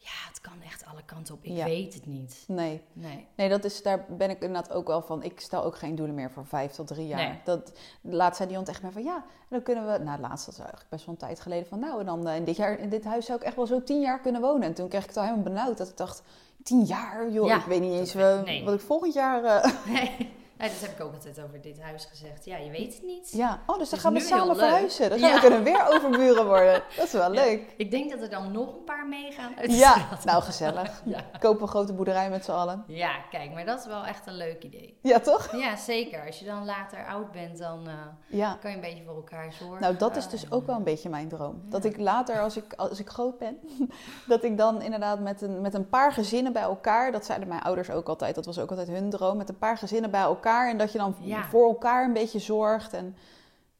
ja, 0.01 0.27
het 0.27 0.41
kan 0.41 0.61
echt 0.65 0.85
alle 0.85 1.03
kanten 1.05 1.33
op. 1.33 1.43
Ik 1.43 1.63
weet 1.63 1.93
het 1.93 2.05
niet. 2.05 2.43
Nee. 2.47 2.81
nee. 2.93 3.27
Nee, 3.35 3.49
dat 3.49 3.63
is, 3.63 3.83
daar 3.83 4.05
ben 4.09 4.29
ik 4.29 4.41
inderdaad 4.41 4.71
ook 4.71 4.87
wel 4.87 5.01
van. 5.01 5.23
Ik 5.23 5.39
stel 5.39 5.63
ook 5.63 5.77
geen 5.77 5.95
doelen 5.95 6.15
meer 6.15 6.31
voor 6.31 6.45
vijf 6.45 6.71
tot 6.71 6.87
drie 6.87 7.07
jaar. 7.07 7.29
Nee. 7.29 7.39
Dat, 7.43 7.71
laatst 8.01 8.37
zei 8.37 8.49
iemand 8.49 8.69
echt 8.69 8.81
mij 8.81 8.91
van 8.91 9.03
ja, 9.03 9.25
dan 9.49 9.61
kunnen 9.61 9.91
we. 9.91 10.03
Nou, 10.03 10.19
laatst 10.19 10.45
was 10.45 10.57
eigenlijk 10.57 10.89
best 10.89 11.05
wel 11.05 11.13
een 11.13 11.19
tijd 11.19 11.39
geleden 11.39 11.67
van 11.67 11.79
nou, 11.79 11.99
en 11.99 12.05
dan 12.05 12.27
uh, 12.27 12.35
in 12.35 12.43
dit 12.43 12.55
jaar 12.55 12.79
in 12.79 12.89
dit 12.89 13.03
huis 13.03 13.25
zou 13.25 13.39
ik 13.39 13.45
echt 13.45 13.55
wel 13.55 13.67
zo 13.67 13.83
tien 13.83 14.01
jaar 14.01 14.19
kunnen 14.19 14.41
wonen. 14.41 14.63
En 14.63 14.73
toen 14.73 14.87
kreeg 14.87 15.01
ik 15.01 15.07
het 15.07 15.17
al 15.17 15.23
helemaal 15.23 15.43
benauwd 15.43 15.77
dat 15.77 15.89
ik 15.89 15.97
dacht, 15.97 16.23
tien 16.63 16.83
jaar, 16.83 17.31
joh, 17.31 17.51
ik 17.51 17.65
weet 17.65 17.81
niet 17.81 17.93
eens 17.93 18.15
uh, 18.15 18.63
wat 18.65 18.73
ik 18.73 18.79
volgend 18.79 19.13
jaar. 19.13 19.43
Uh... 19.43 19.85
Nee. 19.85 20.29
Ja, 20.59 20.65
dat 20.65 20.79
heb 20.79 20.91
ik 20.91 21.01
ook 21.01 21.13
altijd 21.13 21.41
over 21.41 21.61
dit 21.61 21.81
huis 21.81 22.05
gezegd. 22.05 22.45
Ja, 22.45 22.57
je 22.57 22.69
weet 22.69 22.93
het 22.93 23.03
niet. 23.03 23.31
Ja, 23.31 23.59
oh, 23.65 23.77
dus 23.77 23.89
dan 23.89 23.99
gaan 23.99 24.13
we 24.13 24.19
samen 24.19 24.55
verhuizen. 24.55 25.09
Dan 25.09 25.19
gaan 25.19 25.33
we 25.33 25.39
kunnen 25.39 25.63
weer 25.63 25.87
overburen 25.87 26.45
worden. 26.45 26.83
Dat 26.97 27.05
is 27.05 27.11
wel 27.11 27.29
leuk. 27.29 27.73
Ik 27.77 27.91
denk 27.91 28.11
dat 28.11 28.21
er 28.21 28.29
dan 28.29 28.51
nog 28.51 28.75
een 28.75 28.83
paar 28.83 29.07
meegaan. 29.07 29.51
ja, 29.67 30.07
nou 30.23 30.43
gezellig. 30.43 31.03
Kopen 31.39 31.61
een 31.61 31.67
grote 31.67 31.93
boerderij 31.93 32.29
met 32.29 32.45
z'n 32.45 32.51
allen. 32.51 32.83
Ja, 32.87 33.19
kijk, 33.29 33.53
maar 33.53 33.65
dat 33.65 33.79
is 33.79 33.85
wel 33.85 34.05
echt 34.05 34.27
een 34.27 34.37
leuk 34.37 34.63
idee. 34.63 34.97
Ja, 35.01 35.19
toch? 35.19 35.55
Ja, 35.55 35.75
zeker. 35.75 36.25
Als 36.25 36.39
je 36.39 36.45
dan 36.45 36.65
later 36.65 37.05
oud 37.05 37.31
bent, 37.31 37.57
dan 37.57 37.87
uh, 38.31 38.51
kan 38.59 38.69
je 38.69 38.75
een 38.75 38.81
beetje 38.81 39.03
voor 39.03 39.15
elkaar 39.15 39.53
zorgen. 39.53 39.81
Nou, 39.81 39.95
dat 39.95 40.15
is 40.15 40.27
dus 40.27 40.51
ook 40.51 40.65
wel 40.65 40.75
een 40.75 40.83
beetje 40.83 41.09
mijn 41.09 41.27
droom. 41.27 41.61
Dat 41.69 41.85
ik 41.85 41.97
later, 41.97 42.41
als 42.41 42.57
ik, 42.57 42.73
als 42.73 42.99
ik 42.99 43.09
groot 43.09 43.37
ben, 43.37 43.57
dat 44.27 44.43
ik 44.43 44.57
dan 44.57 44.81
inderdaad 44.81 45.19
met 45.19 45.41
een, 45.41 45.61
met 45.61 45.73
een 45.73 45.89
paar 45.89 46.13
gezinnen 46.13 46.53
bij 46.53 46.61
elkaar, 46.61 47.11
dat 47.11 47.25
zeiden 47.25 47.47
mijn 47.47 47.61
ouders 47.61 47.89
ook 47.89 48.07
altijd, 48.07 48.35
dat 48.35 48.45
was 48.45 48.59
ook 48.59 48.69
altijd 48.69 48.87
hun 48.87 49.09
droom, 49.09 49.37
met 49.37 49.49
een 49.49 49.57
paar 49.57 49.77
gezinnen 49.77 50.11
bij 50.11 50.21
elkaar 50.21 50.47
en 50.49 50.77
dat 50.77 50.91
je 50.91 50.97
dan 50.97 51.15
voor 51.49 51.67
elkaar 51.67 52.05
een 52.05 52.13
beetje 52.13 52.39
zorgt. 52.39 52.93
En 52.93 53.15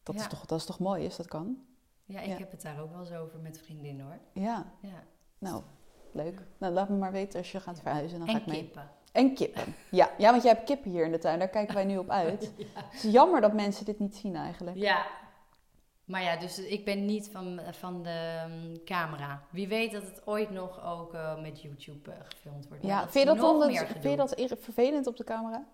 dat, 0.04 0.16
is 0.16 0.28
toch, 0.28 0.46
dat 0.46 0.60
is 0.60 0.66
toch 0.66 0.80
mooi, 0.80 1.06
is 1.06 1.16
dat 1.16 1.28
kan? 1.28 1.58
Ja, 2.06 2.20
ik 2.20 2.38
heb 2.38 2.52
het 2.52 2.62
daar 2.62 2.82
ook 2.82 2.92
wel 2.92 3.00
eens 3.00 3.12
over 3.12 3.40
met 3.40 3.60
vriendinnen 3.60 4.06
hoor. 4.06 4.18
Ja. 4.44 4.72
ja. 4.82 5.04
Nou, 5.38 5.64
leuk. 6.12 6.42
Nou, 6.58 6.74
laat 6.74 6.90
me 6.90 6.96
maar 6.96 7.12
weten 7.12 7.40
als 7.40 7.52
je 7.52 7.60
gaat 7.60 7.82
verhuizen. 7.82 8.20
Dan 8.20 8.28
en 8.28 8.34
ga 8.34 8.40
ik 8.40 8.48
mee. 8.48 8.62
kippen. 8.62 8.90
En 9.12 9.34
kippen. 9.34 9.76
Ja. 9.92 10.12
ja, 10.18 10.32
want 10.32 10.44
jij 10.44 10.52
hebt 10.52 10.66
kippen 10.66 10.92
hier 10.92 11.06
in 11.06 11.12
de 11.12 11.18
tuin. 11.18 11.40
Daar 11.40 11.50
kijken 11.50 11.76
wij 11.76 11.86
nu 11.86 11.98
op 11.98 12.10
uit. 12.10 12.52
Het 12.74 13.04
is 13.04 13.12
jammer 13.12 13.42
dat 13.42 13.54
mensen 13.54 13.86
dit 13.86 14.00
niet 14.00 14.16
zien 14.16 14.36
eigenlijk. 14.36 14.78
Ja. 14.78 15.06
Maar 16.06 16.24
ja, 16.24 16.38
dus 16.38 16.60
ik 16.60 16.86
ben 16.86 17.06
niet 17.06 17.30
van, 17.32 17.60
van 17.72 18.04
de 18.04 18.42
um, 18.46 18.84
camera. 18.84 19.44
Wie 19.50 19.68
weet 19.68 19.92
dat 19.92 20.04
het 20.04 20.28
ooit 20.28 20.50
nog 20.50 20.86
ook 20.86 21.14
uh, 21.14 21.42
met 21.42 21.62
YouTube 21.62 22.12
uh, 22.12 22.16
gefilmd 22.24 22.68
wordt. 22.68 22.84
Ja, 22.84 23.02
vind 23.02 23.14
je, 23.14 23.36
dat 23.36 23.38
dan, 23.38 23.72
vind 24.00 24.04
je 24.04 24.48
dat 24.48 24.60
vervelend 24.60 25.08
op 25.08 25.18
de 25.18 25.24
camera? 25.24 25.68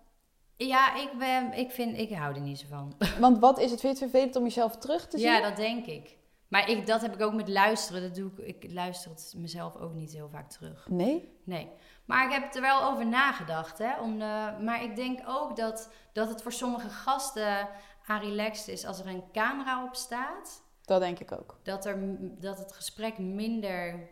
Ja, 0.56 0.94
ik, 0.94 1.10
ben, 1.18 1.52
ik, 1.52 1.70
vind, 1.70 1.98
ik 1.98 2.12
hou 2.12 2.34
er 2.34 2.40
niet 2.40 2.58
zo 2.58 2.66
van. 2.68 2.94
Want 3.20 3.38
wat 3.38 3.58
is 3.58 3.70
het? 3.70 3.80
Vind 3.80 3.98
je 3.98 4.04
het 4.04 4.10
vervelend 4.10 4.36
om 4.36 4.42
jezelf 4.42 4.76
terug 4.76 5.08
te 5.08 5.18
zien? 5.18 5.26
Ja, 5.26 5.40
dat 5.40 5.56
denk 5.56 5.86
ik. 5.86 6.16
Maar 6.48 6.70
ik, 6.70 6.86
dat 6.86 7.00
heb 7.00 7.14
ik 7.14 7.20
ook 7.20 7.34
met 7.34 7.48
luisteren. 7.48 8.02
Dat 8.02 8.14
doe 8.14 8.30
ik, 8.36 8.62
ik 8.62 8.72
luister 8.72 9.10
het 9.10 9.34
mezelf 9.36 9.76
ook 9.76 9.94
niet 9.94 10.12
heel 10.12 10.28
vaak 10.28 10.50
terug. 10.50 10.88
Nee? 10.88 11.38
Nee. 11.44 11.70
Maar 12.04 12.26
ik 12.26 12.32
heb 12.32 12.54
er 12.54 12.60
wel 12.60 12.82
over 12.82 13.06
nagedacht. 13.06 13.78
Hè, 13.78 14.00
om 14.00 14.18
de, 14.18 14.56
maar 14.60 14.82
ik 14.82 14.96
denk 14.96 15.20
ook 15.26 15.56
dat, 15.56 15.92
dat 16.12 16.28
het 16.28 16.42
voor 16.42 16.52
sommige 16.52 16.88
gasten 16.88 17.68
aan 18.06 18.20
relaxed 18.20 18.68
is 18.68 18.86
als 18.86 19.00
er 19.00 19.06
een 19.06 19.24
camera 19.32 19.84
op 19.84 19.94
staat. 19.94 20.62
Dat 20.82 21.00
denk 21.00 21.18
ik 21.18 21.32
ook. 21.32 21.58
Dat, 21.62 21.84
er, 21.84 21.98
dat 22.40 22.58
het 22.58 22.72
gesprek 22.72 23.18
minder 23.18 24.08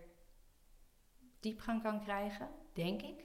diepgang 1.40 1.83
kan 1.83 2.00
krijgen, 2.00 2.48
denk 2.72 3.02
ik. 3.02 3.24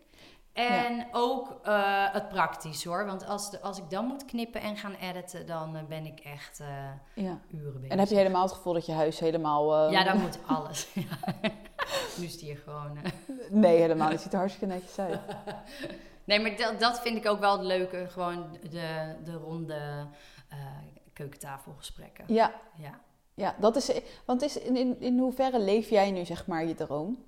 En 0.53 1.07
ook 1.12 1.59
uh, 1.65 2.13
het 2.13 2.29
praktisch 2.29 2.83
hoor. 2.83 3.05
Want 3.05 3.27
als, 3.27 3.51
de, 3.51 3.62
als 3.62 3.77
ik 3.77 3.89
dan 3.89 4.05
moet 4.05 4.25
knippen 4.25 4.62
en 4.62 4.77
gaan 4.77 4.93
editen, 4.93 5.45
dan 5.45 5.75
uh, 5.75 5.83
ben 5.83 6.05
ik 6.05 6.19
echt 6.19 6.59
uh, 6.59 6.67
ja. 7.13 7.39
uren 7.51 7.73
bezig. 7.73 7.89
En 7.89 7.99
heb 7.99 8.07
je 8.07 8.15
helemaal 8.15 8.43
het 8.43 8.51
gevoel 8.51 8.73
dat 8.73 8.85
je 8.85 8.91
huis 8.91 9.19
helemaal... 9.19 9.91
Ja, 9.91 10.03
dan 10.03 10.21
moet 10.21 10.39
alles. 10.45 10.88
nu 12.17 12.25
is 12.25 12.31
het 12.31 12.41
hier 12.41 12.57
gewoon... 12.57 12.97
nee, 13.49 13.77
helemaal. 13.77 14.09
Het 14.09 14.21
ziet 14.21 14.33
er 14.33 14.39
hartstikke 14.39 14.73
netjes 14.73 14.99
uit. 14.99 15.19
nee, 16.25 16.39
maar 16.39 16.57
dat, 16.57 16.79
dat 16.79 16.99
vind 16.99 17.17
ik 17.17 17.27
ook 17.27 17.39
wel 17.39 17.57
het 17.57 17.65
leuke. 17.65 18.07
Gewoon 18.09 18.57
de, 18.69 19.15
de 19.23 19.33
ronde 19.33 20.07
keukentafelgesprekken. 21.13 22.25
Ja. 22.27 22.53
ja. 22.77 22.99
Ja, 23.33 23.55
dat 23.59 23.75
is... 23.75 23.91
Want 24.25 24.41
is, 24.41 24.59
in, 24.59 24.75
in, 24.75 24.99
in 24.99 25.19
hoeverre 25.19 25.59
leef 25.59 25.89
jij 25.89 26.12
nu 26.12 26.25
zeg 26.25 26.47
maar 26.47 26.65
je 26.65 26.73
droom? 26.73 27.23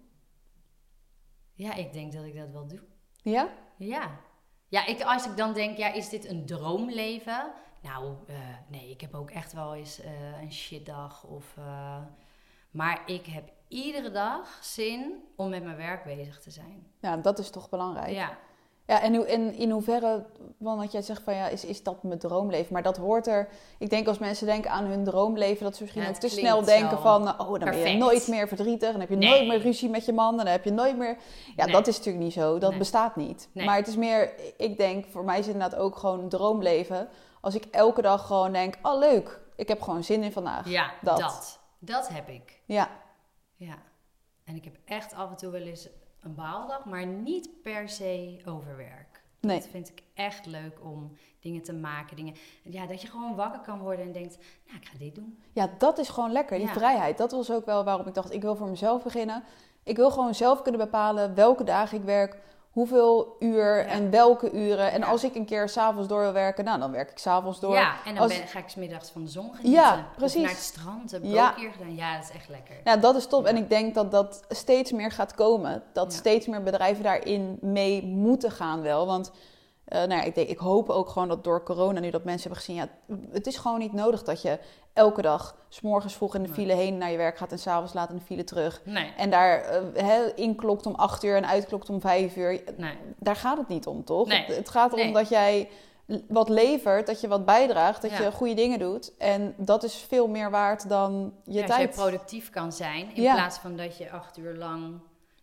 Ja, 1.54 1.74
ik 1.74 1.94
denk 1.94 2.14
dat 2.14 2.26
ik 2.26 2.36
dat 2.36 2.50
wel 2.52 2.68
doe. 2.68 2.80
Ja? 3.22 3.50
Ja. 3.78 4.20
Ja, 4.68 4.86
ik, 4.86 5.02
als 5.02 5.26
ik 5.26 5.38
dan 5.38 5.54
denk, 5.54 5.78
ja, 5.78 5.94
is 5.94 6.10
dit 6.10 6.30
een 6.30 6.46
droomleven? 6.46 7.52
Nou, 7.82 8.16
uh, 8.30 8.38
nee, 8.68 8.90
ik 8.90 9.02
heb 9.02 9.14
ook 9.14 9.32
echt 9.32 9.54
wel 9.54 9.76
eens 9.76 10.04
uh, 10.04 10.42
een 10.42 10.54
shitdag. 10.54 11.24
Of, 11.24 11.56
uh, 11.60 11.98
maar 12.72 13.02
ik 13.06 13.26
heb 13.26 13.52
iedere 13.68 14.12
dag 14.12 14.60
zin 14.62 15.24
om 15.36 15.50
met 15.50 15.64
mijn 15.64 15.78
werk 15.78 16.04
bezig 16.04 16.40
te 16.40 16.52
zijn. 16.52 16.88
Ja, 17.00 17.18
dat 17.18 17.40
is 17.40 17.50
toch 17.50 17.70
belangrijk. 17.70 18.12
Ja. 18.12 18.38
Ja, 18.88 19.02
en 19.02 19.28
in, 19.28 19.54
in 19.54 19.72
hoeverre, 19.72 20.26
want 20.58 20.92
jij 20.92 21.02
zegt 21.02 21.22
van 21.24 21.36
ja, 21.36 21.48
is, 21.48 21.66
is 21.66 21.84
dat 21.84 22.04
mijn 22.04 22.20
droomleven? 22.20 22.74
Maar 22.74 22.84
dat 22.84 22.98
hoort 22.98 23.28
er, 23.28 23.50
ik 23.80 23.90
denk 23.90 24.08
als 24.08 24.18
mensen 24.18 24.46
denken 24.46 24.72
aan 24.72 24.86
hun 24.86 25.04
droomleven, 25.04 25.64
dat 25.64 25.76
ze 25.76 25.84
misschien 25.84 26.08
ook 26.08 26.16
te 26.16 26.30
snel 26.30 26.64
denken 26.64 27.00
van, 27.00 27.40
oh, 27.40 27.60
dan 27.60 27.60
ben 27.60 27.92
je 27.92 27.98
nooit 27.98 28.28
meer 28.28 28.48
verdrietig, 28.48 28.92
dan 28.92 29.00
heb 29.00 29.10
je 29.10 29.16
nooit 29.16 29.48
meer 29.48 29.62
ruzie 29.62 29.90
met 29.90 30.06
je 30.06 30.14
man, 30.14 30.38
dan 30.38 30.46
heb 30.46 30.64
je 30.64 30.72
nooit 30.72 30.98
meer... 30.98 31.18
Ja, 31.56 31.66
dat 31.66 31.88
is 31.88 31.98
natuurlijk 31.98 32.24
niet 32.24 32.34
zo, 32.34 32.58
dat 32.58 32.78
bestaat 32.78 33.16
niet. 33.16 33.50
Maar 33.54 33.76
het 33.76 33.88
is 33.88 33.96
meer, 33.96 34.34
ik 34.58 34.78
denk, 34.78 35.06
voor 35.10 35.24
mij 35.24 35.40
is 35.40 35.46
het 35.46 35.54
inderdaad 35.54 35.80
ook 35.80 35.96
gewoon 35.96 36.20
een 36.20 36.30
droomleven. 36.30 37.10
Als 37.42 37.56
ik 37.56 37.66
elke 37.72 38.02
dag 38.02 38.28
gewoon 38.28 38.52
denk, 38.52 38.76
oh 38.82 39.00
leuk, 39.00 39.40
ik 39.56 39.68
heb 39.68 39.82
gewoon 39.82 40.04
zin 40.04 40.24
in 40.24 40.32
vandaag. 40.32 40.70
Ja, 40.70 40.94
dat. 41.02 41.20
Dat, 41.20 41.60
dat 41.80 42.10
heb 42.10 42.30
ik. 42.30 42.62
Ja. 42.66 42.90
Ja. 43.56 43.76
En 44.44 44.56
ik 44.56 44.64
heb 44.64 44.76
echt 44.86 45.14
af 45.14 45.30
en 45.30 45.36
toe 45.36 45.52
wel 45.52 45.62
eens 45.62 45.90
een 46.22 46.36
baaldag, 46.36 46.86
maar 46.86 47.06
niet 47.06 47.62
per 47.62 47.90
se 47.90 48.42
overwerk. 48.46 49.24
Nee. 49.40 49.60
Dat 49.60 49.68
vind 49.68 49.90
ik 49.90 50.04
echt 50.14 50.46
leuk 50.46 50.80
om 50.84 51.12
dingen 51.40 51.62
te 51.62 51.74
maken. 51.74 52.16
Dingen, 52.16 52.36
ja, 52.64 52.86
dat 52.86 53.02
je 53.02 53.08
gewoon 53.08 53.36
wakker 53.36 53.62
kan 53.62 53.80
worden 53.80 54.06
en 54.06 54.12
denkt, 54.12 54.38
nou, 54.66 54.78
ik 54.78 54.88
ga 54.88 54.98
dit 54.98 55.16
doen. 55.16 55.40
Ja, 55.54 55.70
dat 55.78 55.98
is 55.98 56.10
gewoon 56.10 56.32
lekker, 56.32 56.58
die 56.58 56.68
vrijheid. 56.68 57.18
Dat 57.18 57.32
was 57.32 57.52
ook 57.52 57.66
wel 57.66 57.84
waarom 57.84 58.08
ik 58.08 58.14
dacht, 58.14 58.34
ik 58.34 58.42
wil 58.42 58.56
voor 58.56 58.70
mezelf 58.70 59.04
beginnen. 59.04 59.44
Ik 59.84 59.96
wil 59.96 60.12
gewoon 60.12 60.36
zelf 60.36 60.62
kunnen 60.62 60.82
bepalen 60.82 61.36
welke 61.36 61.64
dagen 61.64 61.98
ik 61.98 62.04
werk, 62.04 62.38
hoeveel 62.72 63.36
uur 63.40 63.86
en 63.86 64.10
welke 64.10 64.52
uren. 64.52 64.92
En 64.92 65.04
als 65.04 65.24
ik 65.24 65.36
een 65.36 65.46
keer 65.46 65.70
s'avonds 65.70 66.08
door 66.08 66.22
wil 66.22 66.34
werken, 66.34 66.64
nou, 66.64 66.80
dan 66.80 66.92
werk 66.92 67.12
ik 67.12 67.18
s'avonds 67.18 67.60
door. 67.60 67.74
Ja, 67.74 67.96
en 68.06 68.16
dan 68.16 68.28
ben, 68.28 68.48
ga 68.48 68.60
ik 68.60 68.70
smiddags 68.70 69.10
van 69.10 69.24
de 69.24 69.30
zon 69.30 69.50
genieten. 69.50 69.72
Ja, 69.72 70.08
precies. 70.16 70.36
Of 70.36 70.42
naar 70.42 70.52
het 70.52 70.62
strand, 70.62 71.12
heb 71.12 71.24
ik 71.24 71.30
ja. 71.30 71.50
ook 71.50 71.56
keer 71.56 71.72
gedaan. 71.72 71.96
Ja, 71.96 72.16
dat 72.16 72.24
is 72.24 72.36
echt 72.36 72.50
lekker. 72.50 72.76
Ja, 72.84 72.98
dat 72.98 73.16
is 73.16 73.28
top. 73.28 73.46
En 73.46 73.58
ik 73.58 73.70
denk 73.70 73.94
dat 73.94 74.12
dat 74.12 74.44
steeds 74.50 74.92
meer 74.92 75.12
gaat 75.12 75.36
komen. 75.36 75.84
Dat 75.94 76.14
steeds 76.14 76.48
meer 76.48 76.64
bedrijven 76.64 77.04
daarin 77.04 77.58
mee 77.62 78.06
moeten 78.06 78.52
gaan 78.52 78.82
wel. 78.82 79.06
Want 79.06 79.32
uh, 79.94 79.98
nou 79.98 80.14
ja, 80.14 80.22
ik, 80.22 80.36
denk, 80.36 80.50
ik 80.50 80.58
hoop 80.58 80.90
ook 80.90 81.10
gewoon 81.10 81.28
dat 81.28 81.44
door 81.44 81.64
corona 81.64 82.00
nu 82.00 82.10
dat 82.10 82.24
mensen 82.24 82.50
hebben 82.50 82.66
gezien... 82.66 82.76
ja, 82.76 83.16
het 83.32 83.48
is 83.48 83.58
gewoon 83.58 83.80
niet 83.80 83.94
nodig 83.94 84.24
dat 84.24 84.42
je 84.42 84.60
elke 84.94 85.22
dag... 85.22 85.56
s 85.70 85.82
morgens 85.82 86.16
vroeg 86.16 86.36
in 86.36 86.44
de 86.44 86.50
file 86.50 86.74
heen 86.74 86.98
naar 86.98 87.12
je 87.12 87.18
werk 87.18 87.38
gaat... 87.38 87.52
en 87.52 87.60
s'avonds 87.60 87.94
laat 87.94 88.10
in 88.10 88.16
de 88.16 88.22
file 88.22 88.44
terug. 88.44 88.82
Nee. 88.86 89.14
En 89.18 89.30
daar 89.30 89.84
uh, 89.96 90.16
inklokt 90.36 90.86
om 90.86 90.96
acht 90.96 91.24
uur 91.24 91.36
en 91.36 91.48
uitklokt 91.48 91.90
om 91.90 92.02
vijf 92.02 92.36
uur. 92.36 92.62
Nee. 92.78 92.98
Daar 93.20 93.36
gaat 93.36 93.58
het 93.58 93.68
niet 93.68 93.88
om, 93.88 94.04
toch? 94.04 94.28
Nee. 94.28 94.46
Het, 94.46 94.70
gaat 94.70 94.94
erom 94.94 95.14
dat 95.14 95.30
jij 95.30 95.70
wat 96.28 96.50
levert, 96.50 97.08
dat 97.08 97.22
je 97.22 97.28
wat 97.28 97.46
bijdraagt, 97.46 98.02
dat 98.02 98.12
je 98.12 98.32
goede 98.32 98.54
dingen 98.54 98.80
doet. 98.80 99.18
En 99.18 99.54
dat 99.58 99.84
is 99.84 99.96
veel 99.96 100.28
meer 100.28 100.50
waard 100.50 100.90
dan 100.90 101.34
je 101.44 101.60
ja, 101.60 101.66
tijd. 101.66 101.88
Als 101.88 101.96
je 101.96 102.02
productief 102.02 102.50
kan 102.50 102.72
zijn, 102.72 103.16
in 103.16 103.24
plaats 103.24 103.58
van 103.58 103.76
dat 103.76 103.98
je 103.98 104.12
acht 104.12 104.38
uur 104.38 104.56
lang 104.56 105.00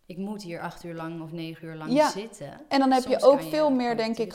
ik 0.08 0.16
moet 0.16 0.42
hier 0.42 0.60
acht 0.60 0.84
uur 0.84 0.94
lang 0.94 1.22
of 1.22 1.32
negen 1.32 1.66
uur 1.66 1.74
lang 1.74 1.92
ja. 1.92 2.10
zitten. 2.10 2.60
En 2.68 2.78
dan 2.78 2.90
heb 2.90 3.04
je 3.04 3.22
ook 3.22 3.42
veel 3.42 3.70
meer, 3.70 3.96
denk 3.96 4.18
ik, 4.18 4.34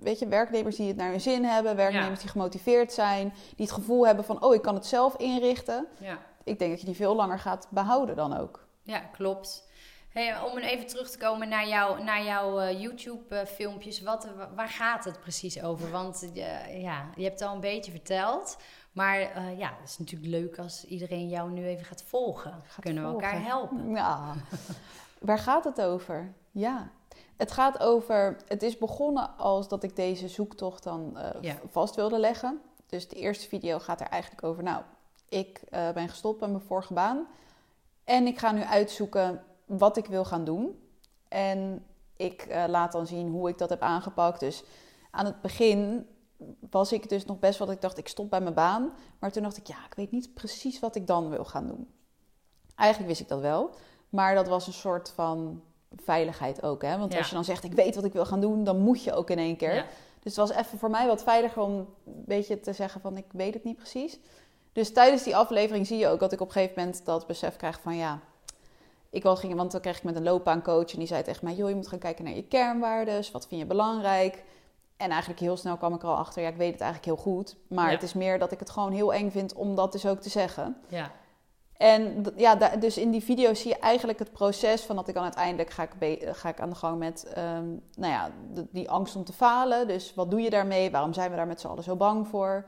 weet 0.00 0.18
je, 0.18 0.28
werknemers 0.28 0.76
die 0.76 0.88
het 0.88 0.96
naar 0.96 1.10
hun 1.10 1.20
zin 1.20 1.44
hebben, 1.44 1.76
werknemers 1.76 2.20
die 2.20 2.28
gemotiveerd 2.28 2.92
zijn, 2.92 3.34
die 3.56 3.66
het 3.66 3.74
gevoel 3.74 4.06
hebben 4.06 4.24
van, 4.24 4.42
oh, 4.42 4.54
ik 4.54 4.62
kan 4.62 4.74
het 4.74 4.86
zelf 4.86 5.16
inrichten. 5.16 5.86
Ja. 6.00 6.18
Ik 6.44 6.58
denk 6.58 6.70
dat 6.70 6.80
je 6.80 6.86
die 6.86 6.96
veel 6.96 7.14
langer 7.14 7.38
gaat 7.38 7.66
behouden 7.70 8.16
dan 8.16 8.36
ook. 8.36 8.66
Ja, 8.82 8.98
klopt. 8.98 9.68
Hey, 10.08 10.40
om 10.42 10.58
even 10.58 10.86
terug 10.86 11.10
te 11.10 11.18
komen 11.18 11.48
naar, 11.48 11.68
jou, 11.68 12.02
naar 12.02 12.24
jouw 12.24 12.60
uh, 12.60 12.80
YouTube-filmpjes, 12.80 14.02
wat, 14.02 14.28
waar 14.54 14.68
gaat 14.68 15.04
het 15.04 15.20
precies 15.20 15.62
over? 15.62 15.90
Want 15.90 16.30
uh, 16.34 16.82
ja, 16.82 17.10
je 17.16 17.22
hebt 17.22 17.40
het 17.40 17.48
al 17.48 17.54
een 17.54 17.60
beetje 17.60 17.90
verteld. 17.90 18.56
Maar 18.98 19.20
uh, 19.20 19.58
ja, 19.58 19.74
het 19.80 19.88
is 19.88 19.98
natuurlijk 19.98 20.30
leuk 20.30 20.58
als 20.58 20.84
iedereen 20.84 21.28
jou 21.28 21.50
nu 21.50 21.66
even 21.66 21.84
gaat 21.84 22.02
volgen. 22.02 22.62
Kunnen 22.80 23.02
we 23.02 23.10
elkaar 23.10 23.42
helpen? 23.44 23.90
Ja. 23.90 24.34
waar 25.18 25.38
gaat 25.38 25.64
het 25.64 25.80
over? 25.80 26.32
Ja, 26.50 26.90
het 27.36 27.52
gaat 27.52 27.78
over. 27.78 28.36
Het 28.46 28.62
is 28.62 28.78
begonnen 28.78 29.36
als 29.36 29.68
dat 29.68 29.82
ik 29.82 29.96
deze 29.96 30.28
zoektocht 30.28 30.82
dan 30.82 31.18
vast 31.70 31.94
wilde 31.94 32.18
leggen. 32.18 32.60
Dus 32.86 33.08
de 33.08 33.16
eerste 33.16 33.48
video 33.48 33.78
gaat 33.78 34.00
er 34.00 34.06
eigenlijk 34.06 34.42
over. 34.44 34.62
Nou, 34.62 34.82
ik 35.28 35.60
ben 35.70 36.08
gestopt 36.08 36.38
bij 36.38 36.48
mijn 36.48 36.62
vorige 36.62 36.92
baan. 36.92 37.26
En 38.04 38.26
ik 38.26 38.38
ga 38.38 38.52
nu 38.52 38.62
uitzoeken 38.62 39.42
wat 39.66 39.96
ik 39.96 40.06
wil 40.06 40.24
gaan 40.24 40.44
doen. 40.44 40.82
En 41.28 41.86
ik 42.16 42.46
uh, 42.48 42.64
laat 42.68 42.92
dan 42.92 43.06
zien 43.06 43.28
hoe 43.28 43.48
ik 43.48 43.58
dat 43.58 43.70
heb 43.70 43.82
aangepakt. 43.82 44.40
Dus 44.40 44.64
aan 45.10 45.24
het 45.24 45.40
begin 45.40 46.06
was 46.70 46.92
ik 46.92 47.08
dus 47.08 47.24
nog 47.24 47.38
best 47.38 47.58
wel 47.58 47.66
dat 47.66 47.76
ik 47.76 47.82
dacht, 47.82 47.98
ik 47.98 48.08
stop 48.08 48.30
bij 48.30 48.40
mijn 48.40 48.54
baan. 48.54 48.92
Maar 49.18 49.32
toen 49.32 49.42
dacht 49.42 49.56
ik, 49.56 49.66
ja, 49.66 49.76
ik 49.86 49.94
weet 49.94 50.10
niet 50.10 50.34
precies 50.34 50.80
wat 50.80 50.94
ik 50.94 51.06
dan 51.06 51.28
wil 51.28 51.44
gaan 51.44 51.66
doen. 51.66 51.88
Eigenlijk 52.74 53.08
wist 53.08 53.20
ik 53.20 53.28
dat 53.28 53.40
wel. 53.40 53.70
Maar 54.08 54.34
dat 54.34 54.48
was 54.48 54.66
een 54.66 54.72
soort 54.72 55.10
van 55.10 55.62
veiligheid 55.96 56.62
ook. 56.62 56.82
Hè? 56.82 56.98
Want 56.98 57.16
als 57.16 57.28
je 57.28 57.34
dan 57.34 57.44
zegt, 57.44 57.64
ik 57.64 57.72
weet 57.72 57.94
wat 57.94 58.04
ik 58.04 58.12
wil 58.12 58.26
gaan 58.26 58.40
doen, 58.40 58.64
dan 58.64 58.78
moet 58.78 59.02
je 59.02 59.12
ook 59.12 59.30
in 59.30 59.38
één 59.38 59.56
keer. 59.56 59.86
Dus 60.22 60.36
het 60.36 60.48
was 60.48 60.50
even 60.50 60.78
voor 60.78 60.90
mij 60.90 61.06
wat 61.06 61.22
veiliger 61.22 61.62
om 61.62 61.72
een 61.72 62.24
beetje 62.26 62.60
te 62.60 62.72
zeggen 62.72 63.00
van, 63.00 63.16
ik 63.16 63.26
weet 63.32 63.54
het 63.54 63.64
niet 63.64 63.76
precies. 63.76 64.18
Dus 64.72 64.92
tijdens 64.92 65.22
die 65.22 65.36
aflevering 65.36 65.86
zie 65.86 65.98
je 65.98 66.08
ook 66.08 66.20
dat 66.20 66.32
ik 66.32 66.40
op 66.40 66.46
een 66.46 66.52
gegeven 66.52 66.74
moment 66.76 67.04
dat 67.04 67.26
besef 67.26 67.56
krijg 67.56 67.80
van, 67.80 67.96
ja, 67.96 68.20
ik 69.10 69.22
wil 69.22 69.36
ging, 69.36 69.54
want 69.54 69.72
dan 69.72 69.80
kreeg 69.80 69.96
ik 69.96 70.02
met 70.02 70.16
een 70.16 70.22
loopbaancoach 70.22 70.92
en 70.92 70.98
die 70.98 71.06
zei 71.06 71.22
tegen 71.22 71.44
mij: 71.44 71.54
joh, 71.54 71.68
je 71.68 71.74
moet 71.74 71.88
gaan 71.88 71.98
kijken 71.98 72.24
naar 72.24 72.34
je 72.34 72.44
kernwaarden. 72.44 73.24
Wat 73.32 73.46
vind 73.46 73.60
je 73.60 73.66
belangrijk? 73.66 74.44
En 74.98 75.10
eigenlijk 75.10 75.40
heel 75.40 75.56
snel 75.56 75.76
kwam 75.76 75.94
ik 75.94 76.02
er 76.02 76.08
al 76.08 76.16
achter, 76.16 76.42
ja, 76.42 76.48
ik 76.48 76.56
weet 76.56 76.72
het 76.72 76.80
eigenlijk 76.80 77.14
heel 77.14 77.32
goed. 77.32 77.56
Maar 77.68 77.90
het 77.90 78.02
is 78.02 78.12
meer 78.12 78.38
dat 78.38 78.52
ik 78.52 78.58
het 78.58 78.70
gewoon 78.70 78.92
heel 78.92 79.14
eng 79.14 79.30
vind 79.30 79.54
om 79.54 79.74
dat 79.74 79.92
dus 79.92 80.06
ook 80.06 80.20
te 80.20 80.28
zeggen. 80.28 80.76
Ja. 80.88 81.10
En 81.78 82.24
ja, 82.36 82.54
dus 82.76 82.98
in 82.98 83.10
die 83.10 83.22
video 83.22 83.54
zie 83.54 83.68
je 83.70 83.78
eigenlijk 83.78 84.18
het 84.18 84.32
proces 84.32 84.82
van 84.82 84.96
dat 84.96 85.08
ik 85.08 85.14
dan 85.14 85.22
uiteindelijk 85.22 85.70
ga 85.70 85.88
ik, 85.98 86.28
ga 86.32 86.48
ik 86.48 86.60
aan 86.60 86.68
de 86.68 86.74
gang 86.74 86.98
met 86.98 87.32
um, 87.38 87.82
nou 87.94 88.12
ja, 88.12 88.30
die 88.70 88.90
angst 88.90 89.16
om 89.16 89.24
te 89.24 89.32
falen. 89.32 89.88
Dus 89.88 90.14
wat 90.14 90.30
doe 90.30 90.40
je 90.40 90.50
daarmee? 90.50 90.90
Waarom 90.90 91.12
zijn 91.12 91.30
we 91.30 91.36
daar 91.36 91.46
met 91.46 91.60
z'n 91.60 91.66
allen 91.66 91.82
zo 91.82 91.96
bang 91.96 92.28
voor? 92.28 92.66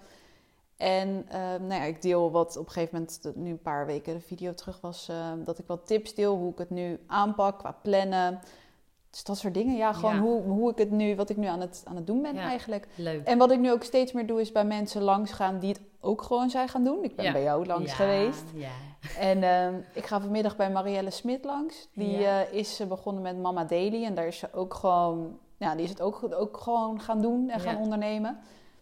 En 0.77 1.25
ehm, 1.29 1.67
nou 1.67 1.81
ja, 1.81 1.83
ik 1.83 2.03
deel 2.03 2.31
wat 2.31 2.57
op 2.57 2.67
een 2.67 2.73
gegeven 2.73 2.95
moment, 2.95 3.21
nu 3.35 3.51
een 3.51 3.63
paar 3.63 3.87
weken 3.87 4.15
de 4.15 4.21
video 4.21 4.55
terug 4.55 4.81
was, 4.81 5.09
ehm, 5.09 5.45
dat 5.45 5.59
ik 5.59 5.67
wat 5.67 5.87
tips 5.87 6.15
deel 6.15 6.37
hoe 6.37 6.53
ik 6.53 6.59
het 6.59 6.71
nu 6.71 7.01
aanpak 7.07 7.59
qua 7.59 7.77
plannen. 7.83 8.41
Dus 9.11 9.25
dat 9.25 9.39
soort 9.39 9.55
dingen. 9.55 9.77
Ja, 9.77 9.93
gewoon 9.93 10.19
Hoe, 10.19 10.43
hoe 10.43 10.71
ik 10.71 10.79
het 10.79 10.91
nu, 10.91 11.17
wat 11.17 11.31
ik 11.31 11.37
nu 11.37 11.47
aan 11.47 11.61
het, 11.61 11.83
aan 11.85 11.97
het 11.97 12.07
doen 12.07 12.23
ben 12.23 12.37
eigenlijk. 12.37 12.87
Leuk. 12.95 13.27
En 13.27 13.39
wat 13.39 13.51
ik 13.51 13.59
nu 13.59 13.73
ook 13.73 13.83
steeds 13.83 14.13
meer 14.13 14.27
doe, 14.27 14.41
is 14.41 14.53
bij 14.53 14.65
mensen 14.65 15.03
langs 15.03 15.33
gaan 15.33 15.59
die 15.59 15.69
het 15.69 15.81
ook 16.01 16.23
gewoon 16.23 16.51
zijn 16.51 16.69
gaan 16.69 16.85
doen. 16.85 17.05
Ik 17.05 17.17
ben 17.17 17.33
bij 17.33 17.43
jou 17.43 17.67
langs 17.67 17.93
geweest. 17.93 18.45
En 19.19 19.39
uh, 19.39 19.69
ik 19.95 20.07
ga 20.07 20.21
vanmiddag 20.21 20.57
bij 20.57 20.71
Marielle 20.71 21.11
Smit 21.11 21.45
langs. 21.45 21.89
Die 21.95 22.19
uh, 22.19 22.53
is 22.53 22.83
begonnen 22.89 23.23
met 23.23 23.39
Mama 23.39 23.65
Daily. 23.65 24.05
En 24.05 24.15
daar 24.15 24.27
is 24.27 24.39
ze 24.39 24.49
ook 24.53 24.75
gewoon, 24.75 25.39
ja, 25.57 25.75
die 25.75 25.85
is 25.85 25.91
het 25.91 26.01
ook, 26.01 26.29
ook 26.31 26.57
gewoon 26.57 27.01
gaan 27.01 27.21
doen 27.21 27.51
en 27.51 27.61
gaan 27.61 27.77
ondernemen. 27.77 28.39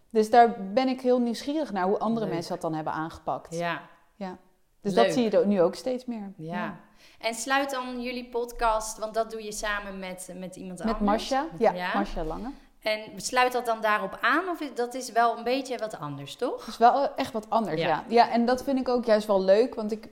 Dus 0.09 0.29
daar 0.29 0.71
ben 0.73 0.87
ik 0.87 1.01
heel 1.01 1.19
nieuwsgierig 1.19 1.71
naar 1.71 1.87
hoe 1.87 1.99
andere 1.99 2.25
mensen 2.25 2.51
dat 2.51 2.61
dan 2.61 2.73
hebben 2.73 2.93
aangepakt. 2.93 3.55
Ja. 3.55 3.81
ja. 4.15 4.37
Dus 4.81 4.93
dat 4.93 5.13
zie 5.13 5.31
je 5.31 5.45
nu 5.45 5.61
ook 5.61 5.75
steeds 5.75 6.05
meer. 6.05 6.33
Ja. 6.37 6.79
En 7.19 7.33
sluit 7.33 7.71
dan 7.71 8.01
jullie 8.01 8.25
podcast, 8.25 8.97
want 8.97 9.13
dat 9.13 9.31
doe 9.31 9.43
je 9.43 9.51
samen 9.51 9.99
met, 9.99 10.29
met 10.35 10.55
iemand 10.55 10.79
met 10.79 10.87
anders. 10.87 11.09
Marcia, 11.09 11.47
ja, 11.57 11.71
ja, 11.71 11.91
Marcia 11.93 12.23
Lange. 12.23 12.51
En 12.79 13.01
sluit 13.15 13.51
dat 13.51 13.65
dan 13.65 13.81
daarop 13.81 14.17
aan 14.21 14.49
of 14.49 14.59
is, 14.59 14.73
dat 14.75 14.93
is 14.93 15.11
wel 15.11 15.37
een 15.37 15.43
beetje 15.43 15.77
wat 15.77 15.99
anders, 15.99 16.35
toch? 16.35 16.57
Dat 16.59 16.67
is 16.67 16.77
wel 16.77 17.15
echt 17.15 17.33
wat 17.33 17.49
anders, 17.49 17.81
ja. 17.81 18.03
ja. 18.07 18.29
en 18.29 18.45
dat 18.45 18.63
vind 18.63 18.79
ik 18.79 18.89
ook 18.89 19.05
juist 19.05 19.27
wel 19.27 19.41
leuk, 19.41 19.75
want 19.75 19.91
ik, 19.91 20.07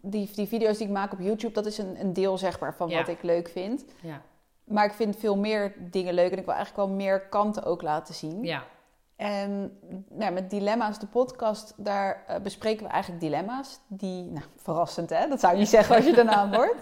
die, 0.00 0.30
die 0.34 0.48
video's 0.48 0.78
die 0.78 0.86
ik 0.86 0.92
maak 0.92 1.12
op 1.12 1.20
YouTube, 1.20 1.52
dat 1.52 1.66
is 1.66 1.78
een, 1.78 2.00
een 2.00 2.12
deel 2.12 2.38
zeg 2.38 2.60
maar 2.60 2.74
van 2.74 2.90
wat 2.90 3.08
ik 3.08 3.22
leuk 3.22 3.48
vind. 3.48 3.84
Ja. 4.02 4.22
Maar 4.64 4.84
ik 4.84 4.92
vind 4.92 5.16
veel 5.16 5.36
meer 5.36 5.74
dingen 5.78 6.14
leuk 6.14 6.32
en 6.32 6.38
ik 6.38 6.44
wil 6.44 6.54
eigenlijk 6.54 6.86
wel 6.86 6.96
meer 6.96 7.20
kanten 7.20 7.64
ook 7.64 7.82
laten 7.82 8.14
zien. 8.14 8.44
Ja. 8.44 8.64
En 9.20 9.78
nou, 10.08 10.32
met 10.32 10.50
Dilemma's, 10.50 10.98
de 10.98 11.06
podcast, 11.06 11.74
daar 11.76 12.24
uh, 12.30 12.36
bespreken 12.36 12.86
we 12.86 12.92
eigenlijk 12.92 13.22
dilemma's. 13.22 13.80
Die, 13.86 14.24
nou, 14.24 14.44
verrassend 14.56 15.10
hè, 15.10 15.28
dat 15.28 15.40
zou 15.40 15.52
je 15.52 15.58
niet 15.58 15.68
zeggen 15.68 15.96
als 15.96 16.04
je 16.04 16.12
de 16.12 16.22
naam 16.22 16.54
hoort. 16.54 16.76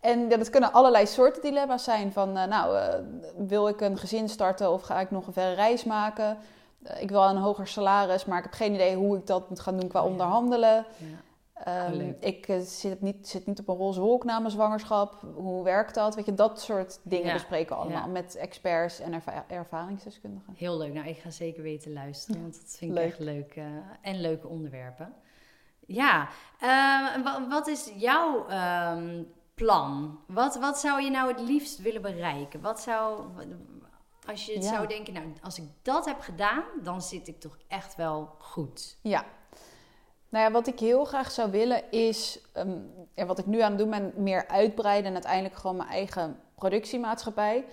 En 0.00 0.28
ja, 0.28 0.36
dat 0.36 0.50
kunnen 0.50 0.72
allerlei 0.72 1.06
soorten 1.06 1.42
dilemma's 1.42 1.84
zijn. 1.84 2.12
Van, 2.12 2.36
uh, 2.36 2.44
nou, 2.44 2.76
uh, 2.76 2.94
wil 3.36 3.68
ik 3.68 3.80
een 3.80 3.98
gezin 3.98 4.28
starten 4.28 4.72
of 4.72 4.82
ga 4.82 5.00
ik 5.00 5.10
nog 5.10 5.26
een 5.26 5.32
verre 5.32 5.54
reis 5.54 5.84
maken? 5.84 6.38
ik 6.98 7.10
wil 7.10 7.22
een 7.22 7.36
hoger 7.36 7.66
salaris, 7.66 8.24
maar 8.24 8.38
ik 8.38 8.44
heb 8.44 8.52
geen 8.52 8.74
idee 8.74 8.96
hoe 8.96 9.16
ik 9.16 9.26
dat 9.26 9.48
moet 9.48 9.60
gaan 9.60 9.76
doen 9.76 9.88
qua 9.88 10.04
onderhandelen. 10.04 10.86
Ja. 10.96 11.06
Um, 11.68 12.16
ik 12.20 12.48
uh, 12.48 12.60
zit, 12.60 13.00
niet, 13.00 13.28
zit 13.28 13.46
niet 13.46 13.60
op 13.60 13.68
een 13.68 13.76
roze 13.76 14.00
wolk 14.00 14.24
na 14.24 14.38
mijn 14.38 14.50
zwangerschap. 14.50 15.20
Hoe 15.34 15.64
werkt 15.64 15.94
dat? 15.94 16.14
Weet 16.14 16.24
je, 16.24 16.34
dat 16.34 16.60
soort 16.60 17.00
dingen 17.02 17.32
bespreken 17.32 17.76
we 17.76 17.82
allemaal 17.82 18.08
met 18.08 18.34
experts 18.34 19.00
en 19.00 19.22
ervaringsdeskundigen. 19.48 20.54
Heel 20.56 20.78
leuk. 20.78 20.92
Nou, 20.92 21.08
ik 21.08 21.18
ga 21.18 21.30
zeker 21.30 21.62
weten 21.62 21.92
luisteren, 21.92 22.40
want 22.42 22.60
dat 22.60 22.76
vind 22.78 22.96
ik 22.96 23.02
echt 23.02 23.18
leuk. 23.18 23.56
Uh, 23.56 23.64
en 24.00 24.20
leuke 24.20 24.48
onderwerpen. 24.48 25.14
Ja, 25.86 26.28
uh, 26.62 27.48
wat 27.48 27.66
is 27.66 27.92
jouw 27.96 28.46
um, 28.50 29.32
plan? 29.54 30.20
Wat, 30.26 30.56
wat 30.56 30.78
zou 30.78 31.02
je 31.02 31.10
nou 31.10 31.28
het 31.28 31.40
liefst 31.40 31.78
willen 31.78 32.02
bereiken? 32.02 32.60
Wat 32.60 32.80
zou, 32.80 33.24
als 34.26 34.46
je 34.46 34.54
het 34.54 34.64
zou 34.64 34.86
denken, 34.86 35.12
nou, 35.12 35.26
als 35.42 35.58
ik 35.58 35.64
dat 35.82 36.04
heb 36.04 36.20
gedaan, 36.20 36.64
dan 36.82 37.02
zit 37.02 37.28
ik 37.28 37.40
toch 37.40 37.58
echt 37.68 37.96
wel 37.96 38.34
goed. 38.38 38.98
Ja, 39.02 39.24
nou 40.30 40.44
ja, 40.44 40.50
wat 40.50 40.66
ik 40.66 40.78
heel 40.78 41.04
graag 41.04 41.30
zou 41.30 41.50
willen 41.50 41.90
is, 41.90 42.40
um, 42.56 42.90
ja, 43.14 43.26
wat 43.26 43.38
ik 43.38 43.46
nu 43.46 43.60
aan 43.60 43.70
het 43.70 43.78
doen 43.78 43.90
ben, 43.90 44.12
meer 44.16 44.48
uitbreiden 44.48 45.06
en 45.06 45.12
uiteindelijk 45.12 45.54
gewoon 45.54 45.76
mijn 45.76 45.88
eigen 45.88 46.36
productiemaatschappij. 46.54 47.64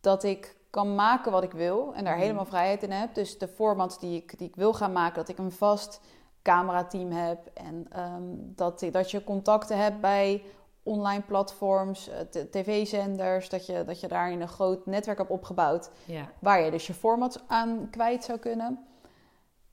Dat 0.00 0.24
ik 0.24 0.56
kan 0.70 0.94
maken 0.94 1.32
wat 1.32 1.42
ik 1.42 1.52
wil 1.52 1.94
en 1.94 2.04
daar 2.04 2.12
mhm. 2.12 2.22
helemaal 2.22 2.44
vrijheid 2.44 2.82
in 2.82 2.90
heb. 2.90 3.14
Dus 3.14 3.38
de 3.38 3.48
formats 3.48 3.98
die 3.98 4.16
ik, 4.16 4.38
die 4.38 4.48
ik 4.48 4.56
wil 4.56 4.72
gaan 4.72 4.92
maken, 4.92 5.14
dat 5.14 5.28
ik 5.28 5.38
een 5.38 5.52
vast 5.52 6.00
camerateam 6.42 7.10
heb 7.10 7.50
en 7.54 7.86
um, 8.00 8.52
dat, 8.56 8.86
dat 8.90 9.10
je 9.10 9.24
contacten 9.24 9.78
hebt 9.78 10.00
bij 10.00 10.42
online 10.82 11.22
platforms, 11.22 12.08
eh, 12.08 12.42
tv-zenders, 12.50 13.48
dat 13.48 13.66
je, 13.66 13.84
dat 13.84 14.00
je 14.00 14.08
daarin 14.08 14.40
een 14.40 14.48
groot 14.48 14.86
netwerk 14.86 15.18
hebt 15.18 15.30
opgebouwd 15.30 15.90
ja. 16.04 16.28
waar 16.38 16.64
je 16.64 16.70
dus 16.70 16.86
je 16.86 16.94
formats 16.94 17.38
aan 17.46 17.88
kwijt 17.90 18.24
zou 18.24 18.38
kunnen. 18.38 18.87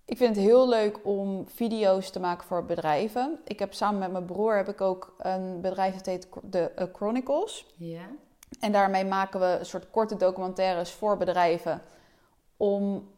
Ik 0.05 0.17
vind 0.17 0.35
het 0.35 0.45
heel 0.45 0.69
leuk 0.69 0.99
om 1.03 1.47
video's 1.47 2.09
te 2.09 2.19
maken 2.19 2.47
voor 2.47 2.65
bedrijven. 2.65 3.39
Ik 3.43 3.59
heb 3.59 3.73
samen 3.73 3.99
met 3.99 4.11
mijn 4.11 4.25
broer 4.25 4.55
heb 4.55 4.69
ik 4.69 4.81
ook 4.81 5.15
een 5.17 5.61
bedrijf 5.61 5.95
dat 5.95 6.05
heet 6.05 6.27
de 6.43 6.71
uh, 6.79 6.85
Chronicles. 6.93 7.65
Ja. 7.75 8.07
En 8.59 8.71
daarmee 8.71 9.05
maken 9.05 9.39
we 9.39 9.57
een 9.59 9.65
soort 9.65 9.89
korte 9.89 10.17
documentaires 10.17 10.91
voor 10.91 11.17
bedrijven 11.17 11.81
om 12.57 13.09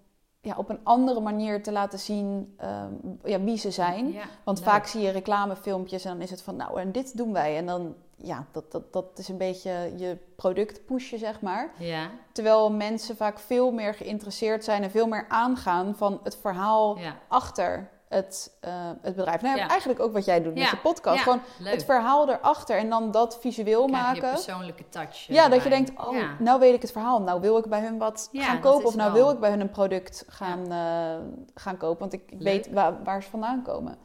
ja, 0.42 0.56
op 0.58 0.70
een 0.70 0.80
andere 0.84 1.20
manier 1.20 1.64
te 1.64 1.72
laten 1.72 2.00
zien 2.00 2.58
um, 2.64 3.20
ja, 3.24 3.42
wie 3.42 3.58
ze 3.58 3.72
zijn. 3.72 4.16
Want 4.44 4.62
vaak 4.62 4.86
zie 4.86 5.02
je 5.02 5.10
reclamefilmpjes 5.10 6.06
en 6.06 6.12
dan 6.12 6.22
is 6.22 6.30
het 6.30 6.42
van 6.42 6.56
nou 6.56 6.80
en 6.80 6.92
dit 6.92 7.18
doen 7.18 7.34
wij. 7.34 7.58
En 7.58 7.66
dan 7.66 7.96
ja, 8.18 8.46
dat, 8.52 8.72
dat, 8.72 8.94
dat 8.94 9.06
is 9.16 9.28
een 9.28 9.38
beetje 9.38 9.94
je 9.96 10.18
product 10.36 10.86
pushen, 10.86 11.20
zeg 11.20 11.42
maar. 11.42 11.74
Ja. 11.78 12.10
Terwijl 12.32 12.72
mensen 12.72 13.16
vaak 13.16 13.40
veel 13.40 13.72
meer 13.72 13.94
geïnteresseerd 13.94 14.64
zijn 14.64 14.84
en 14.84 14.92
veel 14.92 15.08
meer 15.08 15.26
aangaan 15.28 15.96
van 15.96 16.20
het 16.24 16.38
verhaal 16.42 16.98
achter 17.28 17.90
het, 18.08 18.58
uh, 18.66 18.72
het 19.02 19.16
bedrijf. 19.16 19.42
Nou, 19.42 19.58
ja. 19.58 19.68
eigenlijk 19.68 20.00
ook 20.00 20.14
wat 20.14 20.26
jij 20.26 20.42
doet 20.42 20.54
met 20.54 20.70
je 20.70 20.78
podcast. 20.78 21.22
Gewoon 21.22 21.42
het 21.64 21.86
verhaal 21.86 22.30
erachter 22.30 22.78
en 22.78 22.90
dan 22.90 23.12
dat 23.12 23.38
visueel 23.40 23.86
Krijg 23.86 24.04
maken. 24.04 24.28
Je 24.28 24.34
persoonlijke 24.34 24.90
touch. 24.90 25.28
Ja, 25.28 25.50
dat 25.50 25.64
je 25.64 25.70
denkt, 25.70 25.92
oh, 25.92 26.40
nou 26.40 26.60
weet 26.60 26.74
ik 26.74 26.82
het 26.82 26.92
verhaal. 26.92 27.22
Nou 27.22 27.42
wil 27.42 27.58
ik 27.58 27.66
bij 27.66 27.82
hun 27.82 27.98
wat 27.98 28.30
gaan 28.34 28.60
kopen. 28.60 28.86
Of 28.86 28.96
nou 28.96 29.14
wil 29.14 29.32
ik 29.32 29.40
bij 29.40 29.50
hun 29.50 29.60
een 29.60 29.70
product 29.70 30.26
gaan, 30.28 30.72
uh, 30.72 31.28
gaan 31.54 31.78
kopen. 31.78 32.00
Want 32.00 32.14
ik 32.14 32.34
weet 32.40 32.72
waar, 32.72 33.04
waar, 33.04 33.24
ze 33.24 33.30
vandaan 33.30 33.62
komen. 33.62 33.98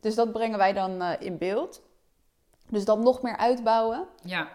Dus 0.00 0.14
dat 0.14 0.32
brengen 0.32 0.58
wij 0.58 0.72
dan 0.72 1.02
uh, 1.02 1.10
in 1.18 1.38
beeld. 1.38 1.82
Dus 2.68 2.84
dat 2.84 2.98
nog 2.98 3.22
meer 3.22 3.36
uitbouwen. 3.36 4.06
Ja. 4.22 4.48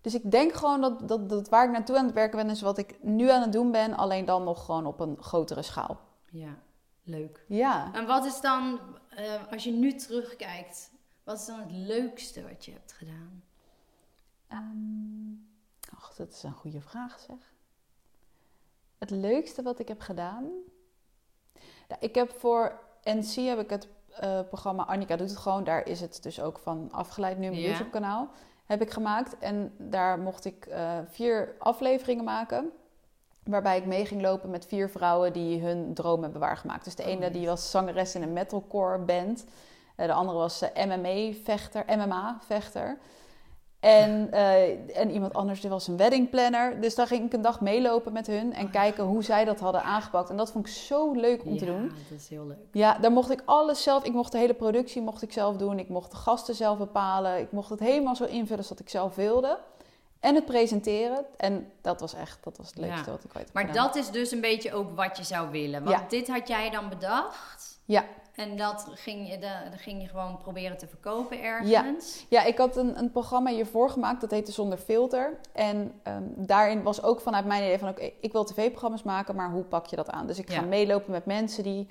Dus 0.00 0.14
ik 0.14 0.30
denk 0.30 0.52
gewoon 0.52 0.80
dat, 0.80 1.08
dat, 1.08 1.28
dat 1.28 1.48
waar 1.48 1.64
ik 1.64 1.70
naartoe 1.70 1.98
aan 1.98 2.04
het 2.04 2.14
werken 2.14 2.38
ben, 2.38 2.50
is 2.50 2.60
wat 2.60 2.78
ik 2.78 3.02
nu 3.02 3.30
aan 3.30 3.42
het 3.42 3.52
doen 3.52 3.70
ben, 3.70 3.94
alleen 3.94 4.24
dan 4.24 4.44
nog 4.44 4.64
gewoon 4.64 4.86
op 4.86 5.00
een 5.00 5.16
grotere 5.20 5.62
schaal. 5.62 6.00
Ja, 6.30 6.58
leuk. 7.02 7.44
Ja. 7.48 7.90
En 7.92 8.06
wat 8.06 8.24
is 8.24 8.40
dan, 8.40 8.80
uh, 9.18 9.52
als 9.52 9.64
je 9.64 9.72
nu 9.72 9.94
terugkijkt, 9.94 10.90
wat 11.22 11.38
is 11.38 11.46
dan 11.46 11.60
het 11.60 11.72
leukste 11.72 12.42
wat 12.48 12.64
je 12.64 12.72
hebt 12.72 12.92
gedaan? 12.92 13.42
Um, 14.52 15.48
ach, 15.96 16.14
dat 16.14 16.32
is 16.32 16.42
een 16.42 16.52
goede 16.52 16.80
vraag 16.80 17.18
zeg. 17.18 17.52
Het 18.98 19.10
leukste 19.10 19.62
wat 19.62 19.78
ik 19.78 19.88
heb 19.88 20.00
gedaan? 20.00 20.50
Ja, 21.88 21.96
ik 22.00 22.14
heb 22.14 22.30
voor 22.30 22.80
NC 23.02 23.34
heb 23.34 23.58
ik 23.58 23.70
het 23.70 23.88
uh, 24.22 24.40
programma 24.48 24.84
Annika 24.86 25.16
doet 25.16 25.30
het 25.30 25.38
gewoon. 25.38 25.64
Daar 25.64 25.86
is 25.86 26.00
het 26.00 26.22
dus 26.22 26.40
ook 26.40 26.58
van 26.58 26.88
afgeleid 26.92 27.38
nu 27.38 27.48
mijn 27.48 27.60
YouTube 27.60 27.90
kanaal. 27.90 28.28
Heb 28.66 28.82
ik 28.82 28.90
gemaakt. 28.90 29.38
En 29.38 29.74
daar 29.78 30.18
mocht 30.18 30.44
ik 30.44 30.66
uh, 30.68 30.98
vier 31.10 31.54
afleveringen 31.58 32.24
maken. 32.24 32.70
Waarbij 33.44 33.78
ik 33.78 33.86
mee 33.86 34.06
ging 34.06 34.22
lopen 34.22 34.50
met 34.50 34.66
vier 34.66 34.88
vrouwen 34.88 35.32
die 35.32 35.60
hun 35.60 35.94
droom 35.94 36.22
hebben 36.22 36.40
waargemaakt. 36.40 36.84
Dus 36.84 36.94
de 36.94 37.04
ene 37.04 37.30
die 37.30 37.46
was 37.46 37.70
zangeres 37.70 38.14
in 38.14 38.22
een 38.22 38.32
metalcore 38.32 38.98
band. 38.98 39.44
Uh, 39.96 40.06
de 40.06 40.12
andere 40.12 40.38
was 40.38 40.64
MMA-vechter, 40.74 41.84
MMA-vechter. 41.86 42.98
En, 43.84 44.28
uh, 44.32 44.98
en 44.98 45.10
iemand 45.10 45.34
anders 45.34 45.60
die 45.60 45.70
was 45.70 45.88
een 45.88 45.96
wedding 45.96 46.30
planner. 46.30 46.80
Dus 46.80 46.94
daar 46.94 47.06
ging 47.06 47.26
ik 47.26 47.32
een 47.32 47.42
dag 47.42 47.60
meelopen 47.60 48.12
met 48.12 48.26
hun 48.26 48.54
en 48.54 48.70
kijken 48.70 49.04
hoe 49.04 49.22
zij 49.22 49.44
dat 49.44 49.60
hadden 49.60 49.82
aangepakt. 49.82 50.30
En 50.30 50.36
dat 50.36 50.50
vond 50.52 50.66
ik 50.66 50.72
zo 50.72 51.12
leuk 51.12 51.44
om 51.44 51.52
ja, 51.52 51.58
te 51.58 51.64
doen. 51.64 51.88
dat 52.10 52.18
is 52.18 52.28
heel 52.28 52.46
leuk. 52.46 52.56
Ja, 52.72 52.98
daar 52.98 53.12
mocht 53.12 53.30
ik 53.30 53.42
alles 53.44 53.82
zelf. 53.82 54.04
Ik 54.04 54.12
mocht 54.12 54.32
de 54.32 54.38
hele 54.38 54.54
productie 54.54 55.02
mocht 55.02 55.22
ik 55.22 55.32
zelf 55.32 55.56
doen. 55.56 55.78
Ik 55.78 55.88
mocht 55.88 56.10
de 56.10 56.16
gasten 56.16 56.54
zelf 56.54 56.78
bepalen. 56.78 57.38
Ik 57.38 57.52
mocht 57.52 57.70
het 57.70 57.80
helemaal 57.80 58.16
zo 58.16 58.24
invullen 58.24 58.64
zoals 58.64 58.80
ik 58.80 58.88
zelf 58.88 59.14
wilde. 59.14 59.58
En 60.20 60.34
het 60.34 60.44
presenteren. 60.44 61.24
En 61.36 61.70
dat 61.80 62.00
was 62.00 62.14
echt, 62.14 62.38
dat 62.44 62.56
was 62.56 62.66
het 62.66 62.78
leukste 62.78 63.04
Ja. 63.04 63.10
wat 63.10 63.24
ik 63.24 63.30
ooit 63.36 63.44
heb 63.44 63.54
Maar 63.54 63.66
gedaan. 63.66 63.86
dat 63.86 63.96
is 63.96 64.10
dus 64.10 64.30
een 64.32 64.40
beetje 64.40 64.72
ook 64.74 64.96
wat 64.96 65.16
je 65.16 65.24
zou 65.24 65.50
willen. 65.50 65.84
Want 65.84 65.96
Ja. 65.98 66.04
dit 66.08 66.28
had 66.28 66.48
jij 66.48 66.70
dan 66.70 66.88
bedacht. 66.88 67.78
Ja. 67.84 68.04
En 68.34 68.56
dat 68.56 68.86
ging 68.94 69.28
je, 69.30 69.38
de, 69.38 69.52
dat 69.70 69.80
ging 69.80 70.02
je 70.02 70.08
gewoon 70.08 70.38
proberen 70.38 70.76
te 70.78 70.86
verkopen 70.86 71.42
ergens. 71.42 72.26
Ja, 72.28 72.44
ik 72.44 72.58
had 72.58 72.76
een, 72.76 72.98
een 72.98 73.10
programma 73.10 73.50
hiervoor 73.50 73.90
gemaakt, 73.90 74.20
dat 74.20 74.30
heette 74.30 74.52
Zonder 74.52 74.78
Filter. 74.78 75.38
En 75.52 76.00
ehm, 76.02 76.22
daarin 76.36 76.82
was 76.82 77.02
ook 77.02 77.20
vanuit 77.20 77.44
mijn 77.44 77.62
idee 77.62 77.78
van, 77.78 77.88
oké, 77.88 78.10
ik 78.20 78.32
wil 78.32 78.44
tv-programma's 78.44 79.02
maken, 79.02 79.34
maar 79.36 79.50
hoe 79.50 79.62
pak 79.64 79.86
je 79.86 79.96
dat 79.96 80.10
aan? 80.10 80.26
Dus 80.26 80.38
ik 80.38 80.50
ga 80.50 80.60
Ja. 80.60 80.66
meelopen 80.66 81.10
met 81.12 81.26
mensen 81.26 81.62
die 81.62 81.88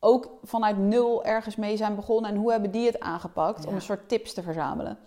ook 0.00 0.30
vanuit 0.42 0.78
nul 0.78 1.24
ergens 1.24 1.56
mee 1.56 1.76
zijn 1.76 1.94
begonnen. 1.94 2.30
En 2.30 2.36
hoe 2.36 2.50
hebben 2.50 2.70
die 2.70 2.86
het 2.86 3.00
aangepakt 3.00 3.64
om 3.64 3.70
Ja. 3.70 3.76
een 3.76 3.82
soort 3.82 4.08
tips 4.08 4.34
te 4.34 4.42
verzamelen? 4.42 4.98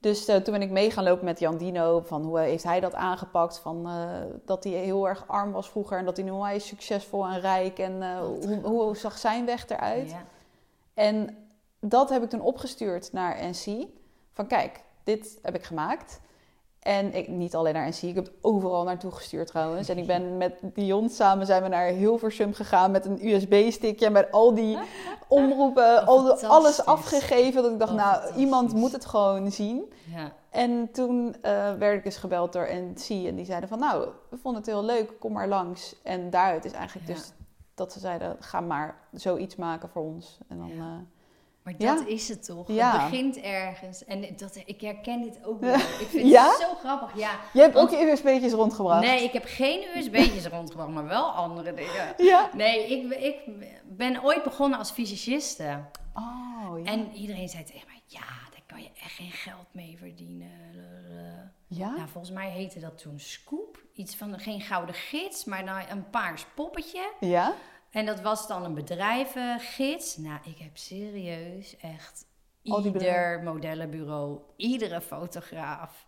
Dus 0.00 0.26
eh, 0.26 0.36
toen 0.36 0.52
ben 0.52 0.62
ik 0.62 0.70
mee 0.70 0.90
gaan 0.90 1.04
lopen 1.04 1.24
met 1.24 1.38
Jan 1.38 1.56
Dino, 1.56 2.00
van 2.00 2.24
hoe 2.24 2.38
heeft 2.38 2.64
hij 2.64 2.80
dat 2.80 2.94
aangepakt? 2.94 3.58
Van, 3.58 3.86
eh, 3.86 4.20
dat 4.44 4.64
hij 4.64 4.72
heel 4.72 5.08
erg 5.08 5.28
arm 5.28 5.52
was 5.52 5.70
vroeger 5.70 5.98
en 5.98 6.04
dat 6.04 6.16
hij 6.16 6.26
nu 6.26 6.32
hij 6.32 6.56
is 6.56 6.66
succesvol 6.66 7.26
en 7.26 7.40
rijk. 7.40 7.78
En 7.78 8.02
eh, 8.02 8.18
hoe, 8.18 8.60
hoe 8.62 8.96
zag 8.96 9.18
zijn 9.18 9.46
weg 9.46 9.68
eruit? 9.68 10.10
Ja. 10.10 10.24
En 10.94 11.36
dat 11.80 12.08
heb 12.08 12.22
ik 12.22 12.30
toen 12.30 12.40
opgestuurd 12.40 13.12
naar 13.12 13.44
NC. 13.44 13.86
Van 14.32 14.46
kijk, 14.46 14.82
dit 15.04 15.38
heb 15.42 15.54
ik 15.54 15.64
gemaakt. 15.64 16.20
En 16.86 17.14
ik, 17.14 17.28
niet 17.28 17.54
alleen 17.54 17.74
naar 17.74 17.88
NC, 17.88 18.02
ik 18.02 18.14
heb 18.14 18.24
het 18.24 18.34
overal 18.40 18.84
naartoe 18.84 19.10
gestuurd 19.10 19.46
trouwens. 19.46 19.88
En 19.88 19.98
ik 19.98 20.06
ben 20.06 20.36
met 20.36 20.52
Dion 20.62 21.08
samen 21.08 21.46
zijn 21.46 21.62
we 21.62 21.68
naar 21.68 21.86
Hilversum 21.86 22.54
gegaan 22.54 22.90
met 22.90 23.04
een 23.04 23.26
USB-stickje. 23.28 24.06
En 24.06 24.12
met 24.12 24.32
al 24.32 24.54
die 24.54 24.78
omroepen, 25.28 26.00
Oh, 26.00 26.06
al 26.06 26.22
de- 26.22 26.46
alles 26.46 26.84
afgegeven. 26.84 27.62
Dat 27.62 27.72
ik 27.72 27.78
dacht, 27.78 27.90
Oh, 27.90 27.96
nou, 27.96 28.34
iemand 28.34 28.74
moet 28.74 28.92
het 28.92 29.04
gewoon 29.04 29.50
zien. 29.52 29.92
Ja. 30.14 30.32
En 30.50 30.88
toen 30.92 31.36
eh, 31.42 31.72
werd 31.74 31.96
ik 31.98 32.04
dus 32.04 32.16
gebeld 32.16 32.52
door 32.52 32.68
NC. 32.72 33.08
En 33.26 33.34
die 33.36 33.44
zeiden 33.44 33.68
van, 33.68 33.78
nou, 33.78 34.08
we 34.28 34.36
vonden 34.36 34.60
het 34.60 34.70
heel 34.70 34.84
leuk, 34.84 35.12
kom 35.18 35.32
maar 35.32 35.48
langs. 35.48 35.94
En 36.02 36.30
daaruit 36.30 36.64
is 36.64 36.72
eigenlijk 36.72 37.08
Ja. 37.08 37.14
dus 37.14 37.32
dat 37.74 37.92
ze 37.92 37.98
zeiden, 37.98 38.36
ga 38.40 38.60
maar 38.60 38.94
zoiets 39.12 39.56
maken 39.56 39.88
voor 39.88 40.02
ons. 40.02 40.38
En 40.48 40.58
dan... 40.58 40.68
Ja. 40.68 40.74
eh, 40.82 41.15
Maar 41.66 41.74
Ja. 41.78 41.94
dat 41.94 42.06
is 42.06 42.28
het 42.28 42.44
toch? 42.44 42.68
Ja. 42.68 43.00
Het 43.00 43.10
begint 43.10 43.40
ergens. 43.40 44.04
En 44.04 44.36
dat, 44.36 44.62
ik 44.64 44.80
herken 44.80 45.22
dit 45.22 45.44
ook 45.44 45.60
wel. 45.60 45.74
Ik 45.74 46.06
vind 46.08 46.28
Ja? 46.28 46.44
het 46.48 46.60
zo 46.60 46.74
grappig. 46.74 47.16
Ja. 47.18 47.30
Je 47.52 47.60
hebt 47.60 47.74
Want- 47.74 47.92
ook 47.94 47.98
je 48.00 48.10
USB'tjes 48.10 48.52
rondgebracht. 48.52 49.04
Nee, 49.06 49.24
ik 49.24 49.32
heb 49.32 49.44
geen 49.46 49.84
USB'tjes 49.96 50.46
rondgebracht, 50.56 50.90
maar 50.90 51.06
wel 51.06 51.24
andere 51.30 51.74
dingen. 51.74 52.14
Ja. 52.16 52.50
Nee, 52.54 52.86
ik, 52.86 53.12
ik 53.22 53.36
ben 53.84 54.24
ooit 54.24 54.42
begonnen 54.42 54.78
als 54.78 54.90
fysiciste. 54.90 55.80
Oh, 56.14 56.78
ja. 56.78 56.90
En 56.92 57.12
iedereen 57.12 57.48
zei 57.48 57.64
tegen 57.64 57.86
mij, 57.86 58.00
ja, 58.06 58.26
daar 58.50 58.62
kan 58.66 58.82
je 58.82 58.88
echt 59.02 59.12
geen 59.12 59.30
geld 59.32 59.66
mee 59.72 59.96
verdienen. 59.98 60.50
ja? 61.66 61.90
Nou, 61.90 62.08
volgens 62.08 62.32
mij 62.34 62.50
heette 62.50 62.80
dat 62.80 62.98
toen 62.98 63.18
Scoop. 63.20 63.84
Iets 63.94 64.16
van, 64.16 64.38
geen 64.40 64.60
gouden 64.60 64.94
gids, 64.94 65.44
maar 65.44 65.64
dan 65.64 65.76
een 65.90 66.10
paars 66.10 66.46
poppetje. 66.54 67.12
Ja? 67.20 67.54
En 67.90 68.06
dat 68.06 68.20
was 68.20 68.46
dan 68.48 68.64
een 68.64 68.74
bedrijvengids. 68.74 70.16
Nou, 70.16 70.38
ik 70.44 70.58
heb 70.58 70.76
serieus 70.76 71.76
echt 71.76 72.24
ieder 72.62 73.42
modellenbureau, 73.42 74.38
iedere 74.56 75.00
fotograaf, 75.00 76.06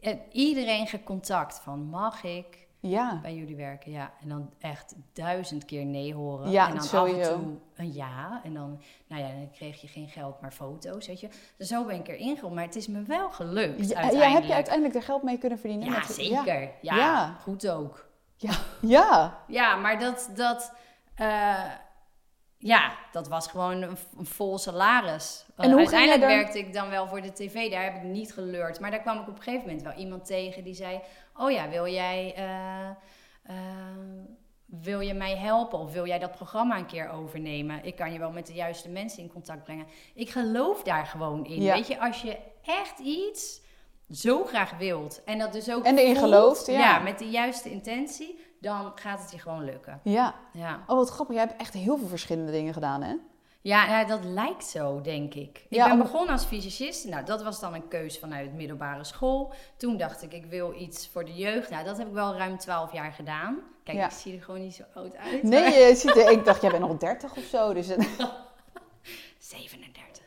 en 0.00 0.20
iedereen 0.32 0.86
gecontact 0.86 1.58
van 1.60 1.82
mag 1.82 2.22
ik 2.24 2.66
Ja. 2.80 3.18
bij 3.22 3.34
jullie 3.34 3.56
werken? 3.56 3.92
Ja, 3.92 4.12
en 4.22 4.28
dan 4.28 4.50
echt 4.58 4.94
duizend 5.12 5.64
keer 5.64 5.84
nee 5.84 6.14
horen. 6.14 6.50
Ja, 6.50 6.64
en 6.68 6.74
dan 6.76 6.80
af 7.00 7.08
en 7.12 7.22
toe 7.22 7.56
een 7.74 7.92
ja. 7.92 8.40
En 8.44 8.54
dan, 8.54 8.80
nou 9.08 9.22
ja, 9.22 9.28
dan 9.28 9.50
kreeg 9.52 9.80
je 9.80 9.88
geen 9.88 10.08
geld, 10.08 10.40
maar 10.40 10.52
foto's, 10.52 11.06
weet 11.06 11.20
je. 11.20 11.28
Dus 11.56 11.68
zo 11.68 11.84
ben 11.84 11.96
ik 11.96 12.08
erin 12.08 12.34
gegaan. 12.36 12.54
Maar 12.54 12.64
het 12.64 12.76
is 12.76 12.86
me 12.88 13.02
wel 13.02 13.30
gelukt 13.30 13.88
Ja, 13.88 14.10
ja, 14.10 14.30
heb 14.30 14.44
je 14.44 14.54
uiteindelijk 14.54 14.94
er 14.94 15.02
geld 15.02 15.22
mee 15.22 15.38
kunnen 15.38 15.58
verdienen? 15.58 15.86
Ja, 15.88 15.98
Met- 15.98 16.06
zeker. 16.06 16.60
Ja, 16.82 16.96
Ja. 16.96 17.36
goed 17.40 17.68
ook. 17.68 18.06
Ja. 18.36 18.52
ja. 18.80 19.38
Ja, 19.48 19.76
maar 19.76 19.98
dat, 19.98 20.30
dat, 20.34 20.72
eh, 21.18 21.64
ja, 22.58 22.92
dat 23.12 23.28
was 23.28 23.46
gewoon 23.46 23.82
een, 23.82 23.96
een 24.18 24.26
vol 24.26 24.58
salaris. 24.58 25.44
En 25.56 25.70
hoe 25.70 25.78
Uiteindelijk 25.78 26.20
dan- 26.20 26.28
werkte 26.30 26.58
ik 26.58 26.72
dan 26.72 26.88
wel 26.88 27.06
voor 27.08 27.20
de 27.20 27.32
tv, 27.32 27.70
daar 27.70 27.82
heb 27.84 27.94
ik 27.94 28.02
niet 28.02 28.32
geleurd. 28.32 28.80
Maar 28.80 28.90
daar 28.90 29.00
kwam 29.00 29.20
ik 29.20 29.28
op 29.28 29.36
een 29.36 29.42
gegeven 29.42 29.66
moment 29.66 29.82
wel 29.82 29.92
iemand 29.96 30.26
tegen 30.26 30.64
die 30.64 30.74
zei... 30.74 31.00
Oh 31.36 31.50
ja, 31.50 31.68
wil 31.68 31.86
jij, 31.86 32.34
eh, 32.36 32.88
eh, 33.42 33.56
wil 34.66 35.00
je 35.00 35.14
mij 35.14 35.36
helpen 35.36 35.78
of 35.78 35.92
wil 35.92 36.06
jij 36.06 36.18
dat 36.18 36.30
programma 36.32 36.78
een 36.78 36.86
keer 36.86 37.08
overnemen? 37.10 37.84
Ik 37.84 37.96
kan 37.96 38.12
je 38.12 38.18
wel 38.18 38.30
met 38.30 38.46
de 38.46 38.52
juiste 38.52 38.88
mensen 38.88 39.22
in 39.22 39.32
contact 39.32 39.64
brengen. 39.64 39.86
Ik 40.14 40.30
geloof 40.30 40.82
daar 40.82 41.06
gewoon 41.06 41.46
in. 41.46 41.62
Ja. 41.62 41.74
Weet 41.74 41.86
je, 41.86 42.00
als 42.00 42.22
je 42.22 42.38
echt 42.64 42.98
iets 42.98 43.60
zo 44.10 44.44
graag 44.44 44.76
wilt 44.78 45.24
en 45.24 45.38
dat 45.38 45.52
dus 45.52 45.70
ook 45.72 45.84
En 45.84 45.98
erin 45.98 46.16
voelt, 46.16 46.24
gelooft, 46.32 46.66
ja. 46.66 46.98
met 46.98 47.18
de 47.18 47.30
juiste 47.30 47.70
intentie, 47.70 48.38
dan 48.60 48.92
gaat 48.94 49.20
het 49.20 49.30
je 49.30 49.38
gewoon 49.38 49.64
lukken. 49.64 50.00
Ja. 50.02 50.34
Ja, 50.52 50.82
Oh, 50.86 50.96
wat 50.96 51.10
grappig. 51.10 51.36
Jij 51.36 51.44
hebt 51.46 51.60
echt 51.60 51.74
heel 51.74 51.98
veel 51.98 52.06
verschillende 52.08 52.52
dingen 52.52 52.72
gedaan, 52.72 53.02
hè? 53.02 53.14
ja 53.60 53.86
nou, 53.86 54.06
dat 54.06 54.24
lijkt 54.24 54.64
zo, 54.64 55.00
denk 55.00 55.34
ik. 55.34 55.66
Ik 55.68 55.84
ben 55.84 55.98
begonnen 55.98 56.30
als 56.32 56.44
fysicist. 56.44 57.04
Nou, 57.08 57.24
dat 57.24 57.42
was 57.42 57.60
dan 57.60 57.74
een 57.74 57.88
keus 57.88 58.18
vanuit 58.18 58.54
middelbare 58.54 59.04
school. 59.04 59.52
Toen 59.76 59.96
dacht 59.96 60.22
ik, 60.22 60.32
ik 60.32 60.46
wil 60.46 60.74
iets 60.80 61.08
voor 61.08 61.24
de 61.24 61.34
jeugd. 61.34 61.70
Nou, 61.70 61.84
dat 61.84 61.98
heb 61.98 62.06
ik 62.06 62.12
wel 62.12 62.36
ruim 62.36 62.58
12 62.58 62.92
jaar 62.92 63.12
gedaan. 63.12 63.58
Kijk, 63.84 63.96
Ja. 63.98 64.04
ik 64.06 64.12
zie 64.12 64.36
er 64.36 64.42
gewoon 64.42 64.60
niet 64.60 64.74
zo 64.74 64.82
oud 64.94 65.16
uit. 65.16 65.42
Nee, 65.42 65.60
maar- 65.62 65.72
je 65.78 65.94
ziet 65.94 66.16
er, 66.16 66.30
ik 66.30 66.44
dacht, 66.44 66.60
jij 66.62 66.70
bent 66.70 66.82
nog 66.88 66.96
30 66.96 67.36
of 67.36 67.42
zo. 67.44 67.72
Dus 67.74 67.86
het- 67.86 68.08
37. 69.38 70.26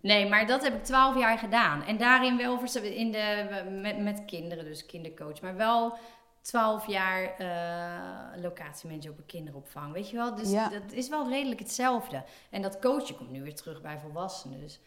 Nee, 0.00 0.28
maar 0.28 0.46
dat 0.46 0.62
heb 0.62 0.74
ik 0.74 0.84
12 0.84 1.18
jaar 1.18 1.38
gedaan. 1.38 1.82
En 1.82 1.96
daarin 1.96 2.36
wel 2.36 2.58
in 2.82 3.10
de, 3.12 3.46
met, 3.82 3.98
met 3.98 4.24
kinderen, 4.26 4.64
dus 4.64 4.86
kindercoach. 4.86 5.40
Maar 5.40 5.56
wel 5.56 5.96
12 6.40 6.86
jaar 6.86 7.22
eh 7.38 8.42
locatiemanager 8.42 9.10
op 9.10 9.18
een 9.18 9.26
kinderopvang. 9.26 9.92
Weet 9.92 10.10
je 10.10 10.16
wel? 10.16 10.34
Dus 10.34 10.50
Ja. 10.50 10.68
dat 10.68 10.92
is 10.92 11.08
wel 11.08 11.28
redelijk 11.28 11.60
hetzelfde. 11.60 12.24
En 12.50 12.62
dat 12.62 12.78
coachen 12.78 13.16
komt 13.16 13.30
nu 13.30 13.42
weer 13.42 13.54
terug 13.54 13.80
bij 13.80 13.98
volwassenen. 13.98 14.60
Dus 14.60 14.80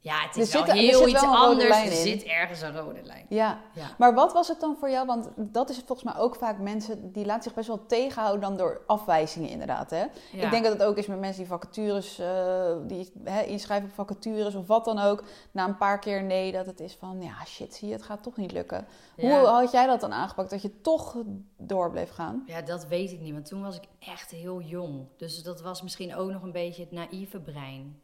ja, 0.00 0.20
het 0.20 0.34
Er 0.36 0.42
is 0.42 0.52
wel 0.52 0.62
zit- 0.64 0.70
er 0.70 0.76
heel 0.78 1.08
iets 1.08 1.20
wel 1.20 1.36
anders. 1.36 1.76
Er 1.84 1.92
zit 1.92 2.22
ergens 2.22 2.60
een 2.60 2.76
rode 2.76 3.02
lijn. 3.02 3.26
ja. 3.28 3.60
Ja. 3.74 3.86
Maar 3.98 4.14
wat 4.14 4.32
was 4.32 4.48
het 4.48 4.60
dan 4.60 4.76
voor 4.78 4.90
jou? 4.90 5.06
Want 5.06 5.28
dat 5.36 5.70
is 5.70 5.82
volgens 5.86 6.12
mij 6.12 6.22
ook 6.22 6.34
vaak 6.36 6.58
mensen 6.58 7.12
die 7.12 7.24
laten 7.26 7.42
zich 7.42 7.54
best 7.54 7.66
wel 7.68 7.86
tegenhouden 7.86 8.40
dan 8.40 8.56
door 8.56 8.80
afwijzingen 8.86 9.48
inderdaad. 9.48 9.90
Hè? 9.90 10.04
Ja. 10.32 10.44
Ik 10.44 10.50
denk 10.50 10.64
dat 10.64 10.72
het 10.72 10.82
ook 10.82 10.96
is 10.96 11.06
met 11.06 11.18
mensen 11.18 11.38
die 11.42 11.50
vacatures, 11.50 12.18
eh, 12.18 12.76
die 12.86 13.12
hè, 13.24 13.42
inschrijven 13.42 13.88
op 13.88 13.94
vacatures 13.94 14.54
of 14.54 14.66
wat 14.66 14.84
dan 14.84 14.98
ook. 14.98 15.24
Na 15.50 15.64
een 15.68 15.76
paar 15.76 15.98
keer 15.98 16.22
nee, 16.22 16.52
dat 16.52 16.66
het 16.66 16.80
is 16.80 16.94
van 16.94 17.22
ja 17.22 17.44
shit, 17.46 17.74
zie 17.74 17.88
je, 17.88 17.94
het 17.94 18.02
gaat 18.02 18.22
toch 18.22 18.36
niet 18.36 18.52
lukken. 18.52 18.86
Ja. 19.16 19.38
Hoe 19.38 19.48
had 19.48 19.72
jij 19.72 19.86
dat 19.86 20.00
dan 20.00 20.12
aangepakt 20.12 20.50
dat 20.50 20.62
je 20.62 20.80
toch 20.80 21.16
door 21.56 21.90
bleef 21.90 22.10
gaan? 22.10 22.42
Ja, 22.46 22.62
dat 22.62 22.86
weet 22.86 23.12
ik 23.12 23.20
niet, 23.20 23.32
want 23.32 23.46
toen 23.46 23.62
was 23.62 23.76
ik 23.76 23.84
echt 23.98 24.30
heel 24.30 24.60
jong. 24.60 25.06
Dus 25.16 25.42
dat 25.42 25.60
was 25.60 25.82
misschien 25.82 26.14
ook 26.14 26.30
nog 26.30 26.42
een 26.42 26.52
beetje 26.52 26.82
het 26.82 26.92
naïeve 26.92 27.40
brein. 27.40 28.00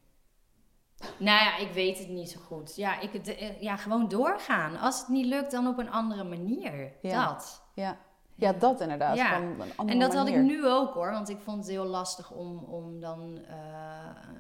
Nou 1.19 1.45
ja, 1.45 1.57
ik 1.57 1.71
weet 1.73 1.99
het 1.99 2.09
niet 2.09 2.31
zo 2.31 2.41
goed. 2.41 2.77
Ja, 2.77 3.01
ik, 3.01 3.25
de- 3.25 3.37
eh, 3.37 3.61
ja, 3.63 3.77
gewoon 3.77 4.09
doorgaan. 4.09 4.79
Als 4.79 4.99
het 4.99 5.09
niet 5.09 5.27
lukt, 5.27 5.51
dan 5.51 5.67
op 5.67 5.79
een 5.79 5.91
andere 5.91 6.25
manier. 6.25 6.93
Ja. 7.03 7.27
Dat. 7.27 7.63
Ja, 7.75 7.99
ja 8.35 8.53
dat 8.53 8.81
inderdaad. 8.81 9.17
Ja. 9.17 9.29
Van 9.29 9.43
een 9.43 9.61
andere 9.77 9.87
En 9.87 9.99
dat 9.99 10.15
had 10.15 10.29
ik 10.29 10.37
nu 10.37 10.67
ook 10.69 10.95
hoor, 10.95 11.11
want 11.11 11.29
ik 11.29 11.41
vond 11.41 11.57
het 11.59 11.69
heel 11.69 11.85
lastig 11.85 12.31
om, 12.31 12.59
om 12.59 13.01
dan 13.01 13.39
eh, 13.49 13.57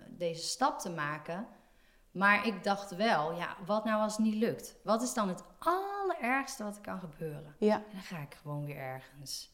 deze 0.08 0.42
stap 0.42 0.78
te 0.78 0.90
maken. 0.90 1.46
Maar 2.10 2.46
ik 2.46 2.64
dacht 2.64 2.96
wel, 2.96 3.32
ja, 3.32 3.56
wat 3.66 3.84
nou 3.84 4.02
als 4.02 4.16
het 4.16 4.26
niet 4.26 4.34
lukt? 4.34 4.76
Wat 4.84 5.02
is 5.02 5.14
dan 5.14 5.28
het 5.28 5.44
allerergste 5.58 6.64
wat 6.64 6.76
er 6.76 6.82
kan 6.82 6.98
gebeuren? 6.98 7.54
Ja, 7.58 7.74
En 7.74 7.82
dan 7.92 8.00
ga 8.00 8.18
ik 8.18 8.34
gewoon 8.42 8.64
weer 8.64 8.76
ergens 8.76 9.52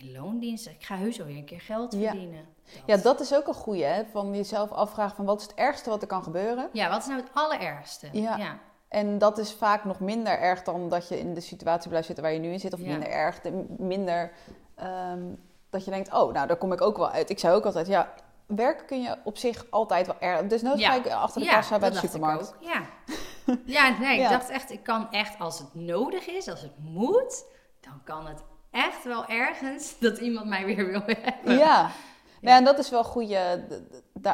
in 0.00 0.12
loondienst. 0.12 0.66
Ik 0.66 0.84
ga 0.84 0.96
heus 0.96 1.16
wel 1.16 1.26
weer 1.26 1.36
een 1.36 1.44
keer 1.44 1.60
geld 1.60 1.92
Ja. 1.92 2.10
verdienen. 2.10 2.46
ja, 2.86 2.96
dat 2.96 3.20
is 3.20 3.34
ook 3.34 3.46
een 3.46 3.54
goeie, 3.54 3.84
hè? 3.84 4.02
Van 4.12 4.34
jezelf 4.34 4.70
afvragen 4.72 5.16
van 5.16 5.24
wat 5.24 5.40
is 5.40 5.46
het 5.46 5.54
ergste 5.54 5.90
wat 5.90 6.02
er 6.02 6.08
kan 6.08 6.22
gebeuren? 6.22 6.68
Ja, 6.72 6.88
wat 6.90 7.00
is 7.00 7.06
nou 7.06 7.20
het 7.20 7.30
allerergste? 7.34 8.08
Ja. 8.12 8.36
ja. 8.36 8.58
En 8.88 9.18
dat 9.18 9.38
is 9.38 9.52
vaak 9.52 9.84
nog 9.84 10.00
minder 10.00 10.38
erg 10.38 10.62
dan 10.62 10.88
dat 10.88 11.08
je 11.08 11.18
in 11.18 11.34
de 11.34 11.40
situatie 11.40 11.88
blijft 11.88 12.06
zitten 12.06 12.24
waar 12.24 12.32
je 12.34 12.38
nu 12.40 12.52
in 12.52 12.60
zit. 12.60 12.72
Of 12.72 12.80
Ja. 12.80 12.86
minder 12.86 13.08
erg, 13.08 13.40
de- 13.40 13.64
minder 13.78 14.32
ehm, 14.74 15.22
dat 15.70 15.84
je 15.84 15.90
denkt, 15.90 16.12
oh, 16.12 16.32
nou, 16.32 16.46
daar 16.46 16.56
kom 16.56 16.72
ik 16.72 16.80
ook 16.80 16.96
wel 16.96 17.10
uit. 17.10 17.30
Ik 17.30 17.38
zei 17.38 17.54
ook 17.54 17.64
altijd, 17.64 17.86
ja, 17.86 18.12
werken 18.46 18.86
kun 18.86 19.02
je 19.02 19.16
op 19.24 19.38
zich 19.38 19.66
altijd 19.70 20.06
wel 20.06 20.16
erg. 20.20 20.46
Dus 20.46 20.62
nooit 20.62 20.78
Ja. 20.78 20.90
ga 20.90 20.96
ik 20.96 21.06
achter 21.08 21.40
de 21.40 21.48
kassa 21.48 21.78
bij 21.78 21.90
dat 21.90 21.98
de 22.00 22.04
ik 22.06 22.10
supermarkt. 22.12 22.54
ook. 22.54 22.62
Ja. 22.62 22.82
Ja, 23.64 23.98
nee, 23.98 24.20
ik 24.22 24.28
dacht 24.28 24.48
echt, 24.50 24.70
ik 24.70 24.82
kan 24.82 25.10
echt, 25.10 25.38
als 25.40 25.58
het 25.58 25.74
nodig 25.74 26.26
is, 26.26 26.48
als 26.48 26.60
het 26.62 26.78
moet, 26.78 27.44
dan 27.80 28.00
kan 28.04 28.26
het 28.26 28.42
echt 28.76 29.04
wel 29.04 29.26
ergens 29.26 29.94
dat 30.00 30.18
iemand 30.18 30.46
mij 30.46 30.64
weer 30.64 30.86
wil 30.86 31.02
hebben. 31.06 31.58
Ja. 31.58 31.90
Ja, 32.40 32.56
en 32.56 32.64
dat 32.64 32.78
is 32.78 32.90
wel 32.90 33.04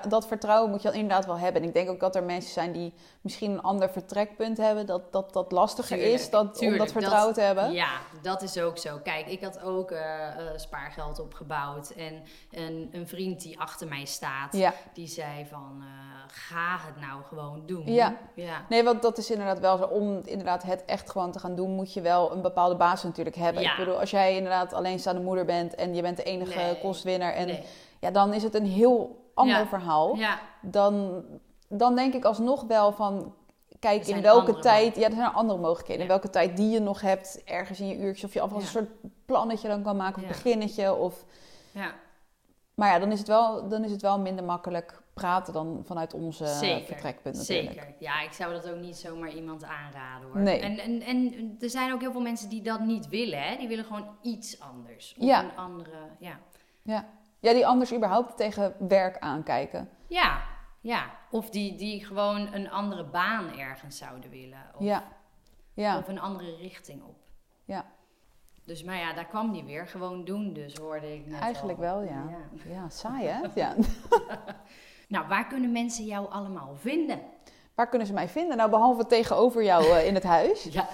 Dat 0.09 0.27
vertrouwen 0.27 0.71
moet 0.71 0.83
je 0.83 0.89
dan 0.89 0.97
inderdaad 0.97 1.27
wel 1.27 1.39
hebben. 1.39 1.63
En 1.63 1.69
ik 1.69 1.75
denk 1.75 1.89
ook 1.91 2.01
dat 2.01 2.17
er 2.17 2.23
mensen 2.23 2.53
zijn 2.53 2.73
die 2.73 2.93
misschien 3.21 3.51
een 3.51 3.63
ander 3.63 3.91
vertrekpunt 3.91 4.57
hebben. 4.57 4.87
Dat 4.87 5.13
dat, 5.13 5.33
dat 5.33 5.53
lastiger 5.53 5.97
Tuurlijk, 5.97 6.21
is 6.21 6.31
dat, 6.31 6.45
om 6.45 6.53
tuurlijk, 6.53 6.79
dat 6.79 6.93
vertrouwen 6.93 7.35
te 7.35 7.41
hebben. 7.41 7.73
Ja, 7.73 7.91
dat 8.23 8.43
is 8.43 8.59
ook 8.59 8.79
zo. 8.79 8.99
Kijk, 9.03 9.27
ik 9.27 9.43
had 9.43 9.63
ook 9.63 9.91
eh, 9.91 10.27
eh, 10.27 10.35
spaargeld 10.57 11.21
opgebouwd. 11.21 11.91
En 11.91 12.23
een, 12.51 12.89
een 12.93 13.09
vriend 13.09 13.41
die 13.43 13.61
achter 13.61 13.89
mij 13.89 14.05
staat, 14.05 14.57
Ja. 14.57 14.73
die 14.93 15.07
zei 15.07 15.47
van, 15.51 15.77
eh, 15.81 15.87
ga 16.27 16.79
het 16.87 17.01
nou 17.01 17.23
gewoon 17.23 17.63
doen. 17.67 17.93
Ja. 17.93 18.17
ja. 18.35 18.65
Nee, 18.69 18.85
want 18.85 19.03
dat 19.03 19.19
is 19.19 19.31
inderdaad 19.31 19.59
wel 19.61 19.77
zo. 19.77 19.85
Om 19.85 20.21
inderdaad 20.25 20.63
het 20.63 20.85
echt 20.85 21.11
gewoon 21.11 21.33
te 21.33 21.39
gaan 21.39 21.55
doen, 21.55 21.71
moet 21.71 21.93
je 21.93 22.01
wel 22.01 22.33
een 22.33 22.43
bepaalde 22.43 22.77
basis 22.77 23.03
natuurlijk 23.03 23.37
hebben. 23.37 23.63
Ja. 23.63 23.71
Ik 23.71 23.77
bedoel, 23.79 24.01
als 24.01 24.11
jij 24.11 24.37
inderdaad 24.37 24.73
alleenstaande 24.73 25.21
moeder 25.21 25.45
bent 25.45 25.75
en 25.75 25.95
je 25.95 26.03
bent 26.03 26.17
de 26.17 26.23
enige 26.23 26.59
Nee. 26.59 26.79
kostwinner. 26.79 27.33
En 27.33 27.47
Nee. 27.47 27.65
ja, 28.01 28.11
dan 28.11 28.35
is 28.35 28.43
het 28.43 28.55
een 28.55 28.67
heel 28.67 29.21
ander 29.35 29.57
Ja. 29.57 29.67
verhaal. 29.67 30.17
Ja, 30.17 30.41
Dan, 30.63 31.25
dan 31.69 31.95
denk 31.97 32.15
ik 32.15 32.25
alsnog 32.25 32.63
wel 32.65 32.93
van. 32.93 33.35
Kijk, 33.79 34.07
in 34.07 34.23
welke 34.23 34.59
tijd. 34.59 34.97
Ja, 34.97 35.09
er 35.09 35.15
zijn 35.15 35.33
andere 35.33 35.59
mogelijkheden. 35.59 36.03
In 36.03 36.09
welke 36.09 36.31
tijd 36.31 36.57
die 36.57 36.71
je 36.71 36.81
nog 36.81 37.01
hebt, 37.01 37.45
ergens 37.45 37.81
in 37.81 37.87
je 37.87 37.97
uurtjes. 37.99 38.25
Of 38.25 38.33
je 38.35 38.41
alvast 38.41 38.63
een 38.65 38.71
soort 38.71 38.91
plannetje 39.27 39.69
dan 39.69 39.83
kan 39.83 39.97
maken. 39.97 40.23
Of 40.23 40.29
beginnetje. 40.29 40.95
Of, 40.95 41.25
ja. 41.73 41.95
maar 42.75 42.89
ja, 42.93 42.99
dan 42.99 43.13
is, 43.13 43.19
het 43.19 43.29
wel, 43.29 43.69
dan 43.69 43.85
is 43.85 43.91
het 43.91 44.03
wel 44.03 44.19
minder 44.19 44.45
makkelijk 44.45 45.03
praten 45.15 45.53
dan 45.53 45.81
vanuit 45.85 46.15
onze 46.15 46.47
Zeker. 46.47 46.87
vertrekpunt 46.87 47.37
natuurlijk. 47.37 47.71
Zeker. 47.73 47.95
Ja, 47.99 48.21
ik 48.23 48.33
zou 48.33 48.53
dat 48.53 48.71
ook 48.71 48.81
niet 48.81 48.97
zomaar 48.97 49.33
iemand 49.33 49.65
aanraden 49.65 50.29
hoor. 50.29 50.41
Nee. 50.41 50.61
En, 50.61 50.79
en, 50.79 51.01
en 51.03 51.57
er 51.61 51.71
zijn 51.71 51.93
ook 51.93 52.01
heel 52.01 52.13
veel 52.13 52.21
mensen 52.21 52.49
die 52.49 52.63
dat 52.63 52.81
niet 52.81 53.09
willen. 53.09 53.43
Hè? 53.43 53.57
Die 53.57 53.69
willen 53.69 53.85
gewoon 53.85 54.07
iets 54.23 54.61
anders. 54.61 55.15
Of 55.19 55.25
Ja. 55.27 55.43
een 55.45 55.57
andere, 55.57 55.97
ja. 56.19 56.39
Ja. 56.83 57.09
Ja, 57.43 57.53
die 57.53 57.67
anders 57.67 57.93
überhaupt 57.95 58.37
tegen 58.37 58.75
werk 58.89 59.19
aankijken. 59.19 59.89
Ja, 60.09 60.43
ja. 60.81 61.11
Of 61.31 61.51
die, 61.51 61.77
die 61.77 62.05
gewoon 62.05 62.53
een 62.55 62.71
andere 62.71 63.05
baan 63.05 63.59
ergens 63.59 63.99
zouden 63.99 64.31
willen. 64.31 64.63
Of, 64.75 64.85
Ja. 64.85 65.03
Ja. 65.75 65.99
of 65.99 66.09
een 66.09 66.21
andere 66.21 66.57
richting 66.57 67.03
op. 67.03 67.17
Ja. 67.65 67.85
Dus, 68.65 68.85
maar 68.85 68.97
ja, 68.97 69.13
daar 69.13 69.27
kwam 69.27 69.53
die 69.53 69.65
weer. 69.65 69.87
Gewoon 69.87 70.25
doen 70.25 70.53
dus, 70.53 70.77
hoorde 70.77 71.15
ik 71.15 71.27
net 71.27 71.41
Eigenlijk 71.41 71.79
al. 71.79 71.85
wel, 71.85 72.03
ja. 72.03 72.25
Ja, 72.69 72.89
saai 72.89 73.27
hè? 73.27 73.41
Ja. 73.55 73.75
Nou, 75.09 75.29
waar 75.29 75.47
kunnen 75.47 75.73
mensen 75.73 76.05
jou 76.05 76.31
allemaal 76.31 76.75
vinden? 76.77 77.21
Waar 77.75 77.89
kunnen 77.89 78.07
ze 78.07 78.13
mij 78.13 78.29
vinden? 78.29 78.57
Nou, 78.57 78.71
behalve 78.71 79.07
tegenover 79.07 79.63
jou 79.63 79.85
eh, 79.85 80.07
in 80.07 80.15
het 80.15 80.23
huis. 80.25 80.65
Ja, 80.73 80.87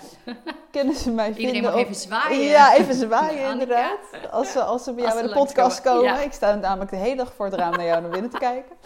Kunnen 0.70 0.94
ze 0.94 1.10
mij 1.10 1.28
iedereen 1.28 1.50
vinden 1.50 1.70
mag 1.70 1.80
op- 1.80 1.86
even 1.86 1.94
zwaaien. 2.00 2.40
Ja, 2.46 2.74
even 2.76 2.94
zwaaien 2.94 3.50
inderdaad. 3.52 3.98
Als 4.30 4.52
ze, 4.52 4.62
als 4.62 4.84
ze 4.84 4.92
bij 4.92 5.04
jou 5.04 5.14
bij 5.18 5.28
de 5.28 5.34
podcast 5.34 5.80
komen. 5.80 6.02
ja. 6.02 6.20
Ik 6.20 6.32
sta 6.32 6.54
namelijk 6.54 6.90
de 6.90 6.96
hele 6.96 7.16
dag 7.16 7.32
voor 7.34 7.46
het 7.46 7.54
raam 7.54 7.72
naar 7.72 7.84
jou 7.86 8.00
naar 8.02 8.10
binnen 8.10 8.30
te 8.30 8.38
kijken. 8.38 8.76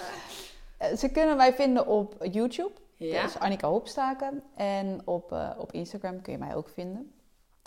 Eh, 0.79 0.97
Ze 0.97 1.09
kunnen 1.11 1.37
mij 1.37 1.55
vinden 1.55 1.87
op 1.87 2.15
YouTube. 2.31 2.71
Ja? 2.97 3.21
Dat 3.23 3.31
is 3.31 3.39
Annika 3.39 3.69
Hopstaken. 3.69 4.43
En 4.57 5.03
op, 5.05 5.33
eh, 5.33 5.49
op 5.59 5.73
Instagram 5.73 6.23
kun 6.23 6.33
je 6.33 6.39
mij 6.39 6.55
ook 6.55 6.69
vinden. 6.69 7.13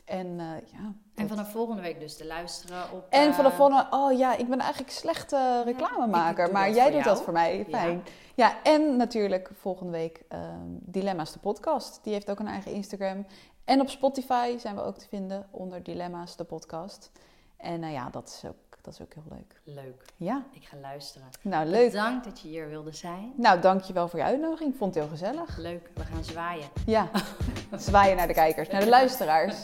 En 0.05 0.39
eh, 0.39 0.71
ja. 0.71 0.93
En 1.15 1.27
vanaf 1.27 1.51
volgende 1.51 1.81
week 1.81 1.99
dus 1.99 2.17
te 2.17 2.25
luisteren 2.25 2.91
op... 2.91 3.05
En 3.09 3.33
vanaf 3.33 3.55
volgende, 3.55 3.87
oh 3.89 4.17
ja, 4.17 4.35
ik 4.35 4.49
ben 4.49 4.59
eigenlijk 4.59 4.91
slechte 4.91 5.61
reclamemaker, 5.65 6.51
maar 6.51 6.71
jij 6.71 6.91
doet 6.91 7.03
jou. 7.03 7.15
dat 7.15 7.23
voor 7.23 7.33
mij. 7.33 7.65
Fijn. 7.69 8.03
Ja, 8.35 8.63
en 8.63 8.95
natuurlijk 8.95 9.49
volgende 9.53 9.91
week 9.91 10.21
ehm, 10.27 10.67
Dilemma's 10.67 11.31
de 11.31 11.39
podcast. 11.39 11.99
Die 12.03 12.13
heeft 12.13 12.29
ook 12.29 12.39
een 12.39 12.47
eigen 12.47 12.71
Instagram. 12.71 13.25
En 13.63 13.81
op 13.81 13.89
Spotify 13.89 14.57
zijn 14.57 14.75
we 14.75 14.81
ook 14.81 14.97
te 14.97 15.07
vinden 15.07 15.47
onder 15.51 15.83
Dilemma's 15.83 16.35
de 16.35 16.43
podcast. 16.43 17.11
En 17.57 17.79
nou 17.79 17.93
ja, 17.93 18.09
dat 18.09 18.27
is, 18.27 18.49
ook, 18.49 18.55
dat 18.85 18.93
is 18.93 19.01
ook 19.01 19.13
heel 19.13 19.23
leuk. 19.29 19.61
Leuk. 19.83 20.05
Ja, 20.17 20.45
Ik 20.53 20.63
ga 20.63 20.77
luisteren. 20.77 21.27
nou 21.41 21.65
leuk. 21.65 21.91
Bedankt 21.91 22.25
dat 22.25 22.39
je 22.39 22.47
hier 22.47 22.69
wilde 22.69 22.91
zijn. 22.91 23.33
Nou, 23.37 23.61
dankjewel 23.61 24.07
voor 24.07 24.19
je 24.19 24.25
uitnodiging. 24.25 24.71
Ik 24.71 24.77
vond 24.77 24.95
het 24.95 25.03
heel 25.03 25.13
gezellig. 25.13 25.57
Leuk, 25.57 25.89
we 25.93 26.03
gaan 26.03 26.23
zwaaien. 26.23 26.67
Ja, 26.85 27.09
zwaaien 27.77 28.15
naar 28.17 28.27
de 28.27 28.33
kijkers, 28.33 28.69
naar 28.69 28.81
de 28.81 28.89
luisteraars. 28.89 29.55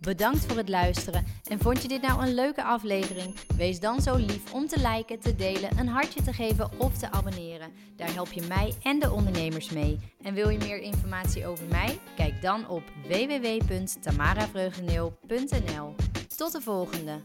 Bedankt 0.00 0.44
voor 0.46 0.56
het 0.56 0.68
luisteren. 0.68 1.24
En 1.48 1.58
vond 1.58 1.82
je 1.82 1.88
dit 1.88 2.02
nou 2.02 2.22
een 2.26 2.34
leuke 2.34 2.64
aflevering? 2.64 3.40
Wees 3.56 3.80
dan 3.80 4.00
zo 4.00 4.16
lief 4.16 4.52
om 4.52 4.66
te 4.66 4.88
liken, 4.88 5.20
te 5.20 5.36
delen, 5.36 5.78
een 5.78 5.88
hartje 5.88 6.22
te 6.22 6.32
geven 6.32 6.70
of 6.78 6.98
te 6.98 7.10
abonneren. 7.10 7.72
Daar 7.96 8.12
help 8.12 8.32
je 8.32 8.42
mij 8.42 8.74
en 8.82 8.98
de 8.98 9.12
ondernemers 9.12 9.70
mee. 9.70 9.98
En 10.22 10.34
wil 10.34 10.48
je 10.48 10.58
meer 10.58 10.80
informatie 10.80 11.46
over 11.46 11.66
mij? 11.66 11.98
Kijk 12.16 12.42
dan 12.42 12.68
op 12.68 12.82
www.tamaravreugdeneel.nl. 13.08 15.94
Tot 16.36 16.52
de 16.52 16.60
volgende! 16.60 17.20